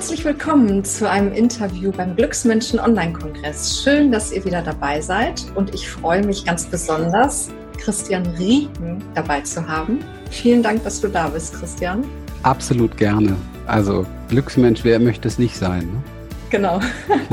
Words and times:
Herzlich 0.00 0.24
willkommen 0.24 0.82
zu 0.82 1.10
einem 1.10 1.30
Interview 1.34 1.92
beim 1.92 2.16
Glücksmenschen 2.16 2.80
Online-Kongress. 2.80 3.82
Schön, 3.84 4.10
dass 4.10 4.32
ihr 4.32 4.42
wieder 4.46 4.62
dabei 4.62 5.02
seid 5.02 5.44
und 5.56 5.74
ich 5.74 5.90
freue 5.90 6.24
mich 6.24 6.46
ganz 6.46 6.64
besonders, 6.64 7.50
Christian 7.76 8.24
Rieken 8.38 9.04
dabei 9.14 9.42
zu 9.42 9.68
haben. 9.68 9.98
Vielen 10.30 10.62
Dank, 10.62 10.84
dass 10.84 11.02
du 11.02 11.08
da 11.08 11.28
bist, 11.28 11.52
Christian. 11.52 12.02
Absolut 12.44 12.96
gerne. 12.96 13.36
Also 13.66 14.06
Glücksmensch, 14.30 14.84
wer 14.84 14.98
möchte 14.98 15.28
es 15.28 15.38
nicht 15.38 15.54
sein? 15.54 15.80
Ne? 15.80 16.02
Genau. 16.48 16.80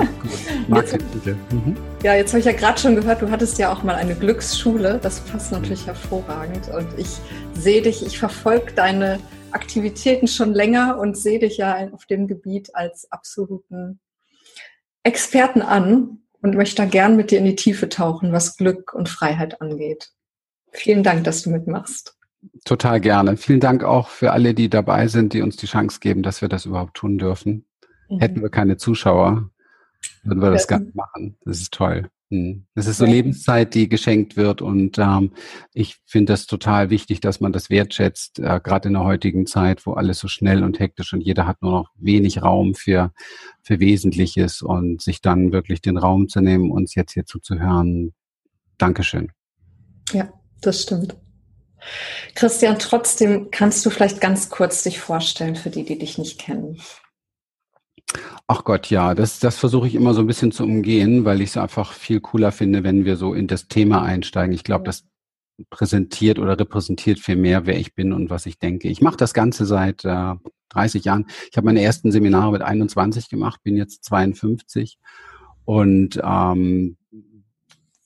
Marketing. 0.68 1.38
Mhm. 1.52 1.78
Ja, 2.04 2.16
jetzt 2.16 2.34
habe 2.34 2.40
ich 2.42 2.46
ja 2.48 2.52
gerade 2.52 2.78
schon 2.78 2.98
gehört, 2.98 3.22
du 3.22 3.32
hattest 3.32 3.58
ja 3.60 3.72
auch 3.72 3.84
mal 3.84 3.96
eine 3.96 4.14
Glücksschule. 4.14 5.00
Das 5.02 5.22
passt 5.22 5.54
natürlich 5.54 5.88
hervorragend. 5.88 6.68
Und 6.68 6.88
ich 6.98 7.16
sehe 7.54 7.82
dich, 7.82 8.06
ich 8.06 8.20
verfolge 8.20 8.74
deine 8.76 9.20
Aktivitäten 9.52 10.28
schon 10.28 10.54
länger 10.54 10.98
und 11.00 11.18
sehe 11.18 11.40
dich 11.40 11.58
ja 11.58 11.90
auf 11.92 12.06
dem 12.06 12.28
Gebiet 12.28 12.76
als 12.76 13.12
absoluten 13.12 14.00
Experten 15.04 15.62
an 15.62 16.20
und 16.42 16.56
möchte 16.56 16.78
da 16.78 16.86
gern 16.86 17.16
mit 17.16 17.32
dir 17.32 17.40
in 17.40 17.46
die 17.46 17.56
Tiefe 17.56 17.90
tauchen, 17.90 18.32
was 18.32 18.58
Glück 18.58 18.94
und 18.94 19.10
Freiheit 19.10 19.62
angeht. 19.62 20.12
Vielen 20.72 21.04
Dank, 21.04 21.24
dass 21.24 21.44
du 21.44 21.50
mitmachst. 21.50 22.18
Total 22.66 23.00
gerne. 23.00 23.38
Vielen 23.38 23.60
Dank 23.60 23.84
auch 23.84 24.10
für 24.10 24.32
alle, 24.32 24.54
die 24.54 24.70
dabei 24.70 25.08
sind, 25.08 25.34
die 25.34 25.42
uns 25.42 25.58
die 25.58 25.66
Chance 25.66 26.00
geben, 26.00 26.24
dass 26.24 26.42
wir 26.42 26.50
das 26.50 26.66
überhaupt 26.66 26.96
tun 26.96 27.18
dürfen. 27.18 27.66
Mhm. 28.10 28.20
Hätten 28.20 28.42
wir 28.42 28.50
keine 28.50 28.78
Zuschauer, 28.78 29.50
würden 30.24 30.42
wir 30.42 30.52
das 30.52 30.68
gar 30.68 30.80
nicht 30.80 30.96
machen. 30.96 31.38
Das 31.46 31.60
ist 31.60 31.74
toll. 31.74 32.10
Hm. 32.30 32.66
Das 32.76 32.88
ist 32.88 32.98
so 32.98 33.06
Lebenszeit, 33.06 33.74
die 33.74 33.88
geschenkt 33.88 34.36
wird 34.36 34.62
und 34.62 34.98
ähm, 34.98 35.32
ich 35.74 35.98
finde 36.06 36.34
das 36.34 36.46
total 36.46 36.90
wichtig, 36.90 37.22
dass 37.22 37.40
man 37.40 37.54
das 37.54 37.70
wertschätzt, 37.70 38.40
äh, 38.40 38.60
gerade 38.62 38.90
in 38.90 38.96
der 38.96 39.06
heutigen 39.06 39.46
Zeit, 39.46 39.86
wo 39.86 39.94
alles 39.94 40.20
so 40.20 40.28
schnell 40.28 40.64
und 40.64 40.80
hektisch 40.80 41.14
und 41.14 41.22
jeder 41.22 41.48
hat 41.48 41.62
nur 41.62 41.72
noch 41.72 41.90
wenig 41.96 42.42
Raum 42.42 42.76
für, 42.76 43.14
für 43.64 43.80
Wesentliches 43.80 44.62
und 44.62 45.02
sich 45.02 45.22
dann 45.22 45.54
wirklich 45.54 45.82
den 45.82 45.98
Raum 45.98 46.28
zu 46.28 46.42
nehmen, 46.42 46.70
uns 46.70 46.96
jetzt 46.96 47.14
hier 47.14 47.26
zuzuhören. 47.26 48.14
Dankeschön. 48.78 49.32
Ja, 50.12 50.30
das 50.62 50.84
stimmt. 50.84 51.16
Christian, 52.36 52.78
trotzdem 52.78 53.52
kannst 53.52 53.86
du 53.86 53.90
vielleicht 53.90 54.20
ganz 54.20 54.50
kurz 54.50 54.84
dich 54.84 55.00
vorstellen 55.00 55.56
für 55.56 55.70
die, 55.70 55.86
die 55.86 55.98
dich 55.98 56.18
nicht 56.18 56.40
kennen. 56.40 56.82
Ach 58.48 58.64
Gott, 58.64 58.90
ja, 58.90 59.14
das, 59.14 59.40
das 59.40 59.58
versuche 59.58 59.88
ich 59.88 59.96
immer 59.96 60.14
so 60.14 60.22
ein 60.22 60.28
bisschen 60.28 60.52
zu 60.52 60.64
umgehen, 60.64 61.26
weil 61.26 61.42
ich 61.42 61.50
es 61.50 61.58
einfach 61.58 61.92
viel 61.92 62.22
cooler 62.22 62.52
finde, 62.52 62.84
wenn 62.84 63.04
wir 63.06 63.18
so 63.18 63.34
in 63.34 63.48
das 63.48 63.68
Thema 63.68 64.04
einsteigen. 64.04 64.54
Ich 64.54 64.64
glaube, 64.64 64.86
das 64.86 65.06
präsentiert 65.70 66.40
oder 66.40 66.58
repräsentiert 66.58 67.20
viel 67.20 67.36
mehr, 67.36 67.66
wer 67.66 67.78
ich 67.78 67.96
bin 67.96 68.14
und 68.14 68.30
was 68.30 68.46
ich 68.46 68.60
denke. 68.60 68.88
Ich 68.90 69.02
mache 69.02 69.18
das 69.18 69.34
Ganze 69.34 69.66
seit 69.66 70.06
äh, 70.06 70.36
30 70.70 71.04
Jahren. 71.04 71.26
Ich 71.52 71.58
habe 71.58 71.66
meine 71.66 71.82
ersten 71.82 72.12
Seminare 72.12 72.52
mit 72.52 72.62
21 72.62 73.30
gemacht, 73.30 73.62
bin 73.64 73.76
jetzt 73.76 74.04
52 74.06 74.98
und 75.66 76.22
ähm, 76.24 76.98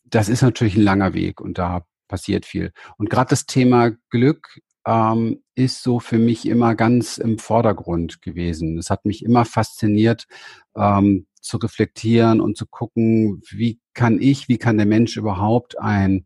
das 0.05 0.29
ist 0.29 0.41
natürlich 0.41 0.75
ein 0.75 0.83
langer 0.83 1.13
Weg 1.13 1.41
und 1.41 1.57
da 1.57 1.85
passiert 2.07 2.45
viel. 2.45 2.71
Und 2.97 3.09
gerade 3.09 3.29
das 3.29 3.45
Thema 3.45 3.91
Glück 4.09 4.59
ähm, 4.85 5.43
ist 5.63 5.83
so 5.83 5.99
für 5.99 6.17
mich 6.17 6.47
immer 6.47 6.75
ganz 6.75 7.17
im 7.17 7.37
Vordergrund 7.37 8.21
gewesen. 8.21 8.77
Es 8.77 8.89
hat 8.89 9.05
mich 9.05 9.23
immer 9.23 9.45
fasziniert, 9.45 10.27
ähm, 10.75 11.27
zu 11.39 11.57
reflektieren 11.57 12.41
und 12.41 12.57
zu 12.57 12.65
gucken, 12.65 13.41
wie 13.49 13.79
kann 13.93 14.21
ich, 14.21 14.47
wie 14.47 14.57
kann 14.57 14.77
der 14.77 14.85
Mensch 14.85 15.17
überhaupt 15.17 15.79
ein, 15.79 16.25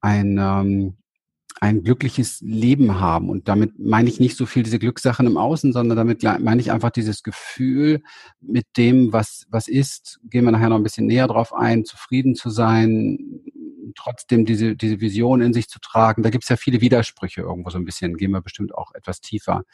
ein, 0.00 0.38
ähm, 0.38 0.96
ein 1.60 1.82
glückliches 1.82 2.40
Leben 2.40 3.00
haben. 3.00 3.28
Und 3.28 3.48
damit 3.48 3.78
meine 3.78 4.08
ich 4.08 4.20
nicht 4.20 4.36
so 4.36 4.46
viel 4.46 4.62
diese 4.62 4.78
Glückssachen 4.78 5.26
im 5.26 5.36
Außen, 5.36 5.72
sondern 5.72 5.96
damit 5.96 6.22
meine 6.22 6.60
ich 6.60 6.72
einfach 6.72 6.90
dieses 6.90 7.22
Gefühl 7.22 8.02
mit 8.40 8.66
dem, 8.76 9.12
was, 9.12 9.46
was 9.50 9.68
ist. 9.68 10.20
Gehen 10.24 10.44
wir 10.44 10.52
nachher 10.52 10.70
noch 10.70 10.76
ein 10.76 10.82
bisschen 10.82 11.06
näher 11.06 11.26
drauf 11.26 11.52
ein, 11.52 11.84
zufrieden 11.84 12.34
zu 12.34 12.48
sein, 12.48 13.18
trotzdem 13.94 14.44
diese, 14.44 14.76
diese 14.76 15.00
Vision 15.00 15.40
in 15.40 15.52
sich 15.52 15.68
zu 15.68 15.80
tragen. 15.80 16.22
Da 16.22 16.30
gibt 16.30 16.44
es 16.44 16.48
ja 16.50 16.56
viele 16.56 16.80
Widersprüche 16.80 17.42
irgendwo 17.42 17.70
so 17.70 17.78
ein 17.78 17.84
bisschen, 17.84 18.16
gehen 18.16 18.32
wir 18.32 18.40
bestimmt 18.40 18.74
auch 18.74 18.94
etwas 18.94 19.20
tiefer. 19.20 19.64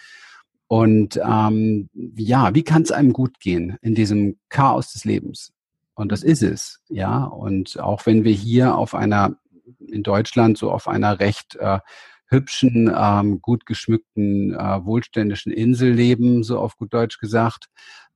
Und 0.69 1.21
ähm, 1.25 1.89
ja, 2.17 2.55
wie 2.55 2.65
kann 2.65 2.83
es 2.83 2.91
einem 2.91 3.13
gut 3.13 3.39
gehen 3.39 3.77
in 3.83 3.95
diesem 3.95 4.39
Chaos 4.49 4.93
des 4.93 5.05
Lebens? 5.05 5.53
Und 5.95 6.13
das 6.13 6.23
ist 6.23 6.43
es, 6.43 6.81
ja. 6.89 7.25
Und 7.25 7.79
auch 7.79 8.05
wenn 8.07 8.25
wir 8.25 8.33
hier 8.33 8.77
auf 8.77 8.95
einer, 8.95 9.37
in 9.79 10.03
Deutschland 10.03 10.59
so 10.59 10.71
auf 10.71 10.89
einer 10.89 11.21
recht 11.21 11.57
äh, 11.57 11.79
hübschen, 12.27 12.93
ähm, 12.95 13.41
gut 13.41 13.65
geschmückten, 13.67 14.53
äh, 14.55 14.85
wohlständischen 14.85 15.53
Insel 15.53 15.93
leben, 15.93 16.43
so 16.43 16.59
auf 16.59 16.77
gut 16.77 16.93
Deutsch 16.93 17.19
gesagt, 17.19 17.69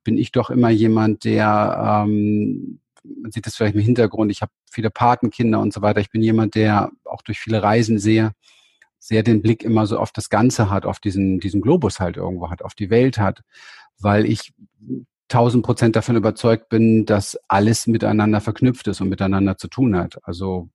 bin 0.03 0.19
ich 0.19 0.33
doch 0.33 0.51
immer 0.51 0.71
jemand, 0.71 1.25
der 1.25 2.05
ähm, 2.05 2.81
man 3.05 3.31
sieht 3.31 3.47
das 3.47 3.57
vielleicht 3.57 3.75
im 3.75 3.81
Hintergrund, 3.81 4.31
ich 4.31 4.43
habe 4.43 4.53
viele 4.71 4.91
Patenkinder 4.91 5.61
und 5.61 5.73
so 5.73 5.83
weiter. 5.83 6.01
Ich 6.01 6.11
bin 6.11 6.23
jemand, 6.23 6.55
der 6.55 6.91
auch 7.05 7.23
durch 7.23 7.39
viele 7.39 7.63
Reisen 7.63 7.99
sehr, 7.99 8.33
sehr 8.99 9.23
den 9.23 9.43
Blick 9.43 9.65
immer 9.65 9.87
so 9.87 9.99
auf 9.99 10.13
das 10.13 10.29
Ganze 10.29 10.71
hat, 10.71 10.85
auf 10.87 11.01
diesen, 11.01 11.41
diesen 11.41 11.61
Globus 11.61 12.01
halt 12.01 12.17
irgendwo 12.17 12.51
hat, 12.51 12.63
auf 12.63 12.75
die 12.75 12.91
Welt 12.91 13.19
hat, 13.19 13.43
weil 13.99 14.27
ich 14.27 14.53
tausend 15.29 15.65
Prozent 15.65 15.97
davon 15.97 16.17
überzeugt 16.17 16.69
bin, 16.69 17.07
dass 17.07 17.39
alles 17.49 17.87
miteinander 17.87 18.41
verknüpft 18.41 18.89
ist 18.89 19.01
und 19.01 19.09
miteinander 19.09 19.57
zu 19.57 19.69
tun 19.69 19.97
hat. 19.97 20.19
Also 20.25 20.69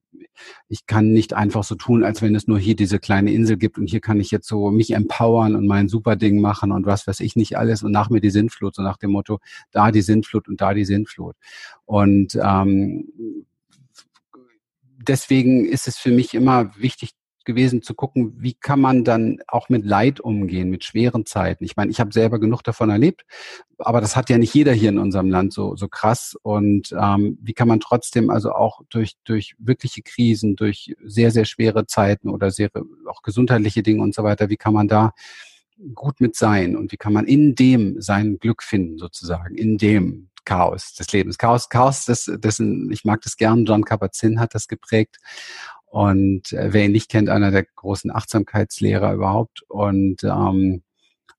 ich 0.68 0.86
kann 0.86 1.12
nicht 1.12 1.34
einfach 1.34 1.64
so 1.64 1.74
tun, 1.74 2.04
als 2.04 2.22
wenn 2.22 2.34
es 2.34 2.46
nur 2.46 2.58
hier 2.58 2.76
diese 2.76 2.98
kleine 2.98 3.32
Insel 3.32 3.56
gibt 3.56 3.78
und 3.78 3.88
hier 3.88 4.00
kann 4.00 4.20
ich 4.20 4.30
jetzt 4.30 4.48
so 4.48 4.70
mich 4.70 4.92
empowern 4.92 5.54
und 5.54 5.66
mein 5.66 5.88
super 5.88 6.16
Ding 6.16 6.40
machen 6.40 6.72
und 6.72 6.86
was 6.86 7.06
weiß 7.06 7.20
ich 7.20 7.36
nicht 7.36 7.58
alles 7.58 7.82
und 7.82 7.92
nach 7.92 8.10
mir 8.10 8.20
die 8.20 8.30
Sintflut, 8.30 8.74
so 8.74 8.82
nach 8.82 8.96
dem 8.96 9.12
Motto, 9.12 9.38
da 9.72 9.90
die 9.90 10.02
Sintflut 10.02 10.48
und 10.48 10.60
da 10.60 10.74
die 10.74 10.84
Sintflut. 10.84 11.36
Und 11.84 12.38
ähm, 12.42 13.08
deswegen 15.06 15.64
ist 15.64 15.88
es 15.88 15.96
für 15.96 16.10
mich 16.10 16.34
immer 16.34 16.72
wichtig, 16.76 17.10
gewesen 17.46 17.80
zu 17.80 17.94
gucken, 17.94 18.34
wie 18.36 18.52
kann 18.52 18.80
man 18.80 19.04
dann 19.04 19.38
auch 19.48 19.70
mit 19.70 19.86
Leid 19.86 20.20
umgehen, 20.20 20.68
mit 20.68 20.84
schweren 20.84 21.24
Zeiten. 21.24 21.64
Ich 21.64 21.76
meine, 21.76 21.90
ich 21.90 22.00
habe 22.00 22.12
selber 22.12 22.38
genug 22.38 22.62
davon 22.62 22.90
erlebt, 22.90 23.24
aber 23.78 24.02
das 24.02 24.16
hat 24.16 24.28
ja 24.28 24.36
nicht 24.36 24.52
jeder 24.52 24.72
hier 24.72 24.90
in 24.90 24.98
unserem 24.98 25.30
Land 25.30 25.54
so, 25.54 25.76
so 25.76 25.88
krass. 25.88 26.36
Und 26.42 26.94
ähm, 26.98 27.38
wie 27.40 27.54
kann 27.54 27.68
man 27.68 27.80
trotzdem 27.80 28.28
also 28.28 28.52
auch 28.52 28.82
durch, 28.90 29.14
durch 29.24 29.54
wirkliche 29.58 30.02
Krisen, 30.02 30.56
durch 30.56 30.94
sehr, 31.04 31.30
sehr 31.30 31.46
schwere 31.46 31.86
Zeiten 31.86 32.28
oder 32.28 32.50
sehr 32.50 32.68
auch 33.08 33.22
gesundheitliche 33.22 33.82
Dinge 33.82 34.02
und 34.02 34.14
so 34.14 34.22
weiter, 34.22 34.50
wie 34.50 34.56
kann 34.56 34.74
man 34.74 34.88
da 34.88 35.12
gut 35.94 36.20
mit 36.20 36.36
sein 36.36 36.76
und 36.76 36.92
wie 36.92 36.96
kann 36.96 37.12
man 37.12 37.26
in 37.26 37.54
dem 37.54 38.00
sein 38.00 38.38
Glück 38.38 38.62
finden, 38.62 38.98
sozusagen, 38.98 39.54
in 39.54 39.78
dem 39.78 40.28
Chaos 40.46 40.94
des 40.94 41.12
Lebens. 41.12 41.36
Chaos, 41.36 41.68
Chaos, 41.68 42.06
das, 42.06 42.30
das, 42.40 42.60
ich 42.60 43.04
mag 43.04 43.20
das 43.20 43.36
gern, 43.36 43.66
John 43.66 43.84
Kabat-Zinn 43.84 44.40
hat 44.40 44.54
das 44.54 44.68
geprägt. 44.68 45.18
Und 45.96 46.52
äh, 46.52 46.74
wer 46.74 46.84
ihn 46.84 46.92
nicht 46.92 47.10
kennt, 47.10 47.30
einer 47.30 47.50
der 47.50 47.64
großen 47.64 48.14
Achtsamkeitslehrer 48.14 49.14
überhaupt. 49.14 49.62
Und 49.66 50.24
ähm, 50.24 50.82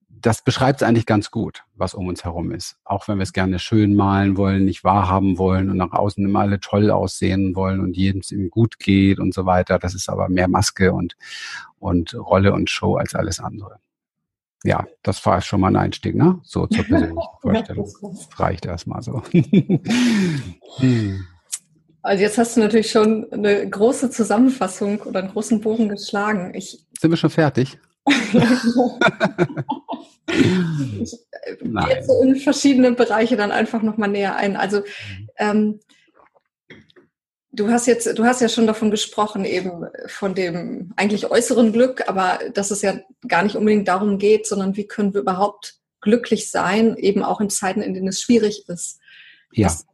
das 0.09 0.43
beschreibt 0.43 0.81
es 0.81 0.87
eigentlich 0.87 1.05
ganz 1.05 1.29
gut, 1.29 1.63
was 1.75 1.93
um 1.93 2.07
uns 2.07 2.23
herum 2.23 2.51
ist. 2.51 2.75
Auch 2.83 3.07
wenn 3.07 3.19
wir 3.19 3.23
es 3.23 3.33
gerne 3.33 3.59
schön 3.59 3.95
malen 3.95 4.35
wollen, 4.35 4.65
nicht 4.65 4.83
wahrhaben 4.83 5.37
wollen 5.37 5.69
und 5.69 5.77
nach 5.77 5.91
außen 5.91 6.25
immer 6.25 6.39
alle 6.39 6.59
toll 6.59 6.89
aussehen 6.89 7.55
wollen 7.55 7.81
und 7.81 7.95
jedem 7.95 8.21
es 8.21 8.31
ihm 8.31 8.49
gut 8.49 8.79
geht 8.79 9.19
und 9.19 9.31
so 9.31 9.45
weiter. 9.45 9.77
Das 9.77 9.93
ist 9.93 10.09
aber 10.09 10.27
mehr 10.27 10.47
Maske 10.47 10.91
und, 10.91 11.15
und 11.77 12.15
Rolle 12.15 12.51
und 12.51 12.71
Show 12.71 12.95
als 12.95 13.13
alles 13.13 13.39
andere. 13.39 13.77
Ja, 14.63 14.87
das 15.03 15.23
war 15.23 15.39
schon 15.41 15.61
mal 15.61 15.67
ein 15.67 15.75
Einstieg, 15.75 16.15
ne? 16.15 16.39
So 16.41 16.65
zur 16.65 16.83
persönlichen 16.83 17.19
Vorstellung. 17.43 17.93
Reicht 18.37 18.65
erstmal 18.65 19.03
so. 19.03 19.21
hm. 20.77 21.27
Also 22.07 22.23
jetzt 22.23 22.37
hast 22.37 22.55
du 22.55 22.61
natürlich 22.61 22.89
schon 22.89 23.29
eine 23.33 23.69
große 23.69 24.09
Zusammenfassung 24.09 25.01
oder 25.01 25.19
einen 25.19 25.31
großen 25.31 25.59
Bogen 25.59 25.89
geschlagen. 25.89 26.53
Ich 26.55 26.85
Sind 26.99 27.11
wir 27.11 27.17
schon 27.17 27.29
fertig? 27.29 27.77
ich 28.07 28.13
äh, 31.41 31.55
gehe 31.61 31.89
jetzt 31.89 32.07
so 32.07 32.21
in 32.21 32.37
verschiedene 32.37 32.93
Bereiche 32.93 33.35
dann 33.35 33.51
einfach 33.51 33.81
nochmal 33.81 34.07
näher 34.07 34.37
ein. 34.37 34.55
Also 34.55 34.83
ähm, 35.35 35.81
du 37.51 37.69
hast 37.69 37.87
jetzt, 37.87 38.17
du 38.17 38.23
hast 38.23 38.39
ja 38.39 38.47
schon 38.47 38.67
davon 38.67 38.89
gesprochen, 38.89 39.43
eben 39.43 39.85
von 40.05 40.33
dem 40.33 40.93
eigentlich 40.95 41.29
äußeren 41.29 41.73
Glück, 41.73 42.07
aber 42.07 42.39
dass 42.53 42.71
es 42.71 42.81
ja 42.83 43.01
gar 43.27 43.43
nicht 43.43 43.57
unbedingt 43.57 43.89
darum 43.89 44.17
geht, 44.17 44.47
sondern 44.47 44.77
wie 44.77 44.87
können 44.87 45.13
wir 45.13 45.19
überhaupt 45.19 45.75
glücklich 45.99 46.49
sein, 46.51 46.95
eben 46.95 47.21
auch 47.21 47.41
in 47.41 47.49
Zeiten, 47.49 47.81
in 47.81 47.93
denen 47.93 48.07
es 48.07 48.21
schwierig 48.21 48.69
ist. 48.69 49.01
Ja. 49.51 49.65
Was, 49.65 49.85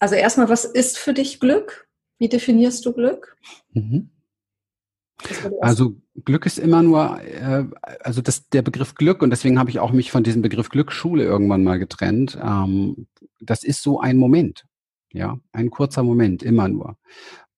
also 0.00 0.14
erstmal, 0.16 0.48
was 0.48 0.64
ist 0.64 0.98
für 0.98 1.14
dich 1.14 1.38
Glück? 1.38 1.88
Wie 2.18 2.28
definierst 2.28 2.84
du 2.84 2.92
Glück? 2.92 3.36
Mhm. 3.72 4.10
Also 5.60 5.96
Glück 6.24 6.46
ist 6.46 6.58
immer 6.58 6.82
nur, 6.82 7.20
äh, 7.22 7.64
also 8.00 8.22
das, 8.22 8.48
der 8.48 8.62
Begriff 8.62 8.94
Glück, 8.94 9.22
und 9.22 9.30
deswegen 9.30 9.58
habe 9.58 9.70
ich 9.70 9.78
auch 9.78 9.92
mich 9.92 10.10
von 10.10 10.24
diesem 10.24 10.42
Begriff 10.42 10.70
Glücksschule 10.70 11.24
irgendwann 11.24 11.62
mal 11.62 11.78
getrennt. 11.78 12.38
Ähm, 12.42 13.06
das 13.40 13.62
ist 13.62 13.82
so 13.82 14.00
ein 14.00 14.16
Moment, 14.16 14.64
ja, 15.12 15.38
ein 15.52 15.70
kurzer 15.70 16.02
Moment, 16.02 16.42
immer 16.42 16.68
nur. 16.68 16.96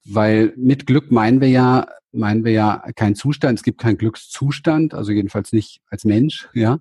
Weil 0.05 0.53
mit 0.57 0.87
Glück 0.87 1.13
meinen 1.13 1.41
wir 1.41 1.49
ja, 1.49 1.87
meinen 2.11 2.45
wir 2.45 2.53
ja 2.53 2.85
keinen 2.97 3.15
Zustand, 3.15 3.61
es 3.61 3.65
gibt 3.65 3.81
keinen 3.81 3.99
Glückszustand, 3.99 4.95
also 4.95 5.13
jedenfalls 5.13 5.53
nicht 5.53 5.81
als 5.89 6.05
Mensch, 6.05 6.49
ja. 6.55 6.81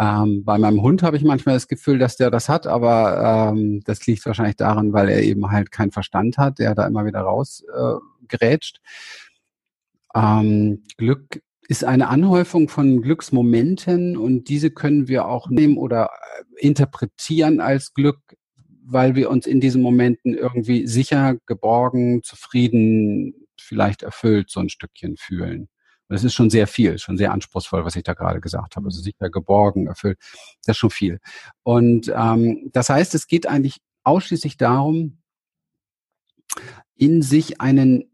Ähm, 0.00 0.44
bei 0.44 0.58
meinem 0.58 0.82
Hund 0.82 1.02
habe 1.02 1.16
ich 1.16 1.24
manchmal 1.24 1.56
das 1.56 1.66
Gefühl, 1.66 1.98
dass 1.98 2.16
der 2.16 2.30
das 2.30 2.48
hat, 2.48 2.66
aber 2.66 3.52
ähm, 3.52 3.80
das 3.84 4.06
liegt 4.06 4.24
wahrscheinlich 4.26 4.56
daran, 4.56 4.92
weil 4.92 5.08
er 5.08 5.22
eben 5.22 5.50
halt 5.50 5.72
keinen 5.72 5.90
Verstand 5.90 6.38
hat, 6.38 6.60
der 6.60 6.74
da 6.74 6.86
immer 6.86 7.04
wieder 7.04 7.20
rausgrätscht. 7.20 8.80
Äh, 10.14 10.20
ähm, 10.20 10.84
Glück 10.96 11.42
ist 11.68 11.84
eine 11.84 12.08
Anhäufung 12.08 12.68
von 12.68 13.02
Glücksmomenten 13.02 14.16
und 14.16 14.48
diese 14.48 14.70
können 14.70 15.08
wir 15.08 15.26
auch 15.26 15.50
nehmen 15.50 15.76
oder 15.76 16.06
äh, 16.06 16.66
interpretieren 16.66 17.60
als 17.60 17.92
Glück, 17.92 18.20
weil 18.84 19.16
wir 19.16 19.30
uns 19.30 19.46
in 19.46 19.60
diesen 19.60 19.82
Momenten 19.82 20.34
irgendwie 20.34 20.86
sicher, 20.86 21.36
geborgen, 21.46 22.22
zufrieden, 22.22 23.34
vielleicht 23.60 24.02
erfüllt 24.02 24.48
so 24.48 24.60
ein 24.60 24.70
Stückchen 24.70 25.16
fühlen. 25.16 25.68
Und 26.08 26.14
das 26.14 26.24
ist 26.24 26.34
schon 26.34 26.50
sehr 26.50 26.66
viel, 26.66 26.98
schon 26.98 27.18
sehr 27.18 27.32
anspruchsvoll, 27.32 27.84
was 27.84 27.96
ich 27.96 28.02
da 28.02 28.14
gerade 28.14 28.40
gesagt 28.40 28.76
habe. 28.76 28.86
Also 28.86 29.00
sicher 29.00 29.30
geborgen, 29.30 29.86
erfüllt, 29.86 30.18
das 30.64 30.74
ist 30.74 30.78
schon 30.78 30.90
viel. 30.90 31.20
Und 31.62 32.12
ähm, 32.14 32.70
das 32.72 32.88
heißt, 32.88 33.14
es 33.14 33.26
geht 33.26 33.46
eigentlich 33.46 33.80
ausschließlich 34.04 34.56
darum, 34.56 35.18
in 36.94 37.22
sich 37.22 37.60
einen, 37.60 38.10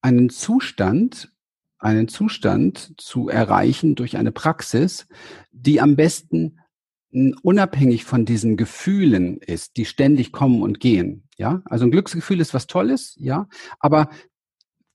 einen 0.00 0.30
Zustand, 0.30 1.32
einen 1.78 2.08
Zustand 2.08 2.94
zu 2.96 3.28
erreichen 3.28 3.94
durch 3.94 4.16
eine 4.16 4.32
Praxis, 4.32 5.06
die 5.50 5.80
am 5.80 5.96
besten 5.96 6.60
unabhängig 7.42 8.04
von 8.04 8.24
diesen 8.24 8.56
Gefühlen 8.56 9.38
ist, 9.38 9.76
die 9.76 9.84
ständig 9.84 10.32
kommen 10.32 10.62
und 10.62 10.80
gehen. 10.80 11.28
Ja, 11.36 11.62
also 11.66 11.84
ein 11.84 11.90
Glücksgefühl 11.90 12.40
ist 12.40 12.54
was 12.54 12.66
Tolles, 12.66 13.14
ja, 13.18 13.48
aber 13.78 14.08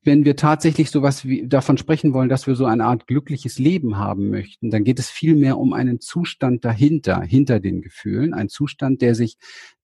wenn 0.04 0.26
wir 0.26 0.36
tatsächlich 0.36 0.92
sowas 0.92 1.26
wie 1.26 1.48
davon 1.48 1.78
sprechen 1.78 2.14
wollen, 2.14 2.30
dass 2.30 2.48
wir 2.48 2.56
so 2.56 2.66
eine 2.66 2.86
Art 2.86 3.08
glückliches 3.08 3.60
Leben 3.60 3.98
haben 3.98 4.30
möchten, 4.30 4.72
dann 4.72 4.84
geht 4.84 5.00
es 5.00 5.10
viel 5.10 5.36
mehr 5.36 5.58
um 5.58 5.74
einen 5.74 6.00
Zustand 6.00 6.64
dahinter, 6.64 7.22
hinter 7.22 7.60
den 7.60 7.82
Gefühlen, 7.82 8.34
ein 8.34 8.50
Zustand, 8.50 9.02
der 9.02 9.16
sich 9.16 9.38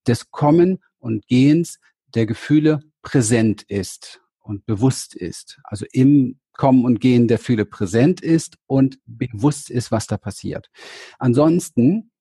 des 0.08 0.32
Kommen 0.32 0.80
und 1.00 1.28
Gehens 1.28 1.80
der 2.14 2.26
Gefühle 2.26 2.80
präsent 3.02 3.64
ist 3.64 4.22
und 4.40 4.66
bewusst 4.66 5.16
ist. 5.16 5.60
Also 5.64 5.86
im 5.92 6.40
Kommen 6.54 6.86
und 6.86 7.02
Gehen 7.02 7.28
der 7.28 7.38
Gefühle 7.38 7.66
präsent 7.66 8.22
ist 8.22 8.58
und 8.66 9.00
bewusst 9.06 9.70
ist, 9.70 9.92
was 9.92 10.08
da 10.08 10.18
passiert. 10.18 10.70
Ansonsten 11.20 12.12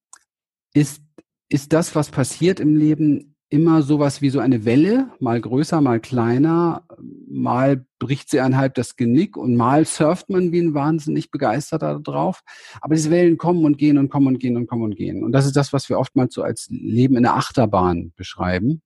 ist, 0.72 1.02
ist 1.48 1.72
das, 1.72 1.94
was 1.94 2.10
passiert 2.10 2.58
im 2.58 2.74
Leben, 2.76 3.33
immer 3.50 3.82
sowas 3.82 4.20
wie 4.20 4.30
so 4.30 4.40
eine 4.40 4.64
Welle, 4.64 5.10
mal 5.20 5.40
größer, 5.40 5.80
mal 5.80 6.00
kleiner, 6.00 6.84
mal 7.28 7.84
bricht 7.98 8.30
sie 8.30 8.40
einhalb 8.40 8.74
das 8.74 8.96
Genick 8.96 9.36
und 9.36 9.56
mal 9.56 9.84
surft 9.84 10.30
man 10.30 10.50
wie 10.52 10.60
ein 10.60 10.74
wahnsinnig 10.74 11.30
begeisterter 11.30 12.00
drauf. 12.00 12.40
Aber 12.80 12.94
diese 12.94 13.10
Wellen 13.10 13.38
kommen 13.38 13.64
und 13.64 13.78
gehen 13.78 13.98
und 13.98 14.08
kommen 14.08 14.26
und 14.26 14.38
gehen 14.38 14.56
und 14.56 14.66
kommen 14.66 14.82
und 14.82 14.96
gehen. 14.96 15.22
Und 15.22 15.32
das 15.32 15.46
ist 15.46 15.56
das, 15.56 15.72
was 15.72 15.88
wir 15.88 15.98
oftmals 15.98 16.34
so 16.34 16.42
als 16.42 16.68
Leben 16.70 17.16
in 17.16 17.22
der 17.22 17.34
Achterbahn 17.34 18.12
beschreiben. 18.16 18.82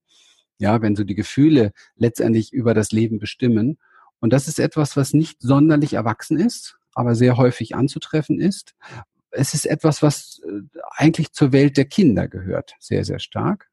Ja, 0.59 0.81
wenn 0.81 0.95
so 0.95 1.03
die 1.03 1.15
Gefühle 1.15 1.71
letztendlich 1.95 2.51
über 2.51 2.73
das 2.73 2.91
Leben 2.91 3.17
bestimmen. 3.17 3.77
Und 4.19 4.33
das 4.33 4.47
ist 4.47 4.59
etwas, 4.59 4.97
was 4.97 5.13
nicht 5.13 5.41
sonderlich 5.41 5.93
erwachsen 5.93 6.37
ist, 6.37 6.77
aber 6.93 7.15
sehr 7.15 7.37
häufig 7.37 7.75
anzutreffen 7.75 8.39
ist. 8.39 8.75
Es 9.31 9.53
ist 9.53 9.65
etwas, 9.65 10.01
was 10.01 10.41
äh, 10.45 10.61
eigentlich 10.97 11.31
zur 11.31 11.53
Welt 11.53 11.77
der 11.77 11.85
Kinder 11.85 12.27
gehört, 12.27 12.75
sehr, 12.79 13.05
sehr 13.05 13.19
stark. 13.19 13.68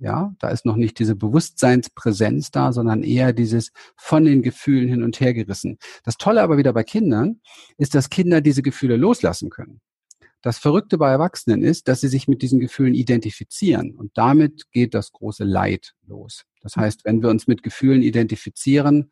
Ja, 0.00 0.34
da 0.38 0.48
ist 0.48 0.64
noch 0.64 0.76
nicht 0.76 0.98
diese 0.98 1.14
Bewusstseinspräsenz 1.14 2.50
da, 2.50 2.72
sondern 2.72 3.02
eher 3.02 3.34
dieses 3.34 3.70
von 3.96 4.24
den 4.24 4.40
Gefühlen 4.40 4.88
hin 4.88 5.02
und 5.02 5.20
her 5.20 5.34
gerissen. 5.34 5.76
Das 6.04 6.16
Tolle 6.16 6.40
aber 6.40 6.56
wieder 6.56 6.72
bei 6.72 6.84
Kindern 6.84 7.40
ist, 7.76 7.94
dass 7.94 8.08
Kinder 8.08 8.40
diese 8.40 8.62
Gefühle 8.62 8.96
loslassen 8.96 9.50
können. 9.50 9.82
Das 10.40 10.56
Verrückte 10.56 10.96
bei 10.96 11.10
Erwachsenen 11.10 11.62
ist, 11.62 11.86
dass 11.86 12.00
sie 12.00 12.08
sich 12.08 12.28
mit 12.28 12.40
diesen 12.40 12.60
Gefühlen 12.60 12.94
identifizieren 12.94 13.94
und 13.94 14.10
damit 14.14 14.70
geht 14.72 14.94
das 14.94 15.12
große 15.12 15.44
Leid 15.44 15.92
los. 16.06 16.44
Das 16.62 16.76
heißt, 16.76 17.04
wenn 17.04 17.22
wir 17.22 17.28
uns 17.28 17.46
mit 17.46 17.62
Gefühlen 17.62 18.00
identifizieren, 18.00 19.10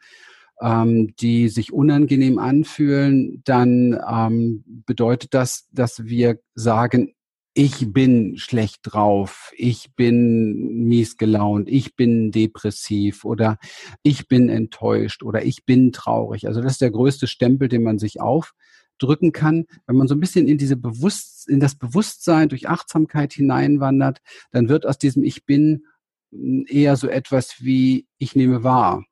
ähm, 0.62 1.14
die 1.20 1.50
sich 1.50 1.70
unangenehm 1.70 2.38
anfühlen, 2.38 3.42
dann 3.44 4.00
ähm, 4.10 4.64
bedeutet 4.86 5.34
das, 5.34 5.68
dass 5.70 6.04
wir 6.06 6.40
sagen, 6.54 7.12
ich 7.58 7.92
bin 7.92 8.36
schlecht 8.36 8.82
drauf, 8.84 9.50
ich 9.56 9.92
bin 9.96 10.84
mies 10.86 11.16
gelaunt, 11.16 11.68
ich 11.68 11.96
bin 11.96 12.30
depressiv 12.30 13.24
oder 13.24 13.58
ich 14.04 14.28
bin 14.28 14.48
enttäuscht 14.48 15.24
oder 15.24 15.44
ich 15.44 15.66
bin 15.66 15.90
traurig. 15.90 16.46
Also 16.46 16.60
das 16.60 16.74
ist 16.74 16.82
der 16.82 16.92
größte 16.92 17.26
Stempel, 17.26 17.66
den 17.66 17.82
man 17.82 17.98
sich 17.98 18.20
aufdrücken 18.20 19.32
kann. 19.32 19.66
Wenn 19.88 19.96
man 19.96 20.06
so 20.06 20.14
ein 20.14 20.20
bisschen 20.20 20.46
in 20.46 20.56
diese 20.56 20.76
Bewusst 20.76 21.48
in 21.48 21.58
das 21.58 21.74
Bewusstsein 21.74 22.48
durch 22.48 22.68
Achtsamkeit 22.68 23.32
hineinwandert, 23.32 24.20
dann 24.52 24.68
wird 24.68 24.86
aus 24.86 24.98
diesem 24.98 25.24
Ich 25.24 25.44
bin 25.44 25.84
eher 26.30 26.96
so 26.96 27.08
etwas 27.08 27.56
wie 27.58 28.06
ich 28.18 28.36
nehme 28.36 28.62
wahr. 28.62 29.04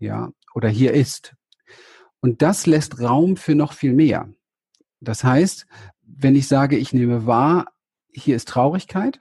Ja, 0.00 0.32
oder 0.56 0.68
hier 0.68 0.92
ist. 0.92 1.36
Und 2.18 2.42
das 2.42 2.66
lässt 2.66 3.00
Raum 3.00 3.36
für 3.36 3.54
noch 3.54 3.74
viel 3.74 3.92
mehr. 3.92 4.28
Das 5.00 5.22
heißt, 5.22 5.66
wenn 6.18 6.34
ich 6.34 6.48
sage, 6.48 6.76
ich 6.76 6.92
nehme 6.92 7.26
wahr, 7.26 7.66
hier 8.12 8.36
ist 8.36 8.48
Traurigkeit, 8.48 9.20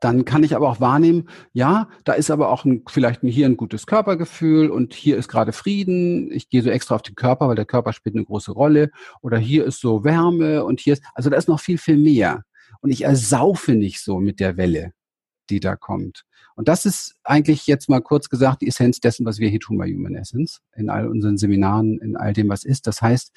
dann 0.00 0.24
kann 0.24 0.44
ich 0.44 0.54
aber 0.54 0.68
auch 0.68 0.80
wahrnehmen, 0.80 1.28
ja, 1.52 1.88
da 2.04 2.12
ist 2.12 2.30
aber 2.30 2.50
auch 2.50 2.64
ein, 2.64 2.84
vielleicht 2.88 3.20
hier 3.22 3.46
ein 3.46 3.56
gutes 3.56 3.86
Körpergefühl 3.86 4.70
und 4.70 4.94
hier 4.94 5.16
ist 5.16 5.28
gerade 5.28 5.52
Frieden. 5.52 6.30
Ich 6.30 6.48
gehe 6.48 6.62
so 6.62 6.70
extra 6.70 6.94
auf 6.94 7.02
den 7.02 7.16
Körper, 7.16 7.48
weil 7.48 7.56
der 7.56 7.64
Körper 7.64 7.92
spielt 7.92 8.14
eine 8.14 8.24
große 8.24 8.52
Rolle. 8.52 8.90
Oder 9.22 9.38
hier 9.38 9.64
ist 9.64 9.80
so 9.80 10.04
Wärme 10.04 10.64
und 10.64 10.80
hier 10.80 10.92
ist, 10.92 11.02
also 11.14 11.30
da 11.30 11.36
ist 11.36 11.48
noch 11.48 11.60
viel, 11.60 11.78
viel 11.78 11.96
mehr. 11.96 12.44
Und 12.80 12.90
ich 12.90 13.02
ersaufe 13.02 13.72
nicht 13.72 14.00
so 14.00 14.20
mit 14.20 14.38
der 14.38 14.56
Welle, 14.56 14.92
die 15.50 15.58
da 15.58 15.74
kommt. 15.74 16.24
Und 16.54 16.68
das 16.68 16.86
ist 16.86 17.16
eigentlich 17.24 17.66
jetzt 17.66 17.88
mal 17.88 18.00
kurz 18.00 18.28
gesagt 18.28 18.62
die 18.62 18.68
Essenz 18.68 19.00
dessen, 19.00 19.26
was 19.26 19.40
wir 19.40 19.48
hier 19.48 19.60
tun 19.60 19.78
bei 19.78 19.92
Human 19.92 20.14
Essence, 20.14 20.60
in 20.76 20.90
all 20.90 21.08
unseren 21.08 21.38
Seminaren, 21.38 21.98
in 21.98 22.16
all 22.16 22.32
dem, 22.32 22.48
was 22.48 22.64
ist. 22.64 22.86
Das 22.86 23.02
heißt, 23.02 23.32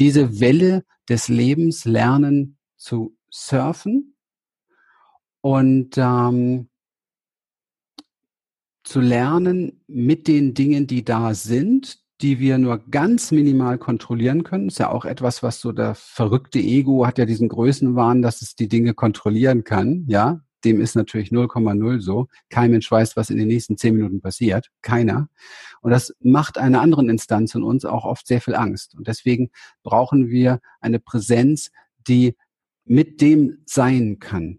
diese 0.00 0.40
Welle 0.40 0.84
des 1.10 1.28
Lebens 1.28 1.84
lernen 1.84 2.56
zu 2.76 3.16
surfen 3.30 4.14
und 5.42 5.98
ähm, 5.98 6.68
zu 8.84 9.00
lernen 9.00 9.82
mit 9.86 10.28
den 10.28 10.54
Dingen, 10.54 10.86
die 10.86 11.04
da 11.04 11.34
sind, 11.34 11.98
die 12.22 12.38
wir 12.38 12.58
nur 12.58 12.78
ganz 12.78 13.30
minimal 13.30 13.78
kontrollieren 13.78 14.44
können. 14.44 14.68
Ist 14.68 14.78
ja 14.78 14.90
auch 14.90 15.04
etwas, 15.04 15.42
was 15.42 15.60
so 15.60 15.72
der 15.72 15.94
verrückte 15.94 16.58
Ego 16.58 17.06
hat 17.06 17.18
ja 17.18 17.24
diesen 17.24 17.48
Größenwahn, 17.48 18.22
dass 18.22 18.42
es 18.42 18.54
die 18.54 18.68
Dinge 18.68 18.94
kontrollieren 18.94 19.64
kann. 19.64 20.04
Ja, 20.06 20.40
dem 20.64 20.80
ist 20.80 20.94
natürlich 20.94 21.30
0,0 21.30 22.00
so. 22.00 22.28
Kein 22.48 22.70
Mensch 22.70 22.90
weiß, 22.90 23.16
was 23.16 23.30
in 23.30 23.38
den 23.38 23.48
nächsten 23.48 23.76
zehn 23.76 23.94
Minuten 23.94 24.20
passiert. 24.20 24.70
Keiner. 24.82 25.28
Und 25.80 25.90
das 25.90 26.14
macht 26.20 26.58
einer 26.58 26.80
anderen 26.80 27.08
Instanz 27.08 27.54
in 27.54 27.62
uns 27.62 27.84
auch 27.84 28.04
oft 28.04 28.26
sehr 28.26 28.40
viel 28.40 28.54
Angst. 28.54 28.94
Und 28.94 29.08
deswegen 29.08 29.50
brauchen 29.82 30.28
wir 30.28 30.60
eine 30.80 31.00
Präsenz, 31.00 31.70
die 32.06 32.36
mit 32.84 33.20
dem 33.20 33.58
sein 33.66 34.18
kann. 34.18 34.58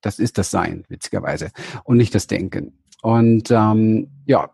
Das 0.00 0.18
ist 0.18 0.38
das 0.38 0.50
Sein, 0.50 0.84
witzigerweise, 0.88 1.50
und 1.84 1.96
nicht 1.96 2.14
das 2.14 2.26
Denken. 2.26 2.78
Und 3.02 3.50
ähm, 3.50 4.10
ja, 4.26 4.50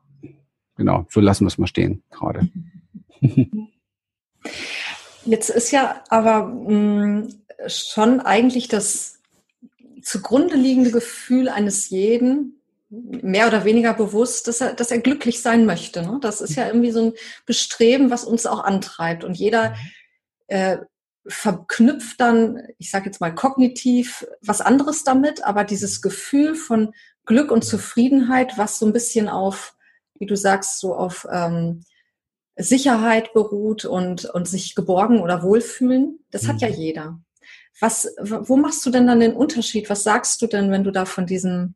genau, 0.77 1.07
so 1.11 1.21
lassen 1.21 1.45
wir 1.45 1.49
es 1.49 1.59
mal 1.59 1.67
stehen 1.67 2.03
gerade. 2.11 2.49
Jetzt 5.25 5.49
ist 5.49 5.71
ja 5.71 6.03
aber 6.09 6.47
mh, 6.47 6.73
mm, 6.73 7.29
schon 7.67 8.21
eigentlich 8.21 8.69
das 8.69 9.21
zugrunde 10.05 10.57
liegende 10.57 10.91
Gefühl 10.91 11.49
eines 11.49 11.89
jeden 11.89 12.61
mehr 12.91 13.49
oder 13.49 13.65
weniger 13.65 13.95
bewusst, 13.95 14.47
dass 14.47 14.61
er, 14.61 14.75
dass 14.75 14.91
er 14.91 14.99
glücklich 15.01 15.43
sein 15.43 15.67
möchte. 15.67 16.03
Ne? 16.03 16.19
Das 16.21 16.41
ist 16.41 16.55
ja 16.55 16.67
irgendwie 16.67 16.93
so 16.93 17.07
ein 17.07 17.13
Bestreben, 17.47 18.11
was 18.11 18.25
uns 18.25 18.47
auch 18.47 18.63
antreibt. 18.63 19.25
Und 19.25 19.35
jeder 19.35 19.75
äh, 20.47 20.79
verknüpft 21.27 22.21
dann, 22.21 22.63
ich 22.79 22.91
sage 22.91 23.07
jetzt 23.07 23.21
mal 23.21 23.35
kognitiv, 23.35 24.27
was 24.43 24.61
anderes 24.61 25.05
damit, 25.05 25.45
aber 25.45 25.65
dieses 25.65 26.03
Gefühl 26.03 26.55
von 26.55 26.93
Glück 27.25 27.51
und 27.51 27.65
Zufriedenheit, 27.65 28.59
was 28.59 28.79
so 28.79 28.87
ein 28.87 28.93
bisschen 28.93 29.29
auf, 29.29 29.75
wie 30.19 30.27
du 30.27 30.37
sagst, 30.37 30.79
so 30.81 30.95
auf 30.95 31.27
ähm, 31.33 31.83
Sicherheit 32.57 33.33
beruht 33.33 33.85
und, 33.85 34.27
und 34.27 34.47
sich 34.47 34.75
geborgen 34.75 35.21
oder 35.21 35.43
wohlfühlen, 35.43 36.21
das 36.31 36.43
mhm. 36.43 36.49
hat 36.49 36.61
ja 36.61 36.69
mhm. 36.69 36.75
jeder. 36.75 37.21
Was, 37.81 38.09
wo 38.21 38.57
machst 38.57 38.85
du 38.87 38.91
denn 38.91 39.07
dann 39.07 39.21
den 39.21 39.35
Unterschied? 39.35 39.91
Was 39.91 40.05
sagst 40.05 40.41
du 40.43 40.47
denn, 40.47 40.71
wenn 40.71 40.85
du 40.85 40.91
da 40.91 41.05
von 41.05 41.27
diesem, 41.27 41.75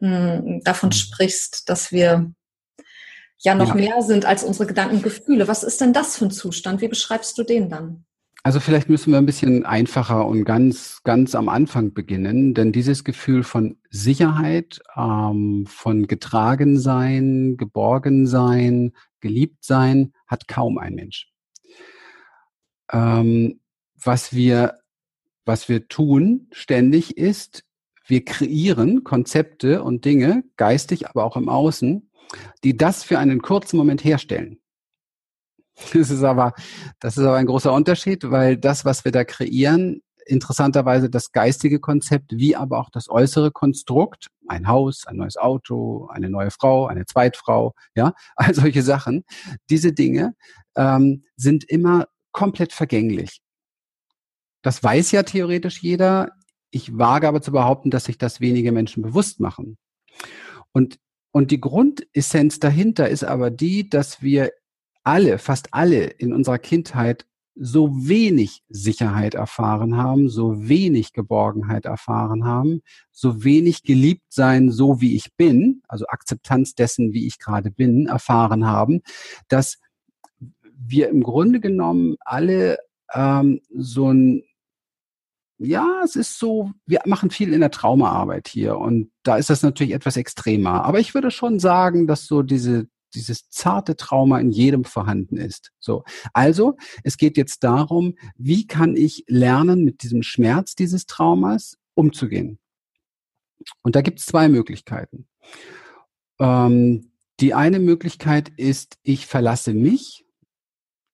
mh, 0.00 0.38
hm, 0.38 0.60
davon 0.64 0.90
mhm. 0.90 0.94
sprichst, 0.94 1.68
dass 1.68 1.92
wir 1.92 2.32
ja 3.38 3.54
noch 3.54 3.68
ja. 3.68 3.74
mehr 3.74 4.02
sind 4.02 4.24
als 4.24 4.44
unsere 4.44 4.66
Gedanken 4.66 4.96
und 4.96 5.02
Gefühle? 5.02 5.48
Was 5.48 5.62
ist 5.62 5.80
denn 5.80 5.92
das 5.92 6.16
für 6.16 6.26
ein 6.26 6.30
Zustand? 6.30 6.80
Wie 6.80 6.88
beschreibst 6.88 7.36
du 7.38 7.42
den 7.42 7.70
dann? 7.70 8.04
Also 8.44 8.58
vielleicht 8.58 8.88
müssen 8.88 9.12
wir 9.12 9.18
ein 9.18 9.26
bisschen 9.26 9.64
einfacher 9.64 10.26
und 10.26 10.44
ganz, 10.44 11.00
ganz 11.04 11.36
am 11.36 11.48
Anfang 11.48 11.94
beginnen, 11.94 12.54
denn 12.54 12.72
dieses 12.72 13.04
Gefühl 13.04 13.44
von 13.44 13.78
Sicherheit, 13.88 14.80
ähm, 14.96 15.64
von 15.68 16.08
getragen 16.08 16.78
sein, 16.78 17.56
geborgen 17.56 18.26
sein, 18.26 18.92
geliebt 19.20 19.64
sein, 19.64 20.12
hat 20.26 20.48
kaum 20.48 20.78
ein 20.78 20.94
Mensch. 20.96 21.30
Ähm, 22.90 23.60
was 23.94 24.32
wir, 24.34 24.81
was 25.44 25.68
wir 25.68 25.88
tun 25.88 26.48
ständig 26.52 27.16
ist, 27.16 27.64
wir 28.06 28.24
kreieren 28.24 29.04
Konzepte 29.04 29.82
und 29.82 30.04
Dinge, 30.04 30.44
geistig, 30.56 31.08
aber 31.08 31.24
auch 31.24 31.36
im 31.36 31.48
Außen, 31.48 32.10
die 32.64 32.76
das 32.76 33.04
für 33.04 33.18
einen 33.18 33.42
kurzen 33.42 33.76
Moment 33.76 34.04
herstellen. 34.04 34.58
Das 35.92 36.10
ist 36.10 36.22
aber, 36.22 36.52
das 37.00 37.16
ist 37.16 37.24
aber 37.24 37.36
ein 37.36 37.46
großer 37.46 37.72
Unterschied, 37.72 38.30
weil 38.30 38.56
das, 38.56 38.84
was 38.84 39.04
wir 39.04 39.12
da 39.12 39.24
kreieren, 39.24 40.02
interessanterweise 40.26 41.10
das 41.10 41.32
geistige 41.32 41.80
Konzept, 41.80 42.32
wie 42.32 42.54
aber 42.54 42.78
auch 42.78 42.90
das 42.90 43.08
äußere 43.08 43.50
Konstrukt, 43.50 44.28
ein 44.46 44.68
Haus, 44.68 45.06
ein 45.06 45.16
neues 45.16 45.36
Auto, 45.36 46.08
eine 46.12 46.30
neue 46.30 46.50
Frau, 46.50 46.86
eine 46.86 47.06
Zweitfrau, 47.06 47.74
ja, 47.94 48.14
all 48.36 48.54
solche 48.54 48.82
Sachen, 48.82 49.24
diese 49.70 49.92
Dinge 49.92 50.34
ähm, 50.76 51.24
sind 51.36 51.64
immer 51.64 52.06
komplett 52.32 52.72
vergänglich. 52.72 53.41
Das 54.62 54.82
weiß 54.82 55.10
ja 55.12 55.24
theoretisch 55.24 55.82
jeder. 55.82 56.32
Ich 56.70 56.96
wage 56.96 57.28
aber 57.28 57.42
zu 57.42 57.52
behaupten, 57.52 57.90
dass 57.90 58.04
sich 58.04 58.18
das 58.18 58.40
wenige 58.40 58.72
Menschen 58.72 59.02
bewusst 59.02 59.40
machen. 59.40 59.76
Und, 60.72 60.98
und 61.32 61.50
die 61.50 61.60
Grundessenz 61.60 62.60
dahinter 62.60 63.08
ist 63.08 63.24
aber 63.24 63.50
die, 63.50 63.88
dass 63.88 64.22
wir 64.22 64.52
alle, 65.04 65.38
fast 65.38 65.74
alle 65.74 66.04
in 66.04 66.32
unserer 66.32 66.58
Kindheit 66.58 67.26
so 67.54 67.90
wenig 68.08 68.62
Sicherheit 68.68 69.34
erfahren 69.34 69.96
haben, 69.96 70.28
so 70.28 70.68
wenig 70.68 71.12
Geborgenheit 71.12 71.84
erfahren 71.84 72.44
haben, 72.44 72.80
so 73.10 73.44
wenig 73.44 73.82
geliebt 73.82 74.24
sein, 74.30 74.70
so 74.70 75.00
wie 75.00 75.14
ich 75.16 75.34
bin, 75.36 75.82
also 75.86 76.06
Akzeptanz 76.06 76.74
dessen, 76.74 77.12
wie 77.12 77.26
ich 77.26 77.38
gerade 77.38 77.70
bin, 77.70 78.06
erfahren 78.06 78.66
haben, 78.66 79.02
dass 79.48 79.78
wir 80.74 81.10
im 81.10 81.22
Grunde 81.22 81.60
genommen 81.60 82.16
alle 82.20 82.78
ähm, 83.12 83.60
so 83.74 84.10
ein 84.10 84.42
ja, 85.62 86.02
es 86.04 86.16
ist 86.16 86.38
so, 86.38 86.70
wir 86.86 87.00
machen 87.06 87.30
viel 87.30 87.52
in 87.52 87.60
der 87.60 87.70
Traumaarbeit 87.70 88.48
hier 88.48 88.78
und 88.78 89.10
da 89.22 89.36
ist 89.36 89.50
das 89.50 89.62
natürlich 89.62 89.92
etwas 89.92 90.16
extremer. 90.16 90.84
Aber 90.84 91.00
ich 91.00 91.14
würde 91.14 91.30
schon 91.30 91.58
sagen, 91.58 92.06
dass 92.06 92.26
so 92.26 92.42
diese, 92.42 92.86
dieses 93.14 93.48
zarte 93.50 93.96
Trauma 93.96 94.40
in 94.40 94.50
jedem 94.50 94.84
vorhanden 94.84 95.36
ist. 95.36 95.72
So. 95.78 96.04
Also, 96.32 96.76
es 97.04 97.16
geht 97.16 97.36
jetzt 97.36 97.64
darum, 97.64 98.14
wie 98.36 98.66
kann 98.66 98.96
ich 98.96 99.24
lernen, 99.28 99.84
mit 99.84 100.02
diesem 100.02 100.22
Schmerz 100.22 100.74
dieses 100.74 101.06
Traumas 101.06 101.78
umzugehen? 101.94 102.58
Und 103.82 103.96
da 103.96 104.00
gibt 104.00 104.18
es 104.18 104.26
zwei 104.26 104.48
Möglichkeiten. 104.48 105.28
Ähm, 106.40 107.12
die 107.40 107.54
eine 107.54 107.78
Möglichkeit 107.78 108.50
ist, 108.56 108.98
ich 109.02 109.26
verlasse 109.26 109.74
mich 109.74 110.21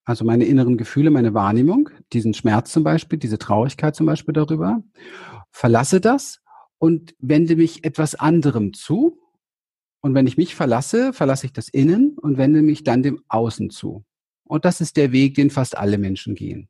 also 0.09 0.25
meine 0.25 0.45
inneren 0.45 0.75
Gefühle, 0.75 1.11
meine 1.11 1.35
Wahrnehmung, 1.35 1.91
diesen 2.13 2.33
Schmerz 2.33 2.71
zum 2.71 2.83
Beispiel, 2.83 3.19
diese 3.19 3.37
Traurigkeit 3.37 3.95
zum 3.95 4.07
Beispiel 4.07 4.33
darüber, 4.33 4.81
verlasse 5.51 6.01
das 6.01 6.41
und 6.79 7.13
wende 7.19 7.55
mich 7.55 7.83
etwas 7.83 8.15
anderem 8.15 8.73
zu. 8.73 9.19
Und 10.01 10.15
wenn 10.15 10.25
ich 10.25 10.35
mich 10.35 10.55
verlasse, 10.55 11.13
verlasse 11.13 11.45
ich 11.45 11.53
das 11.53 11.69
Innen 11.69 12.17
und 12.17 12.39
wende 12.39 12.63
mich 12.63 12.83
dann 12.83 13.03
dem 13.03 13.21
Außen 13.27 13.69
zu. 13.69 14.03
Und 14.45 14.65
das 14.65 14.81
ist 14.81 14.97
der 14.97 15.11
Weg, 15.11 15.35
den 15.35 15.51
fast 15.51 15.77
alle 15.77 15.99
Menschen 15.99 16.33
gehen. 16.33 16.69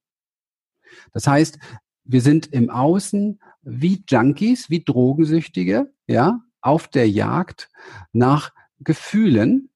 Das 1.14 1.26
heißt, 1.26 1.60
wir 2.04 2.20
sind 2.20 2.48
im 2.48 2.70
Außen 2.70 3.40
wie 3.62 4.04
Junkies, 4.06 4.70
wie 4.70 4.84
Drogensüchtige, 4.84 5.94
ja, 6.08 6.42
auf 6.60 6.90
der 6.90 7.10
Jagd 7.10 7.70
nach 8.12 8.52
Gefühlen, 8.82 9.69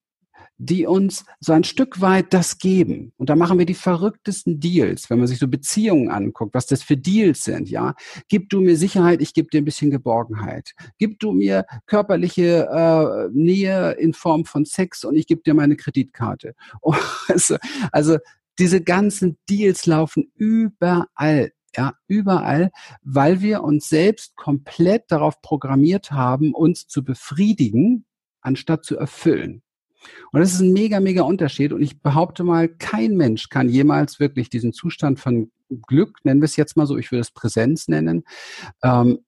die 0.66 0.86
uns 0.86 1.24
so 1.40 1.52
ein 1.52 1.64
Stück 1.64 2.00
weit 2.00 2.32
das 2.32 2.58
geben. 2.58 3.12
Und 3.16 3.30
da 3.30 3.36
machen 3.36 3.58
wir 3.58 3.66
die 3.66 3.74
verrücktesten 3.74 4.60
Deals, 4.60 5.10
wenn 5.10 5.18
man 5.18 5.26
sich 5.26 5.38
so 5.38 5.48
Beziehungen 5.48 6.10
anguckt, 6.10 6.54
was 6.54 6.66
das 6.66 6.82
für 6.82 6.96
Deals 6.96 7.44
sind, 7.44 7.68
ja. 7.68 7.94
Gib 8.28 8.48
du 8.50 8.60
mir 8.60 8.76
Sicherheit, 8.76 9.20
ich 9.20 9.34
gebe 9.34 9.48
dir 9.48 9.58
ein 9.58 9.64
bisschen 9.64 9.90
Geborgenheit. 9.90 10.72
Gib 10.98 11.18
du 11.18 11.32
mir 11.32 11.66
körperliche 11.86 12.68
äh, 12.70 13.28
Nähe 13.32 13.92
in 13.92 14.12
Form 14.12 14.44
von 14.44 14.64
Sex 14.64 15.04
und 15.04 15.16
ich 15.16 15.26
gebe 15.26 15.42
dir 15.42 15.54
meine 15.54 15.76
Kreditkarte. 15.76 16.54
also, 17.28 17.56
also 17.92 18.18
diese 18.58 18.80
ganzen 18.80 19.36
Deals 19.48 19.86
laufen 19.86 20.30
überall 20.36 21.50
ja, 21.76 21.94
überall, 22.06 22.70
weil 23.02 23.40
wir 23.40 23.64
uns 23.64 23.88
selbst 23.88 24.36
komplett 24.36 25.10
darauf 25.10 25.42
programmiert 25.42 26.12
haben, 26.12 26.54
uns 26.54 26.86
zu 26.86 27.02
befriedigen, 27.02 28.06
anstatt 28.40 28.84
zu 28.84 28.96
erfüllen. 28.96 29.63
Und 30.32 30.40
das 30.40 30.52
ist 30.52 30.60
ein 30.60 30.72
mega, 30.72 31.00
mega 31.00 31.22
Unterschied. 31.22 31.72
Und 31.72 31.82
ich 31.82 32.00
behaupte 32.00 32.44
mal, 32.44 32.68
kein 32.68 33.16
Mensch 33.16 33.48
kann 33.48 33.68
jemals 33.68 34.20
wirklich 34.20 34.50
diesen 34.50 34.72
Zustand 34.72 35.20
von 35.20 35.50
Glück, 35.86 36.18
nennen 36.24 36.40
wir 36.40 36.46
es 36.46 36.56
jetzt 36.56 36.76
mal 36.76 36.86
so, 36.86 36.96
ich 36.96 37.10
würde 37.10 37.22
es 37.22 37.30
Präsenz 37.30 37.88
nennen, 37.88 38.24
ähm, 38.82 39.20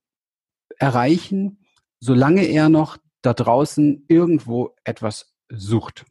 erreichen, 0.77 1.65
solange 1.99 2.43
er 2.43 2.69
noch 2.69 2.97
da 3.21 3.33
draußen 3.33 4.05
irgendwo 4.07 4.75
etwas 4.83 5.33
sucht. 5.49 6.05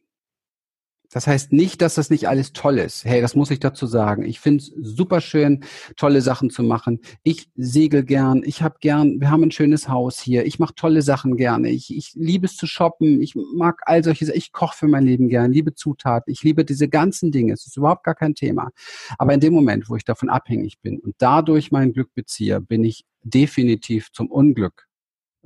Das 1.11 1.27
heißt 1.27 1.53
nicht, 1.53 1.83
dass 1.83 1.95
das 1.95 2.11
nicht 2.11 2.29
alles 2.29 2.53
toll 2.53 2.79
ist. 2.79 3.05
Hey, 3.05 3.21
das 3.21 3.35
muss 3.35 3.51
ich 3.51 3.61
dazu 3.61 3.87
sagen. 3.87 4.25
Ich 4.25 4.41
finde 4.41 4.63
es 4.63 4.73
super 4.77 5.21
schön, 5.21 5.65
tolle 5.97 6.21
Sachen 6.21 6.51
zu 6.51 6.63
machen. 6.63 7.01
Ich 7.23 7.49
segel 7.55 8.05
gern, 8.05 8.43
ich 8.45 8.63
habe 8.63 8.77
gern, 8.81 9.21
wir 9.21 9.31
haben 9.31 9.45
ein 9.45 9.51
schönes 9.51 9.89
Haus 9.89 10.19
hier, 10.21 10.47
ich 10.47 10.59
mache 10.59 10.75
tolle 10.75 11.03
Sachen 11.03 11.37
gerne. 11.37 11.71
Ich, 11.71 11.95
ich 11.95 12.13
liebe 12.15 12.47
es 12.47 12.57
zu 12.57 12.67
shoppen, 12.67 13.23
ich 13.23 13.35
mag 13.35 13.83
all 13.87 14.03
solche 14.03 14.27
Sachen, 14.27 14.39
ich 14.39 14.53
koche 14.53 14.77
für 14.77 14.89
mein 14.89 15.05
Leben 15.05 15.29
gern, 15.29 15.53
liebe 15.53 15.75
Zutaten, 15.75 16.33
ich 16.33 16.43
liebe 16.43 16.65
diese 16.65 16.89
ganzen 16.89 17.31
Dinge. 17.31 17.53
Es 17.53 17.67
ist 17.67 17.77
überhaupt 17.77 18.05
gar 18.05 18.15
kein 18.15 18.35
Thema. 18.35 18.71
Aber 19.19 19.33
in 19.33 19.41
dem 19.41 19.55
Moment, 19.55 19.89
wo 19.89 19.97
ich 19.97 20.05
davon 20.05 20.29
abhängig 20.29 20.81
bin 20.81 20.99
und 20.99 21.15
dadurch 21.19 21.71
mein 21.71 21.93
Glück 21.93 22.15
beziehe, 22.15 22.61
bin 22.61 22.85
ich 22.85 23.05
definitiv 23.23 24.13
zum 24.13 24.31
Unglück 24.31 24.87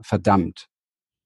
verdammt 0.00 0.70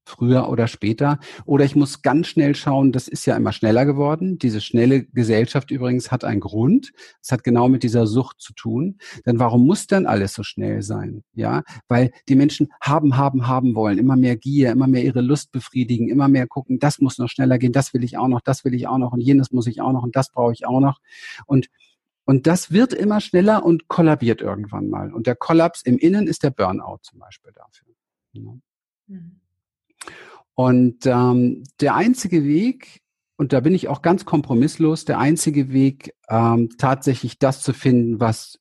früher 0.05 0.49
oder 0.49 0.67
später. 0.67 1.19
Oder 1.45 1.65
ich 1.65 1.75
muss 1.75 2.01
ganz 2.01 2.27
schnell 2.27 2.55
schauen, 2.55 2.91
das 2.91 3.07
ist 3.07 3.25
ja 3.25 3.35
immer 3.35 3.51
schneller 3.51 3.85
geworden. 3.85 4.37
Diese 4.37 4.61
schnelle 4.61 5.05
Gesellschaft 5.05 5.71
übrigens 5.71 6.11
hat 6.11 6.23
einen 6.23 6.39
Grund. 6.39 6.91
Es 7.21 7.31
hat 7.31 7.43
genau 7.43 7.67
mit 7.67 7.83
dieser 7.83 8.07
Sucht 8.07 8.39
zu 8.39 8.53
tun. 8.53 8.97
Denn 9.25 9.39
warum 9.39 9.65
muss 9.65 9.87
dann 9.87 10.05
alles 10.05 10.33
so 10.33 10.43
schnell 10.43 10.81
sein? 10.81 11.23
Ja, 11.33 11.63
weil 11.87 12.11
die 12.29 12.35
Menschen 12.35 12.69
haben, 12.81 13.17
haben, 13.17 13.47
haben 13.47 13.75
wollen. 13.75 13.97
Immer 13.97 14.15
mehr 14.15 14.37
Gier, 14.37 14.71
immer 14.71 14.87
mehr 14.87 15.03
ihre 15.03 15.21
Lust 15.21 15.51
befriedigen, 15.51 16.07
immer 16.07 16.27
mehr 16.27 16.47
gucken, 16.47 16.79
das 16.79 16.99
muss 16.99 17.17
noch 17.17 17.29
schneller 17.29 17.57
gehen, 17.57 17.71
das 17.71 17.93
will 17.93 18.03
ich 18.03 18.17
auch 18.17 18.27
noch, 18.27 18.41
das 18.41 18.63
will 18.63 18.73
ich 18.73 18.87
auch 18.87 18.97
noch 18.97 19.11
und 19.11 19.21
jenes 19.21 19.51
muss 19.51 19.67
ich 19.67 19.81
auch 19.81 19.91
noch 19.91 20.03
und 20.03 20.15
das 20.15 20.31
brauche 20.31 20.53
ich 20.53 20.65
auch 20.65 20.79
noch. 20.79 20.99
Und 21.45 21.67
und 22.27 22.47
das 22.47 22.71
wird 22.71 22.91
immer 22.91 23.21
schneller 23.21 23.63
und 23.63 23.87
kollabiert 23.87 24.41
irgendwann 24.41 24.89
mal. 24.89 25.13
Und 25.13 25.27
der 25.27 25.35
Kollaps 25.35 25.83
im 25.83 25.99
Innen 25.99 26.25
ist 26.25 26.41
der 26.41 26.49
Burnout 26.49 26.99
zum 27.03 27.19
Beispiel 27.19 27.51
dafür. 27.53 27.93
Ja. 28.33 28.53
Mhm. 29.07 29.41
Und 30.53 31.05
ähm, 31.05 31.63
der 31.81 31.95
einzige 31.95 32.43
Weg, 32.43 33.01
und 33.37 33.51
da 33.51 33.59
bin 33.59 33.75
ich 33.75 33.89
auch 33.89 34.01
ganz 34.01 34.25
kompromisslos, 34.25 35.05
der 35.05 35.19
einzige 35.19 35.71
Weg, 35.73 36.13
ähm, 36.29 36.69
tatsächlich 36.77 37.39
das 37.39 37.61
zu 37.61 37.73
finden, 37.73 38.19
was 38.19 38.59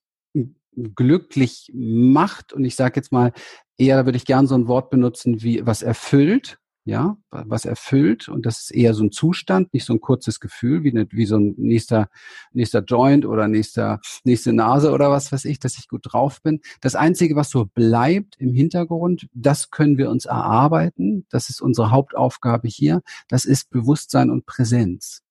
glücklich 0.75 1.71
macht, 1.73 2.53
und 2.53 2.65
ich 2.65 2.75
sage 2.75 2.97
jetzt 2.97 3.13
mal, 3.13 3.33
eher 3.79 4.05
würde 4.05 4.17
ich 4.17 4.25
gern 4.25 4.47
so 4.47 4.57
ein 4.57 4.67
Wort 4.67 4.91
benutzen 4.91 5.43
wie 5.43 5.65
was 5.65 5.83
erfüllt, 5.83 6.59
ja, 6.85 7.17
was 7.31 7.65
erfüllt 7.65 8.29
und 8.29 8.45
das 8.45 8.61
ist 8.61 8.71
eher 8.71 8.93
so 8.93 9.05
ein 9.05 9.11
Zustand, 9.11 9.73
nicht 9.73 9.87
so 9.87 9.95
ein 9.95 10.01
kurzes 10.01 10.39
Gefühl 10.39 10.85
wie, 10.85 10.91
eine, 10.91 11.07
wie 11.11 11.25
so 11.25 11.37
ein 11.37 11.55
nächster, 11.57 12.11
nächster 12.53 12.85
Joint 12.85 13.25
oder 13.25 13.49
nächster, 13.49 14.01
nächste 14.25 14.53
Nase 14.53 14.93
oder 14.93 15.11
was 15.11 15.33
weiß 15.33 15.47
ich, 15.47 15.59
dass 15.59 15.79
ich 15.79 15.89
gut 15.89 16.03
drauf 16.05 16.43
bin. 16.43 16.61
Das 16.83 16.95
Einzige, 16.95 17.37
was 17.37 17.49
so 17.49 17.65
bleibt 17.65 18.37
im 18.39 18.53
Hintergrund, 18.53 19.29
das 19.33 19.71
können 19.71 19.97
wir 19.97 20.11
uns 20.11 20.27
erarbeiten. 20.27 21.27
Das 21.31 21.49
ist 21.49 21.63
unsere 21.63 21.91
Hauptaufgabe 21.91 22.69
hier. 22.69 23.01
Das 23.29 23.47
ist 23.47 23.71
Bewusstsein 23.71 24.29
und 24.29 24.45
Präsenz. 24.45 25.23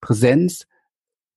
Präsenz 0.00 0.66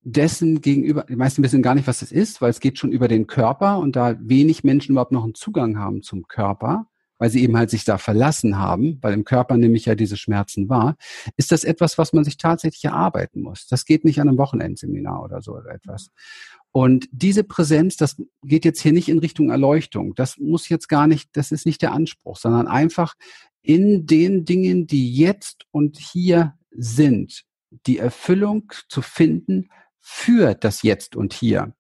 dessen 0.04 0.62
gegenüber, 0.62 1.04
die 1.10 1.18
meisten 1.18 1.44
wissen 1.44 1.62
gar 1.62 1.76
nicht, 1.76 1.88
was 1.88 2.00
das 2.00 2.14
ist, 2.14 2.42
weil 2.42 2.50
es 2.50 2.62
geht 2.62 2.80
schon 2.80 2.92
über 2.92 3.10
den 3.10 3.28
Körper 3.28 3.80
und 3.80 3.98
da 3.98 4.16
wenig 4.20 4.64
Menschen 4.64 4.94
überhaupt 4.94 5.12
noch 5.12 5.26
einen 5.26 5.36
Zugang 5.36 5.78
haben 5.78 6.04
zum 6.04 6.28
Körper 6.28 6.88
weil 7.22 7.30
sie 7.30 7.44
eben 7.44 7.56
halt 7.56 7.70
sich 7.70 7.84
da 7.84 8.00
verlassen 8.00 8.58
haben, 8.58 8.98
weil 9.04 9.14
im 9.14 9.26
Körper 9.26 9.56
nämlich 9.56 9.86
ja 9.86 9.94
diese 9.94 10.18
Schmerzen 10.18 10.70
war, 10.70 10.96
ist 11.38 11.52
das 11.52 11.64
etwas, 11.64 12.00
was 12.00 12.14
man 12.14 12.24
sich 12.24 12.38
tatsächlich 12.38 12.84
erarbeiten 12.84 13.44
muss. 13.44 13.68
Das 13.68 13.86
geht 13.86 14.06
nicht 14.06 14.20
an 14.20 14.28
einem 14.28 14.40
Wochenendseminar 14.40 15.22
oder 15.22 15.44
so 15.44 15.52
oder 15.52 15.70
etwas. 15.70 16.10
Und 16.72 17.08
diese 17.12 17.44
Präsenz, 17.44 17.96
das 17.96 18.20
geht 18.42 18.66
jetzt 18.66 18.82
hier 18.82 18.92
nicht 18.92 19.08
in 19.08 19.20
Richtung 19.20 19.52
Erleuchtung. 19.52 20.16
Das 20.16 20.40
muss 20.40 20.68
jetzt 20.68 20.90
gar 20.90 21.06
nicht, 21.06 21.30
das 21.34 21.52
ist 21.52 21.68
nicht 21.68 21.84
der 21.84 21.92
Anspruch, 21.92 22.38
sondern 22.38 22.68
einfach 22.68 23.14
in 23.62 24.08
den 24.08 24.44
Dingen, 24.44 24.88
die 24.88 25.14
jetzt 25.14 25.68
und 25.70 26.00
hier 26.00 26.56
sind, 26.72 27.44
die 27.86 28.00
Erfüllung 28.00 28.74
zu 28.90 29.04
finden 29.04 29.70
für 30.00 30.56
das 30.56 30.82
Jetzt 30.82 31.16
und 31.16 31.34
hier. 31.34 31.76